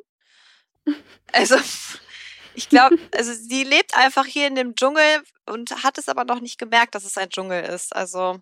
Also 1.31 1.57
ich 2.55 2.69
glaube, 2.69 2.97
also 3.15 3.33
sie 3.33 3.63
lebt 3.63 3.95
einfach 3.95 4.25
hier 4.25 4.47
in 4.47 4.55
dem 4.55 4.75
Dschungel 4.75 5.23
und 5.45 5.83
hat 5.83 5.97
es 5.97 6.09
aber 6.09 6.25
noch 6.25 6.41
nicht 6.41 6.57
gemerkt, 6.57 6.95
dass 6.95 7.05
es 7.05 7.17
ein 7.17 7.29
Dschungel 7.29 7.63
ist. 7.63 7.95
Also. 7.95 8.39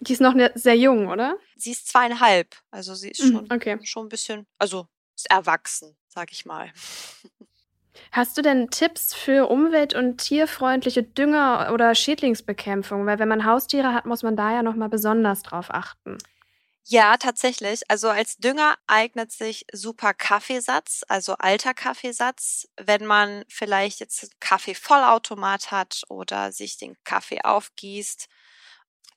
Die 0.00 0.12
ist 0.12 0.20
noch 0.20 0.34
ne, 0.34 0.52
sehr 0.54 0.76
jung, 0.76 1.08
oder? 1.08 1.38
Sie 1.56 1.70
ist 1.70 1.88
zweieinhalb. 1.88 2.54
Also 2.70 2.94
sie 2.94 3.10
ist 3.10 3.24
mhm, 3.24 3.32
schon, 3.32 3.52
okay. 3.52 3.78
schon 3.82 4.06
ein 4.06 4.08
bisschen, 4.10 4.46
also 4.58 4.86
ist 5.14 5.30
erwachsen, 5.30 5.96
sag 6.08 6.32
ich 6.32 6.44
mal. 6.44 6.70
Hast 8.12 8.36
du 8.36 8.42
denn 8.42 8.68
Tipps 8.70 9.14
für 9.14 9.48
umwelt- 9.50 9.94
und 9.94 10.18
tierfreundliche 10.18 11.02
Dünger- 11.02 11.72
oder 11.72 11.94
Schädlingsbekämpfung? 11.94 13.06
Weil 13.06 13.18
wenn 13.18 13.28
man 13.28 13.44
Haustiere 13.44 13.94
hat, 13.94 14.06
muss 14.06 14.22
man 14.22 14.36
da 14.36 14.52
ja 14.52 14.62
nochmal 14.62 14.88
besonders 14.88 15.42
drauf 15.42 15.70
achten. 15.70 16.18
Ja, 16.88 17.16
tatsächlich. 17.16 17.82
Also 17.90 18.08
als 18.10 18.36
Dünger 18.36 18.76
eignet 18.86 19.32
sich 19.32 19.66
super 19.72 20.14
Kaffeesatz, 20.14 21.02
also 21.08 21.34
alter 21.34 21.74
Kaffeesatz. 21.74 22.68
Wenn 22.76 23.04
man 23.06 23.44
vielleicht 23.48 23.98
jetzt 23.98 24.22
einen 24.22 24.30
Kaffeevollautomat 24.38 25.72
hat 25.72 26.02
oder 26.08 26.52
sich 26.52 26.78
den 26.78 26.96
Kaffee 27.02 27.40
aufgießt, 27.42 28.28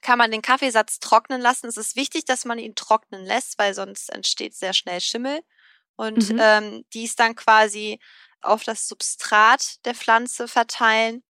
kann 0.02 0.18
man 0.18 0.32
den 0.32 0.42
Kaffeesatz 0.42 1.00
trocknen 1.00 1.42
lassen. 1.42 1.68
Es 1.68 1.78
ist 1.78 1.96
wichtig, 1.96 2.26
dass 2.26 2.44
man 2.44 2.58
ihn 2.58 2.74
trocknen 2.74 3.24
lässt, 3.24 3.60
weil 3.60 3.76
sonst 3.76 4.10
entsteht 4.10 4.56
sehr 4.56 4.74
schnell 4.74 5.00
Schimmel. 5.00 5.42
Und 5.96 6.30
mhm. 6.32 6.40
ähm, 6.42 6.86
dies 6.94 7.16
dann 7.16 7.36
quasi 7.36 8.00
auf 8.42 8.64
das 8.64 8.88
Substrat 8.88 9.86
der 9.86 9.94
Pflanze 9.94 10.48
verteilen 10.48 11.24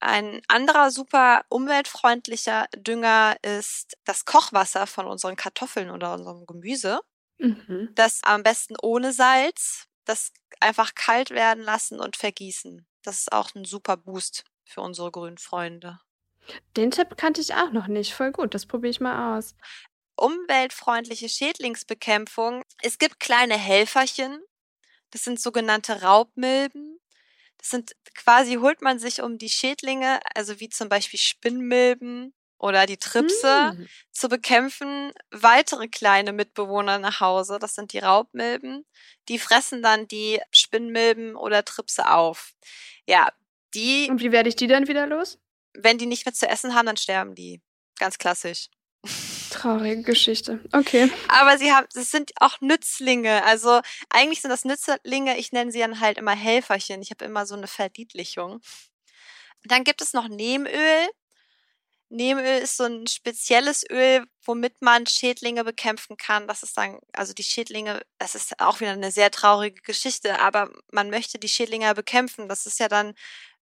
ein 0.00 0.42
anderer 0.48 0.90
super 0.90 1.42
umweltfreundlicher 1.48 2.66
Dünger 2.76 3.36
ist 3.42 3.96
das 4.04 4.24
Kochwasser 4.24 4.86
von 4.86 5.06
unseren 5.06 5.36
Kartoffeln 5.36 5.90
oder 5.90 6.14
unserem 6.14 6.46
Gemüse. 6.46 7.00
Mhm. 7.38 7.90
Das 7.94 8.22
am 8.22 8.42
besten 8.42 8.76
ohne 8.82 9.12
Salz, 9.12 9.86
das 10.04 10.32
einfach 10.60 10.94
kalt 10.94 11.30
werden 11.30 11.62
lassen 11.62 12.00
und 12.00 12.16
vergießen. 12.16 12.86
Das 13.02 13.20
ist 13.20 13.32
auch 13.32 13.54
ein 13.54 13.64
super 13.64 13.96
Boost 13.96 14.44
für 14.64 14.80
unsere 14.80 15.10
grünen 15.10 15.38
Freunde. 15.38 16.00
Den 16.76 16.90
Tipp 16.90 17.16
kannte 17.16 17.40
ich 17.40 17.54
auch 17.54 17.72
noch 17.72 17.88
nicht. 17.88 18.14
Voll 18.14 18.32
gut, 18.32 18.54
das 18.54 18.66
probiere 18.66 18.90
ich 18.90 19.00
mal 19.00 19.36
aus. 19.36 19.54
Umweltfreundliche 20.16 21.28
Schädlingsbekämpfung. 21.28 22.62
Es 22.82 22.98
gibt 22.98 23.20
kleine 23.20 23.56
Helferchen. 23.56 24.40
Das 25.10 25.24
sind 25.24 25.40
sogenannte 25.40 26.02
Raubmilben. 26.02 26.98
Das 27.58 27.70
sind 27.70 27.92
quasi 28.14 28.54
holt 28.54 28.82
man 28.82 28.98
sich 28.98 29.22
um 29.22 29.38
die 29.38 29.48
Schädlinge, 29.48 30.20
also 30.34 30.60
wie 30.60 30.68
zum 30.68 30.88
Beispiel 30.88 31.18
Spinnmilben 31.18 32.34
oder 32.58 32.86
die 32.86 32.96
Tripse 32.96 33.72
mm. 33.74 33.86
zu 34.12 34.28
bekämpfen, 34.28 35.12
weitere 35.30 35.88
kleine 35.88 36.32
Mitbewohner 36.32 36.98
nach 36.98 37.20
Hause. 37.20 37.58
Das 37.58 37.74
sind 37.74 37.92
die 37.92 37.98
Raubmilben. 37.98 38.86
Die 39.28 39.38
fressen 39.38 39.82
dann 39.82 40.08
die 40.08 40.40
Spinnmilben 40.52 41.36
oder 41.36 41.64
Tripse 41.64 42.10
auf. 42.10 42.52
Ja, 43.06 43.30
die. 43.74 44.08
Und 44.10 44.20
wie 44.20 44.32
werde 44.32 44.48
ich 44.48 44.56
die 44.56 44.66
dann 44.66 44.88
wieder 44.88 45.06
los? 45.06 45.38
Wenn 45.74 45.98
die 45.98 46.06
nicht 46.06 46.24
mehr 46.24 46.34
zu 46.34 46.48
essen 46.48 46.74
haben, 46.74 46.86
dann 46.86 46.96
sterben 46.96 47.34
die. 47.34 47.60
Ganz 47.98 48.18
klassisch. 48.18 48.68
Traurige 49.56 50.02
Geschichte. 50.02 50.60
Okay. 50.72 51.10
Aber 51.28 51.58
sie 51.58 51.72
haben, 51.72 51.86
es 51.94 52.10
sind 52.10 52.32
auch 52.40 52.60
Nützlinge. 52.60 53.44
Also 53.44 53.80
eigentlich 54.10 54.42
sind 54.42 54.50
das 54.50 54.64
Nützlinge, 54.64 55.38
ich 55.38 55.52
nenne 55.52 55.72
sie 55.72 55.80
dann 55.80 56.00
halt 56.00 56.18
immer 56.18 56.34
Helferchen. 56.34 57.02
Ich 57.02 57.10
habe 57.10 57.24
immer 57.24 57.46
so 57.46 57.54
eine 57.54 57.66
Verniedlichung. 57.66 58.60
Dann 59.64 59.84
gibt 59.84 60.02
es 60.02 60.12
noch 60.12 60.28
Nehmöl. 60.28 61.08
Nehmöl 62.08 62.62
ist 62.62 62.76
so 62.76 62.84
ein 62.84 63.06
spezielles 63.08 63.84
Öl, 63.90 64.24
womit 64.44 64.80
man 64.80 65.06
Schädlinge 65.06 65.64
bekämpfen 65.64 66.16
kann. 66.16 66.46
Das 66.46 66.62
ist 66.62 66.76
dann, 66.76 67.00
also 67.12 67.32
die 67.32 67.42
Schädlinge, 67.42 68.00
das 68.18 68.36
ist 68.36 68.60
auch 68.60 68.80
wieder 68.80 68.92
eine 68.92 69.10
sehr 69.10 69.30
traurige 69.32 69.82
Geschichte, 69.82 70.38
aber 70.40 70.70
man 70.92 71.10
möchte 71.10 71.38
die 71.38 71.48
Schädlinge 71.48 71.92
bekämpfen. 71.94 72.48
Das 72.48 72.66
ist 72.66 72.78
ja 72.78 72.88
dann 72.88 73.14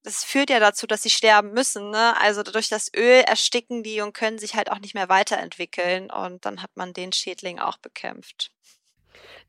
das 0.05 0.23
führt 0.23 0.51
ja 0.51 0.61
dazu, 0.61 0.87
dass 0.87 1.03
sie 1.03 1.11
sterben 1.11 1.53
müssen. 1.53 1.91
Ne? 1.91 2.15
Also 2.21 2.43
durch 2.43 2.69
das 2.69 2.93
Öl 2.95 3.23
ersticken 3.23 3.83
die 3.83 4.03
und 4.03 4.13
können 4.13 4.39
sich 4.39 4.55
halt 4.55 4.71
auch 4.71 4.79
nicht 4.79 4.95
mehr 4.95 5.09
weiterentwickeln. 5.09 6.11
Und 6.11 6.45
dann 6.45 6.63
hat 6.63 6.71
man 6.77 6.93
den 6.93 7.13
Schädling 7.13 7.59
auch 7.59 7.79
bekämpft. 7.79 8.53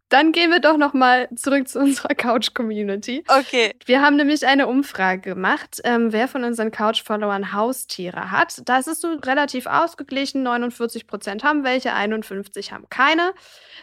Dann 0.10 0.32
gehen 0.32 0.52
wir 0.52 0.60
doch 0.60 0.78
noch 0.78 0.94
mal 0.94 1.28
zurück 1.36 1.68
zu 1.68 1.80
unserer 1.86 2.14
Couch-Community. 2.14 3.24
Okay. 3.28 3.74
Wir 3.86 4.02
haben 4.02 4.16
nämlich 4.16 4.46
eine 4.46 4.68
Umfrage 4.68 5.22
gemacht, 5.22 5.82
ähm, 5.84 6.12
wer 6.12 6.28
von 6.28 6.44
unseren 6.44 6.72
Couch-Followern 6.72 7.54
Haustiere 7.54 8.32
hat. 8.32 8.62
Da 8.66 8.78
ist 8.78 8.88
es 8.88 9.02
so 9.02 9.14
relativ 9.14 9.66
ausgeglichen. 9.66 10.44
49 10.44 11.08
Prozent 11.08 11.44
haben 11.44 11.64
welche, 11.64 11.94
51 11.94 12.72
haben 12.72 12.86
keine. 12.90 13.34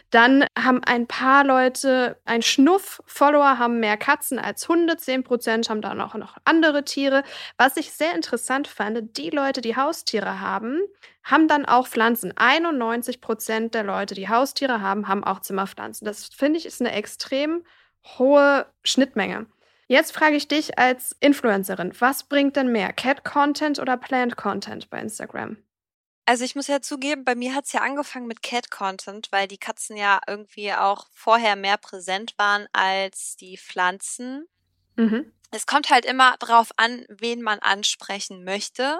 Dann 0.09 0.45
haben 0.57 0.81
ein 0.85 1.07
paar 1.07 1.43
Leute, 1.43 2.17
ein 2.25 2.41
Schnuff 2.41 3.01
Follower 3.05 3.59
haben 3.59 3.79
mehr 3.79 3.97
Katzen 3.97 4.39
als 4.39 4.67
Hunde. 4.69 4.97
10 4.97 5.23
Prozent 5.23 5.69
haben 5.69 5.81
dann 5.81 5.99
auch 5.99 6.15
noch 6.15 6.37
andere 6.45 6.85
Tiere. 6.85 7.23
Was 7.57 7.77
ich 7.77 7.91
sehr 7.91 8.15
interessant 8.15 8.67
fand, 8.67 9.17
die 9.17 9.29
Leute, 9.29 9.61
die 9.61 9.75
Haustiere 9.75 10.39
haben, 10.39 10.79
haben 11.23 11.47
dann 11.47 11.65
auch 11.65 11.87
Pflanzen. 11.87 12.33
91 12.35 13.21
Prozent 13.21 13.73
der 13.73 13.83
Leute, 13.83 14.13
die 14.13 14.29
Haustiere 14.29 14.81
haben, 14.81 15.07
haben 15.07 15.23
auch 15.23 15.39
Zimmerpflanzen. 15.39 16.05
Das 16.05 16.25
finde 16.25 16.59
ich 16.59 16.65
ist 16.65 16.81
eine 16.81 16.91
extrem 16.91 17.63
hohe 18.17 18.65
Schnittmenge. 18.83 19.45
Jetzt 19.87 20.11
frage 20.11 20.35
ich 20.35 20.47
dich 20.47 20.77
als 20.77 21.15
Influencerin, 21.19 21.93
was 21.99 22.23
bringt 22.23 22.55
denn 22.55 22.71
mehr, 22.71 22.93
Cat-Content 22.93 23.79
oder 23.79 23.97
Plant-Content 23.97 24.89
bei 24.89 24.99
Instagram? 24.99 25.57
Also 26.25 26.45
ich 26.45 26.55
muss 26.55 26.67
ja 26.67 26.81
zugeben, 26.81 27.25
bei 27.25 27.35
mir 27.35 27.53
hat 27.53 27.65
es 27.65 27.73
ja 27.73 27.81
angefangen 27.81 28.27
mit 28.27 28.41
Cat-Content, 28.41 29.27
weil 29.31 29.47
die 29.47 29.57
Katzen 29.57 29.97
ja 29.97 30.21
irgendwie 30.25 30.73
auch 30.73 31.07
vorher 31.11 31.55
mehr 31.55 31.77
präsent 31.77 32.33
waren 32.37 32.67
als 32.71 33.35
die 33.35 33.57
Pflanzen. 33.57 34.47
Mhm. 34.95 35.31
Es 35.51 35.65
kommt 35.65 35.89
halt 35.89 36.05
immer 36.05 36.37
drauf 36.37 36.71
an, 36.77 37.05
wen 37.09 37.41
man 37.41 37.59
ansprechen 37.59 38.43
möchte 38.43 38.99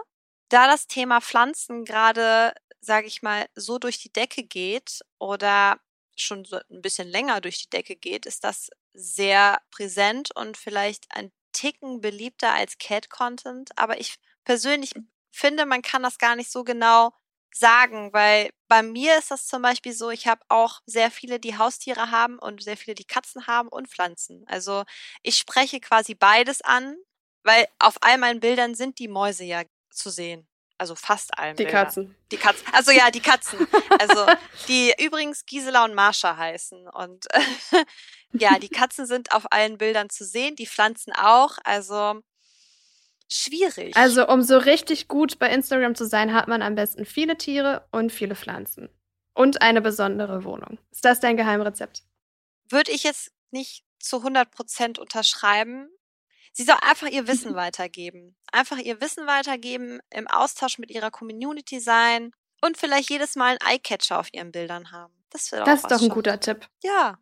da 0.53 0.67
das 0.67 0.87
Thema 0.87 1.19
Pflanzen 1.21 1.85
gerade, 1.85 2.53
sage 2.81 3.07
ich 3.07 3.21
mal, 3.23 3.47
so 3.55 3.79
durch 3.79 3.97
die 3.99 4.13
Decke 4.13 4.43
geht 4.43 5.01
oder 5.19 5.79
schon 6.15 6.45
so 6.45 6.57
ein 6.69 6.81
bisschen 6.81 7.07
länger 7.07 7.41
durch 7.41 7.63
die 7.63 7.69
Decke 7.69 7.95
geht, 7.95 8.25
ist 8.27 8.43
das 8.43 8.69
sehr 8.93 9.59
präsent 9.71 10.29
und 10.35 10.57
vielleicht 10.57 11.05
ein 11.15 11.31
Ticken 11.53 12.01
beliebter 12.01 12.53
als 12.53 12.77
Cat-Content. 12.77 13.71
Aber 13.77 13.99
ich 13.99 14.15
persönlich 14.43 14.93
finde, 15.31 15.65
man 15.65 15.81
kann 15.81 16.03
das 16.03 16.19
gar 16.19 16.35
nicht 16.35 16.51
so 16.51 16.63
genau 16.63 17.11
sagen, 17.55 18.13
weil 18.13 18.51
bei 18.67 18.83
mir 18.83 19.17
ist 19.17 19.31
das 19.31 19.47
zum 19.47 19.61
Beispiel 19.63 19.93
so, 19.93 20.09
ich 20.11 20.27
habe 20.27 20.41
auch 20.49 20.81
sehr 20.85 21.11
viele, 21.11 21.39
die 21.39 21.57
Haustiere 21.57 22.11
haben 22.11 22.37
und 22.39 22.63
sehr 22.63 22.77
viele, 22.77 22.95
die 22.95 23.05
Katzen 23.05 23.47
haben 23.47 23.69
und 23.69 23.87
Pflanzen. 23.87 24.43
Also 24.47 24.83
ich 25.23 25.37
spreche 25.37 25.79
quasi 25.79 26.15
beides 26.15 26.61
an, 26.61 26.95
weil 27.43 27.67
auf 27.79 27.97
all 28.01 28.17
meinen 28.19 28.39
Bildern 28.39 28.75
sind 28.75 28.99
die 28.99 29.07
Mäuse 29.07 29.43
ja 29.43 29.63
zu 29.93 30.09
sehen. 30.09 30.47
Also 30.77 30.95
fast 30.95 31.37
allen. 31.37 31.55
Die 31.55 31.63
Bildern. 31.63 31.85
Katzen. 31.85 32.15
Die 32.31 32.37
Katzen. 32.37 32.67
Also 32.73 32.91
ja, 32.91 33.11
die 33.11 33.19
Katzen. 33.19 33.67
Also 33.99 34.25
die 34.67 34.93
übrigens 34.99 35.45
Gisela 35.45 35.85
und 35.85 35.93
Marsha 35.93 36.35
heißen. 36.35 36.87
Und 36.89 37.27
ja, 38.33 38.59
die 38.59 38.69
Katzen 38.69 39.05
sind 39.05 39.31
auf 39.33 39.51
allen 39.51 39.77
Bildern 39.77 40.09
zu 40.09 40.25
sehen, 40.25 40.55
die 40.55 40.67
Pflanzen 40.67 41.13
auch. 41.13 41.57
Also 41.63 42.21
schwierig. 43.31 43.95
Also 43.95 44.27
um 44.27 44.41
so 44.41 44.57
richtig 44.57 45.07
gut 45.07 45.39
bei 45.39 45.49
Instagram 45.49 45.95
zu 45.95 46.05
sein, 46.05 46.33
hat 46.33 46.47
man 46.47 46.61
am 46.61 46.75
besten 46.75 47.05
viele 47.05 47.37
Tiere 47.37 47.87
und 47.91 48.11
viele 48.11 48.35
Pflanzen. 48.35 48.89
Und 49.33 49.61
eine 49.61 49.81
besondere 49.81 50.43
Wohnung. 50.43 50.77
Ist 50.91 51.05
das 51.05 51.19
dein 51.19 51.37
Geheimrezept? 51.37 52.03
Würde 52.69 52.91
ich 52.91 53.03
jetzt 53.03 53.31
nicht 53.51 53.83
zu 53.99 54.17
100 54.17 54.51
Prozent 54.51 54.99
unterschreiben. 54.99 55.89
Sie 56.53 56.63
soll 56.63 56.77
einfach 56.81 57.07
ihr 57.07 57.27
Wissen 57.27 57.55
weitergeben. 57.55 58.35
Einfach 58.51 58.77
ihr 58.77 59.01
Wissen 59.01 59.25
weitergeben, 59.25 59.99
im 60.11 60.27
Austausch 60.27 60.77
mit 60.77 60.91
ihrer 60.91 61.09
Community 61.09 61.79
sein 61.79 62.31
und 62.61 62.77
vielleicht 62.77 63.09
jedes 63.09 63.35
Mal 63.35 63.57
einen 63.57 63.73
Eyecatcher 63.73 64.19
auf 64.19 64.31
ihren 64.31 64.51
Bildern 64.51 64.91
haben. 64.91 65.13
Das, 65.31 65.49
das 65.49 65.81
ist 65.81 65.91
doch 65.91 66.01
ein 66.01 66.09
guter 66.09 66.39
Tipp. 66.39 66.67
Ja. 66.83 67.17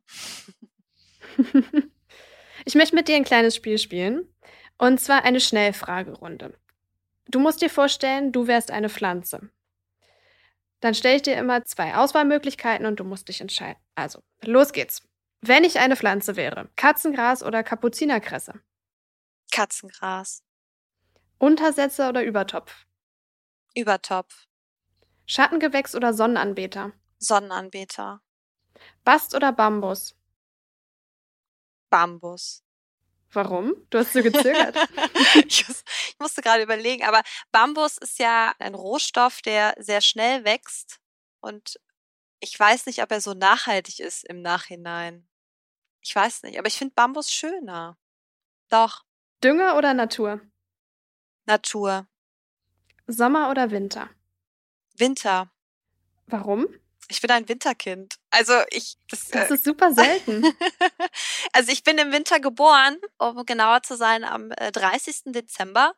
ich 2.66 2.76
möchte 2.76 2.96
mit 2.96 3.08
dir 3.08 3.16
ein 3.16 3.24
kleines 3.24 3.56
Spiel 3.56 3.78
spielen. 3.78 4.28
Und 4.78 5.00
zwar 5.00 5.24
eine 5.24 5.40
Schnellfragerunde. 5.40 6.54
Du 7.28 7.40
musst 7.40 7.62
dir 7.62 7.70
vorstellen, 7.70 8.32
du 8.32 8.48
wärst 8.48 8.72
eine 8.72 8.90
Pflanze. 8.90 9.50
Dann 10.82 10.96
stelle 10.96 11.16
ich 11.16 11.22
dir 11.22 11.38
immer 11.38 11.64
zwei 11.64 11.96
Auswahlmöglichkeiten 11.96 12.86
und 12.86 13.00
du 13.00 13.04
musst 13.04 13.30
dich 13.30 13.40
entscheiden. 13.40 13.80
Also, 13.96 14.24
los 14.44 14.74
geht's. 14.74 15.08
Wenn 15.40 15.64
ich 15.64 15.80
eine 15.80 15.96
Pflanze 15.96 16.36
wäre, 16.36 16.70
Katzengras 16.76 17.44
oder 17.44 17.64
Kapuzinerkresse? 17.64 18.60
Katzengras. 19.52 20.44
Untersetzer 21.38 22.10
oder 22.10 22.24
Übertopf? 22.24 22.86
Übertopf. 23.76 24.48
Schattengewächs 25.26 25.96
oder 25.96 26.14
Sonnenanbeter? 26.14 26.94
Sonnenanbeter. 27.20 28.22
Bast 29.04 29.36
oder 29.36 29.52
Bambus? 29.52 30.16
Bambus. 31.90 32.64
Warum? 33.34 33.76
Du 33.90 34.00
hast 34.00 34.14
so 34.14 34.22
gezögert. 34.22 34.76
ich, 35.48 35.68
muss, 35.68 35.84
ich 36.10 36.20
musste 36.20 36.42
gerade 36.42 36.64
überlegen, 36.64 37.04
aber 37.04 37.22
Bambus 37.52 37.98
ist 37.98 38.20
ja 38.20 38.54
ein 38.60 38.76
Rohstoff, 38.76 39.42
der 39.42 39.76
sehr 39.80 40.02
schnell 40.02 40.44
wächst 40.44 41.00
und 41.40 41.80
ich 42.42 42.60
weiß 42.60 42.88
nicht, 42.88 43.02
ob 43.02 43.12
er 43.12 43.22
so 43.22 43.34
nachhaltig 43.34 44.00
ist 44.00 44.24
im 44.26 44.42
Nachhinein. 44.42 45.28
Ich 46.02 46.16
weiß 46.16 46.44
nicht, 46.44 46.58
aber 46.58 46.68
ich 46.68 46.78
finde 46.78 46.96
Bambus 46.96 47.32
schöner. 47.32 47.98
Doch. 48.70 49.06
Dünger 49.44 49.78
oder 49.78 49.94
Natur? 49.94 50.42
Natur. 51.46 52.08
Sommer 53.08 53.50
oder 53.50 53.72
Winter? 53.72 54.10
Winter. 54.96 55.52
Warum? 56.28 56.68
Ich 57.10 57.20
bin 57.20 57.32
ein 57.32 57.50
Winterkind. 57.50 58.16
Also 58.30 58.54
ich. 58.70 58.98
Das, 59.10 59.28
das 59.28 59.50
äh, 59.50 59.56
ist 59.56 59.66
super 59.66 59.94
selten. 59.94 60.44
also 61.54 61.72
ich 61.72 61.84
bin 61.84 61.98
im 61.98 62.12
Winter 62.12 62.40
geboren, 62.40 62.98
um 63.18 63.46
genauer 63.46 63.84
zu 63.84 63.98
sein, 63.98 64.24
am 64.24 64.50
30. 64.50 65.26
Äh, 65.26 65.32
Dezember. 65.32 65.94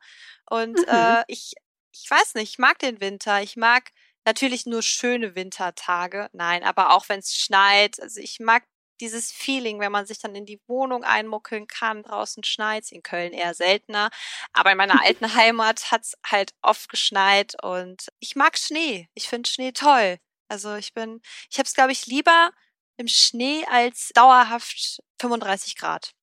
Und 0.49 0.79
mhm. 0.79 0.85
äh, 0.87 1.23
ich, 1.27 1.53
ich 1.91 2.09
weiß 2.09 2.35
nicht, 2.35 2.51
ich 2.51 2.59
mag 2.59 2.79
den 2.79 2.99
Winter. 2.99 3.43
Ich 3.43 3.57
mag 3.57 3.91
natürlich 4.25 4.65
nur 4.65 4.81
schöne 4.81 5.35
Wintertage. 5.35 6.29
Nein, 6.33 6.63
aber 6.63 6.93
auch 6.93 7.09
wenn 7.09 7.19
es 7.19 7.35
schneit. 7.35 8.01
Also 8.01 8.19
ich 8.19 8.39
mag 8.39 8.63
dieses 9.01 9.31
Feeling, 9.31 9.79
wenn 9.79 9.91
man 9.91 10.05
sich 10.05 10.19
dann 10.19 10.35
in 10.35 10.45
die 10.45 10.61
Wohnung 10.67 11.03
einmuckeln 11.03 11.67
kann, 11.67 12.03
draußen 12.03 12.43
schneit 12.43 12.91
in 12.91 13.03
Köln 13.03 13.33
eher 13.33 13.53
seltener. 13.53 14.09
Aber 14.53 14.71
in 14.71 14.77
meiner 14.77 15.01
alten 15.03 15.35
Heimat 15.35 15.91
hat 15.91 16.01
es 16.03 16.17
halt 16.25 16.53
oft 16.61 16.89
geschneit 16.89 17.55
und 17.63 18.07
ich 18.19 18.35
mag 18.35 18.57
Schnee. 18.57 19.09
Ich 19.13 19.27
finde 19.27 19.49
Schnee 19.49 19.71
toll. 19.71 20.17
Also 20.47 20.75
ich 20.75 20.93
bin, 20.93 21.21
ich 21.49 21.57
habe 21.57 21.67
es, 21.67 21.73
glaube 21.73 21.91
ich, 21.91 22.05
lieber 22.05 22.51
im 22.97 23.07
Schnee 23.07 23.65
als 23.71 24.11
dauerhaft 24.13 25.01
35 25.19 25.75
Grad. 25.75 26.13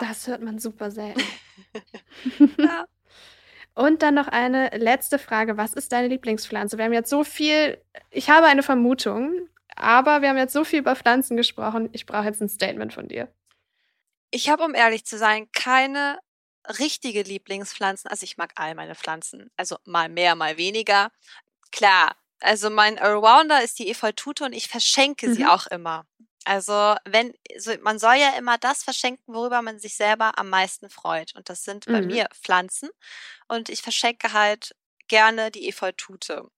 Ja. 0.00 0.08
Das 0.08 0.26
hört 0.26 0.42
man 0.42 0.58
super 0.58 0.90
selten. 0.90 1.22
ja. 2.58 2.86
Und 3.74 4.02
dann 4.02 4.14
noch 4.14 4.28
eine 4.28 4.68
letzte 4.76 5.18
Frage. 5.18 5.56
Was 5.56 5.74
ist 5.74 5.92
deine 5.92 6.08
Lieblingspflanze? 6.08 6.76
Wir 6.76 6.84
haben 6.84 6.92
jetzt 6.92 7.08
so 7.08 7.24
viel, 7.24 7.80
ich 8.10 8.28
habe 8.28 8.46
eine 8.46 8.62
Vermutung, 8.62 9.48
aber 9.76 10.22
wir 10.22 10.28
haben 10.28 10.36
jetzt 10.36 10.52
so 10.52 10.64
viel 10.64 10.80
über 10.80 10.96
Pflanzen 10.96 11.36
gesprochen. 11.36 11.88
Ich 11.92 12.06
brauche 12.06 12.24
jetzt 12.24 12.40
ein 12.40 12.48
Statement 12.48 12.92
von 12.92 13.08
dir. 13.08 13.32
Ich 14.30 14.48
habe, 14.48 14.62
um 14.64 14.74
ehrlich 14.74 15.04
zu 15.04 15.18
sein, 15.18 15.50
keine 15.52 16.18
richtige 16.78 17.22
Lieblingspflanzen. 17.22 18.10
Also 18.10 18.24
ich 18.24 18.36
mag 18.36 18.52
all 18.56 18.74
meine 18.74 18.94
Pflanzen. 18.94 19.50
Also 19.56 19.76
mal 19.84 20.08
mehr, 20.08 20.34
mal 20.34 20.56
weniger. 20.56 21.10
Klar, 21.72 22.16
also 22.40 22.70
mein 22.70 22.98
Allrounder 22.98 23.62
ist 23.62 23.78
die 23.78 23.90
Efeutute 23.90 24.44
und 24.44 24.52
ich 24.52 24.68
verschenke 24.68 25.28
mhm. 25.28 25.34
sie 25.34 25.46
auch 25.46 25.66
immer. 25.66 26.06
Also, 26.44 26.96
wenn, 27.04 27.34
so, 27.58 27.72
man 27.82 27.98
soll 27.98 28.14
ja 28.14 28.30
immer 28.38 28.56
das 28.56 28.82
verschenken, 28.82 29.34
worüber 29.34 29.60
man 29.60 29.78
sich 29.78 29.94
selber 29.94 30.38
am 30.38 30.48
meisten 30.48 30.88
freut. 30.88 31.34
Und 31.36 31.50
das 31.50 31.64
sind 31.64 31.84
bei 31.84 32.00
mhm. 32.00 32.06
mir 32.06 32.28
Pflanzen. 32.32 32.88
Und 33.46 33.68
ich 33.68 33.82
verschenke 33.82 34.32
halt 34.32 34.74
gerne 35.06 35.50
die 35.50 35.68
Efeutute. 35.68 36.48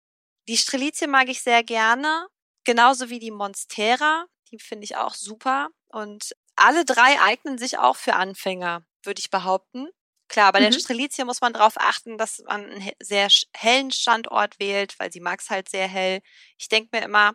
Die 0.49 0.57
Strelizie 0.57 1.09
mag 1.09 1.29
ich 1.29 1.43
sehr 1.43 1.65
gerne, 1.65 2.29
genauso 2.65 3.11
wie 3.11 3.19
die 3.19 3.31
Monstera. 3.31 4.27
Die 4.51 4.59
finde 4.59 4.85
ich 4.85 4.97
auch 4.97 5.15
super. 5.15 5.69
Und 5.89 6.35
alle 6.57 6.85
drei 6.85 7.21
eignen 7.21 7.59
sich 7.59 7.79
auch 7.79 7.97
für 7.97 8.15
Anfänger, 8.15 8.85
würde 9.03 9.21
ich 9.21 9.31
behaupten. 9.31 9.89
Klar, 10.29 10.53
bei 10.53 10.61
mhm. 10.61 10.73
der 10.73 10.79
Strelizie 10.79 11.25
muss 11.25 11.41
man 11.41 11.53
darauf 11.53 11.75
achten, 11.77 12.17
dass 12.17 12.43
man 12.47 12.71
einen 12.71 12.91
sehr 13.01 13.29
hellen 13.55 13.91
Standort 13.91 14.59
wählt, 14.59 14.99
weil 14.99 15.13
sie 15.13 15.21
mag 15.21 15.41
es 15.41 15.51
halt 15.51 15.69
sehr 15.69 15.89
hell. 15.89 16.23
Ich 16.57 16.69
denke 16.69 16.97
mir 16.97 17.05
immer, 17.05 17.35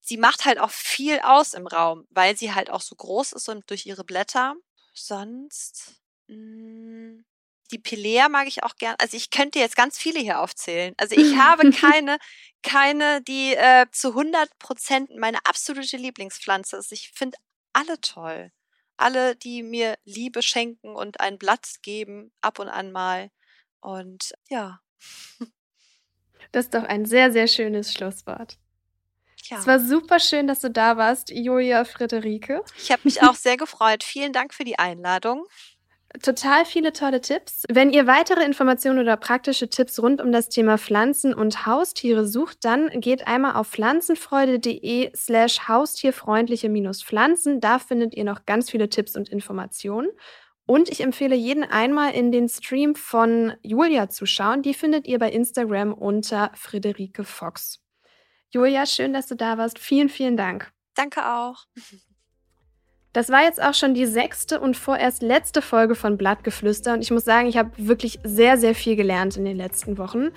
sie 0.00 0.16
macht 0.16 0.44
halt 0.44 0.58
auch 0.58 0.70
viel 0.70 1.20
aus 1.20 1.54
im 1.54 1.66
Raum, 1.66 2.06
weil 2.10 2.36
sie 2.36 2.54
halt 2.54 2.70
auch 2.70 2.82
so 2.82 2.94
groß 2.94 3.32
ist 3.32 3.48
und 3.48 3.68
durch 3.70 3.86
ihre 3.86 4.04
Blätter. 4.04 4.54
Sonst. 4.94 6.00
Mh, 6.28 6.34
hm, 6.36 7.24
die 7.70 7.78
Pilea 7.78 8.28
mag 8.28 8.46
ich 8.46 8.62
auch 8.62 8.76
gern. 8.76 8.94
Also 8.98 9.16
ich 9.16 9.30
könnte 9.30 9.58
jetzt 9.58 9.76
ganz 9.76 9.98
viele 9.98 10.20
hier 10.20 10.40
aufzählen. 10.40 10.94
Also 10.96 11.16
ich 11.16 11.36
habe 11.36 11.70
keine, 11.70 12.18
keine, 12.62 13.22
die 13.22 13.54
äh, 13.54 13.86
zu 13.92 14.08
100 14.08 14.58
Prozent 14.58 15.10
meine 15.16 15.38
absolute 15.44 15.96
Lieblingspflanze 15.96 16.76
ist. 16.76 16.92
Ich 16.92 17.10
finde 17.14 17.38
alle 17.72 18.00
toll. 18.00 18.50
Alle, 18.96 19.34
die 19.34 19.62
mir 19.62 19.96
Liebe 20.04 20.42
schenken 20.42 20.94
und 20.94 21.20
ein 21.20 21.38
Blatt 21.38 21.76
geben, 21.82 22.32
ab 22.42 22.58
und 22.58 22.68
an 22.68 22.92
mal. 22.92 23.30
Und 23.80 24.34
ja. 24.48 24.80
Das 26.52 26.66
ist 26.66 26.74
doch 26.74 26.84
ein 26.84 27.06
sehr, 27.06 27.32
sehr 27.32 27.46
schönes 27.46 27.94
Schlusswort. 27.94 28.58
Ja. 29.44 29.58
Es 29.58 29.66
war 29.66 29.80
super 29.80 30.20
schön, 30.20 30.46
dass 30.46 30.60
du 30.60 30.70
da 30.70 30.96
warst, 30.96 31.30
Julia 31.30 31.84
Friederike. 31.84 32.62
Ich 32.76 32.90
habe 32.90 33.02
mich 33.04 33.22
auch 33.22 33.34
sehr 33.34 33.56
gefreut. 33.56 34.04
Vielen 34.04 34.32
Dank 34.32 34.52
für 34.52 34.64
die 34.64 34.78
Einladung. 34.78 35.46
Total 36.22 36.64
viele 36.64 36.92
tolle 36.92 37.20
Tipps. 37.20 37.62
Wenn 37.70 37.92
ihr 37.92 38.08
weitere 38.08 38.44
Informationen 38.44 38.98
oder 38.98 39.16
praktische 39.16 39.70
Tipps 39.70 40.02
rund 40.02 40.20
um 40.20 40.32
das 40.32 40.48
Thema 40.48 40.76
Pflanzen 40.76 41.32
und 41.32 41.66
Haustiere 41.66 42.26
sucht, 42.26 42.64
dann 42.64 42.88
geht 43.00 43.28
einmal 43.28 43.54
auf 43.54 43.68
pflanzenfreude.de 43.68 45.12
slash 45.14 45.68
haustierfreundliche-pflanzen. 45.68 47.60
Da 47.60 47.78
findet 47.78 48.14
ihr 48.14 48.24
noch 48.24 48.44
ganz 48.44 48.70
viele 48.70 48.88
Tipps 48.88 49.16
und 49.16 49.28
Informationen. 49.28 50.08
Und 50.66 50.88
ich 50.88 51.00
empfehle 51.00 51.36
jeden 51.36 51.64
einmal 51.64 52.12
in 52.12 52.32
den 52.32 52.48
Stream 52.48 52.96
von 52.96 53.54
Julia 53.62 54.08
zu 54.08 54.26
schauen. 54.26 54.62
Die 54.62 54.74
findet 54.74 55.06
ihr 55.06 55.20
bei 55.20 55.30
Instagram 55.30 55.92
unter 55.92 56.50
Friederike 56.54 57.22
Fox. 57.24 57.80
Julia, 58.50 58.84
schön, 58.84 59.12
dass 59.12 59.28
du 59.28 59.36
da 59.36 59.58
warst. 59.58 59.78
Vielen, 59.78 60.08
vielen 60.08 60.36
Dank. 60.36 60.72
Danke 60.94 61.24
auch. 61.24 61.66
Das 63.12 63.28
war 63.28 63.42
jetzt 63.42 63.60
auch 63.60 63.74
schon 63.74 63.92
die 63.92 64.06
sechste 64.06 64.60
und 64.60 64.76
vorerst 64.76 65.20
letzte 65.20 65.62
Folge 65.62 65.96
von 65.96 66.16
Blattgeflüster 66.16 66.94
und 66.94 67.02
ich 67.02 67.10
muss 67.10 67.24
sagen, 67.24 67.48
ich 67.48 67.56
habe 67.56 67.70
wirklich 67.76 68.20
sehr, 68.22 68.56
sehr 68.56 68.72
viel 68.72 68.94
gelernt 68.94 69.36
in 69.36 69.44
den 69.44 69.56
letzten 69.56 69.98
Wochen. 69.98 70.28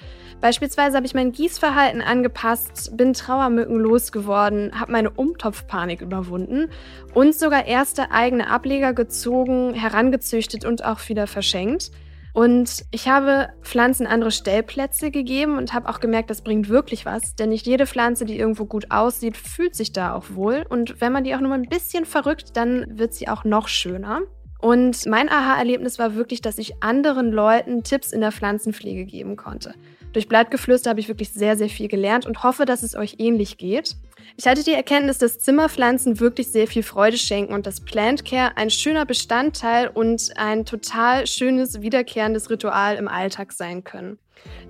Beispielsweise 0.42 0.98
habe 0.98 1.06
ich 1.06 1.14
mein 1.14 1.32
Gießverhalten 1.32 2.02
angepasst, 2.02 2.98
bin 2.98 3.14
Trauermücken 3.14 3.78
losgeworden, 3.78 4.80
habe 4.80 4.92
meine 4.92 5.12
Umtopfpanik 5.12 6.02
überwunden 6.02 6.72
und 7.14 7.36
sogar 7.36 7.68
erste 7.68 8.10
eigene 8.10 8.50
Ableger 8.50 8.94
gezogen, 8.94 9.76
herangezüchtet 9.76 10.66
und 10.66 10.84
auch 10.84 11.08
wieder 11.10 11.28
verschenkt. 11.28 11.92
Und 12.34 12.84
ich 12.90 13.08
habe 13.08 13.50
Pflanzen 13.62 14.08
andere 14.08 14.32
Stellplätze 14.32 15.12
gegeben 15.12 15.58
und 15.58 15.72
habe 15.74 15.88
auch 15.88 16.00
gemerkt, 16.00 16.32
das 16.32 16.42
bringt 16.42 16.68
wirklich 16.68 17.06
was. 17.06 17.36
Denn 17.36 17.50
nicht 17.50 17.68
jede 17.68 17.86
Pflanze, 17.86 18.26
die 18.26 18.40
irgendwo 18.40 18.66
gut 18.66 18.90
aussieht, 18.90 19.38
fühlt 19.38 19.76
sich 19.76 19.92
da 19.92 20.16
auch 20.16 20.26
wohl. 20.32 20.66
Und 20.68 21.00
wenn 21.00 21.12
man 21.12 21.24
die 21.24 21.36
auch 21.36 21.40
nur 21.40 21.50
mal 21.50 21.60
ein 21.60 21.70
bisschen 21.70 22.06
verrückt, 22.06 22.58
dann 22.58 22.98
wird 22.98 23.14
sie 23.14 23.28
auch 23.28 23.44
noch 23.44 23.68
schöner. 23.68 24.22
Und 24.60 25.06
mein 25.06 25.30
Aha-Erlebnis 25.30 26.00
war 26.00 26.16
wirklich, 26.16 26.42
dass 26.42 26.58
ich 26.58 26.82
anderen 26.82 27.32
Leuten 27.32 27.84
Tipps 27.84 28.12
in 28.12 28.22
der 28.22 28.32
Pflanzenpflege 28.32 29.06
geben 29.06 29.36
konnte. 29.36 29.76
Durch 30.14 30.28
Blattgeflüster 30.28 30.92
habe 30.92 31.00
ich 31.00 31.08
wirklich 31.08 31.32
sehr, 31.32 31.58
sehr 31.58 31.70
viel 31.70 31.88
gelernt 31.88 32.26
und 32.26 32.44
hoffe, 32.44 32.66
dass 32.66 32.84
es 32.84 32.96
euch 32.96 33.16
ähnlich 33.18 33.58
geht. 33.58 33.96
Ich 34.38 34.48
hatte 34.48 34.64
die 34.64 34.74
Erkenntnis, 34.74 35.18
dass 35.18 35.40
Zimmerpflanzen 35.40 36.20
wirklich 36.20 36.52
sehr 36.52 36.68
viel 36.68 36.84
Freude 36.84 37.18
schenken 37.18 37.54
und 37.54 37.66
dass 37.66 37.82
Plant 37.82 38.24
Care 38.24 38.56
ein 38.56 38.70
schöner 38.70 39.06
Bestandteil 39.06 39.90
und 39.90 40.32
ein 40.38 40.66
total 40.66 41.28
schönes, 41.28 41.82
wiederkehrendes 41.82 42.50
Ritual 42.50 42.96
im 42.96 43.08
Alltag 43.08 43.52
sein 43.52 43.84
können. 43.84 44.18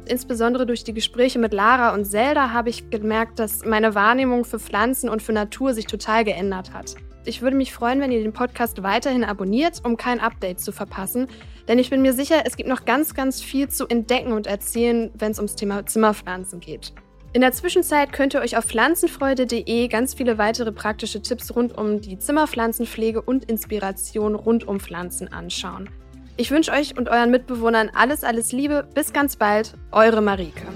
Insbesondere 0.06 0.66
durch 0.66 0.84
die 0.84 0.94
Gespräche 0.94 1.39
mit 1.39 1.54
Lara 1.54 1.94
und 1.94 2.06
Zelda 2.06 2.52
habe 2.52 2.70
ich 2.70 2.89
gemerkt, 2.89 3.39
dass 3.39 3.66
meine 3.66 3.96
Wahrnehmung 3.96 4.46
für 4.46 4.60
Pflanzen 4.60 5.10
und 5.10 5.22
für 5.22 5.34
Natur 5.34 5.74
sich 5.74 5.88
total 5.88 6.24
geändert 6.24 6.74
hat. 6.74 6.96
Ich 7.26 7.41
würde 7.41 7.55
mich 7.55 7.74
freuen, 7.74 8.01
wenn 8.01 8.11
ihr 8.11 8.21
den 8.21 8.34
Podcast 8.34 8.84
weiterhin 8.84 9.24
abonniert, 9.24 9.82
um 9.84 9.97
kein 9.97 10.19
Update 10.19 10.59
zu 10.59 10.71
verpassen. 10.71 11.28
Denn 11.67 11.80
ich 11.80 11.89
bin 11.89 12.01
mir 12.01 12.13
sicher, 12.13 12.43
es 12.45 12.57
gibt 12.57 12.67
noch 12.67 12.86
ganz, 12.86 13.13
ganz 13.13 13.41
viel 13.41 13.69
zu 13.69 13.88
entdecken 13.88 14.34
und 14.34 14.47
erzählen, 14.47 15.11
wenn 15.13 15.32
es 15.32 15.39
ums 15.39 15.55
Thema 15.55 15.86
Zimmerpflanzen 15.86 16.59
geht. 16.59 16.93
In 17.32 17.41
der 17.41 17.51
Zwischenzeit 17.51 18.13
könnt 18.13 18.36
ihr 18.36 18.41
euch 18.41 18.57
auf 18.57 18.65
pflanzenfreude.de 18.65 19.88
ganz 19.88 20.13
viele 20.13 20.38
weitere 20.38 20.71
praktische 20.71 21.21
Tipps 21.21 21.55
rund 21.55 21.76
um 21.76 21.99
die 21.99 22.19
Zimmerpflanzenpflege 22.19 23.21
und 23.21 23.45
Inspiration 23.45 24.36
rund 24.36 24.67
um 24.67 24.80
Pflanzen 24.80 25.32
anschauen. 25.32 25.89
Ich 26.38 26.51
wünsche 26.51 26.71
euch 26.71 26.97
und 26.97 27.09
euren 27.09 27.32
Mitbewohnern 27.32 27.89
alles, 27.95 28.24
alles 28.24 28.51
Liebe. 28.51 28.88
Bis 28.93 29.13
ganz 29.13 29.36
bald, 29.36 29.74
eure 29.91 30.21
Marike. 30.21 30.67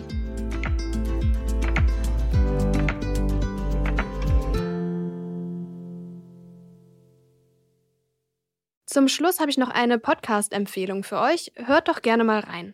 Zum 8.88 9.10
Schluss 9.10 9.42
habe 9.42 9.50
ich 9.50 9.58
noch 9.58 9.70
eine 9.70 10.00
Podcast-Empfehlung 10.00 11.04
für 11.04 11.20
euch. 11.20 11.52
Hört 11.58 11.90
doch 11.90 12.02
gerne 12.02 12.24
mal 12.24 12.40
rein. 12.40 12.74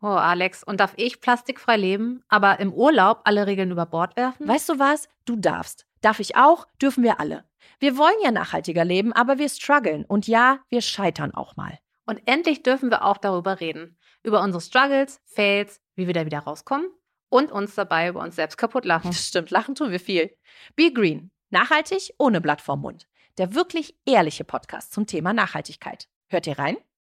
Oh, 0.00 0.06
Alex, 0.06 0.64
und 0.64 0.80
darf 0.80 0.94
ich 0.96 1.20
plastikfrei 1.20 1.76
leben, 1.76 2.24
aber 2.30 2.58
im 2.58 2.72
Urlaub 2.72 3.20
alle 3.24 3.46
Regeln 3.46 3.70
über 3.70 3.84
Bord 3.84 4.16
werfen? 4.16 4.48
Weißt 4.48 4.70
du 4.70 4.78
was? 4.78 5.10
Du 5.26 5.36
darfst. 5.36 5.86
Darf 6.00 6.20
ich 6.20 6.36
auch? 6.36 6.66
Dürfen 6.80 7.04
wir 7.04 7.20
alle. 7.20 7.44
Wir 7.78 7.98
wollen 7.98 8.16
ja 8.24 8.30
nachhaltiger 8.30 8.82
leben, 8.86 9.12
aber 9.12 9.36
wir 9.36 9.50
strugglen. 9.50 10.06
Und 10.06 10.26
ja, 10.26 10.60
wir 10.70 10.80
scheitern 10.80 11.34
auch 11.34 11.54
mal. 11.54 11.78
Und 12.06 12.22
endlich 12.24 12.62
dürfen 12.62 12.90
wir 12.90 13.04
auch 13.04 13.18
darüber 13.18 13.60
reden. 13.60 13.98
Über 14.22 14.40
unsere 14.40 14.62
Struggles, 14.62 15.20
Fails, 15.26 15.82
wie 15.96 16.06
wir 16.06 16.14
da 16.14 16.24
wieder 16.24 16.38
rauskommen 16.38 16.86
und 17.28 17.52
uns 17.52 17.74
dabei 17.74 18.08
über 18.08 18.20
uns 18.20 18.36
selbst 18.36 18.56
kaputt 18.56 18.86
lachen. 18.86 19.12
Stimmt, 19.12 19.50
lachen 19.50 19.74
tun 19.74 19.90
wir 19.90 20.00
viel. 20.00 20.34
Be 20.76 20.90
Green. 20.90 21.30
Nachhaltig 21.50 22.14
ohne 22.16 22.40
Blatt 22.40 22.62
vorm 22.62 22.80
Mund 22.80 23.06
der 23.38 23.54
wirklich 23.54 23.96
ehrliche 24.04 24.44
Podcast 24.44 24.92
zum 24.92 25.06
Thema 25.06 25.32
Nachhaltigkeit. 25.32 26.08
Hört 26.28 26.46
ihr 26.46 26.58
rein? 26.58 26.76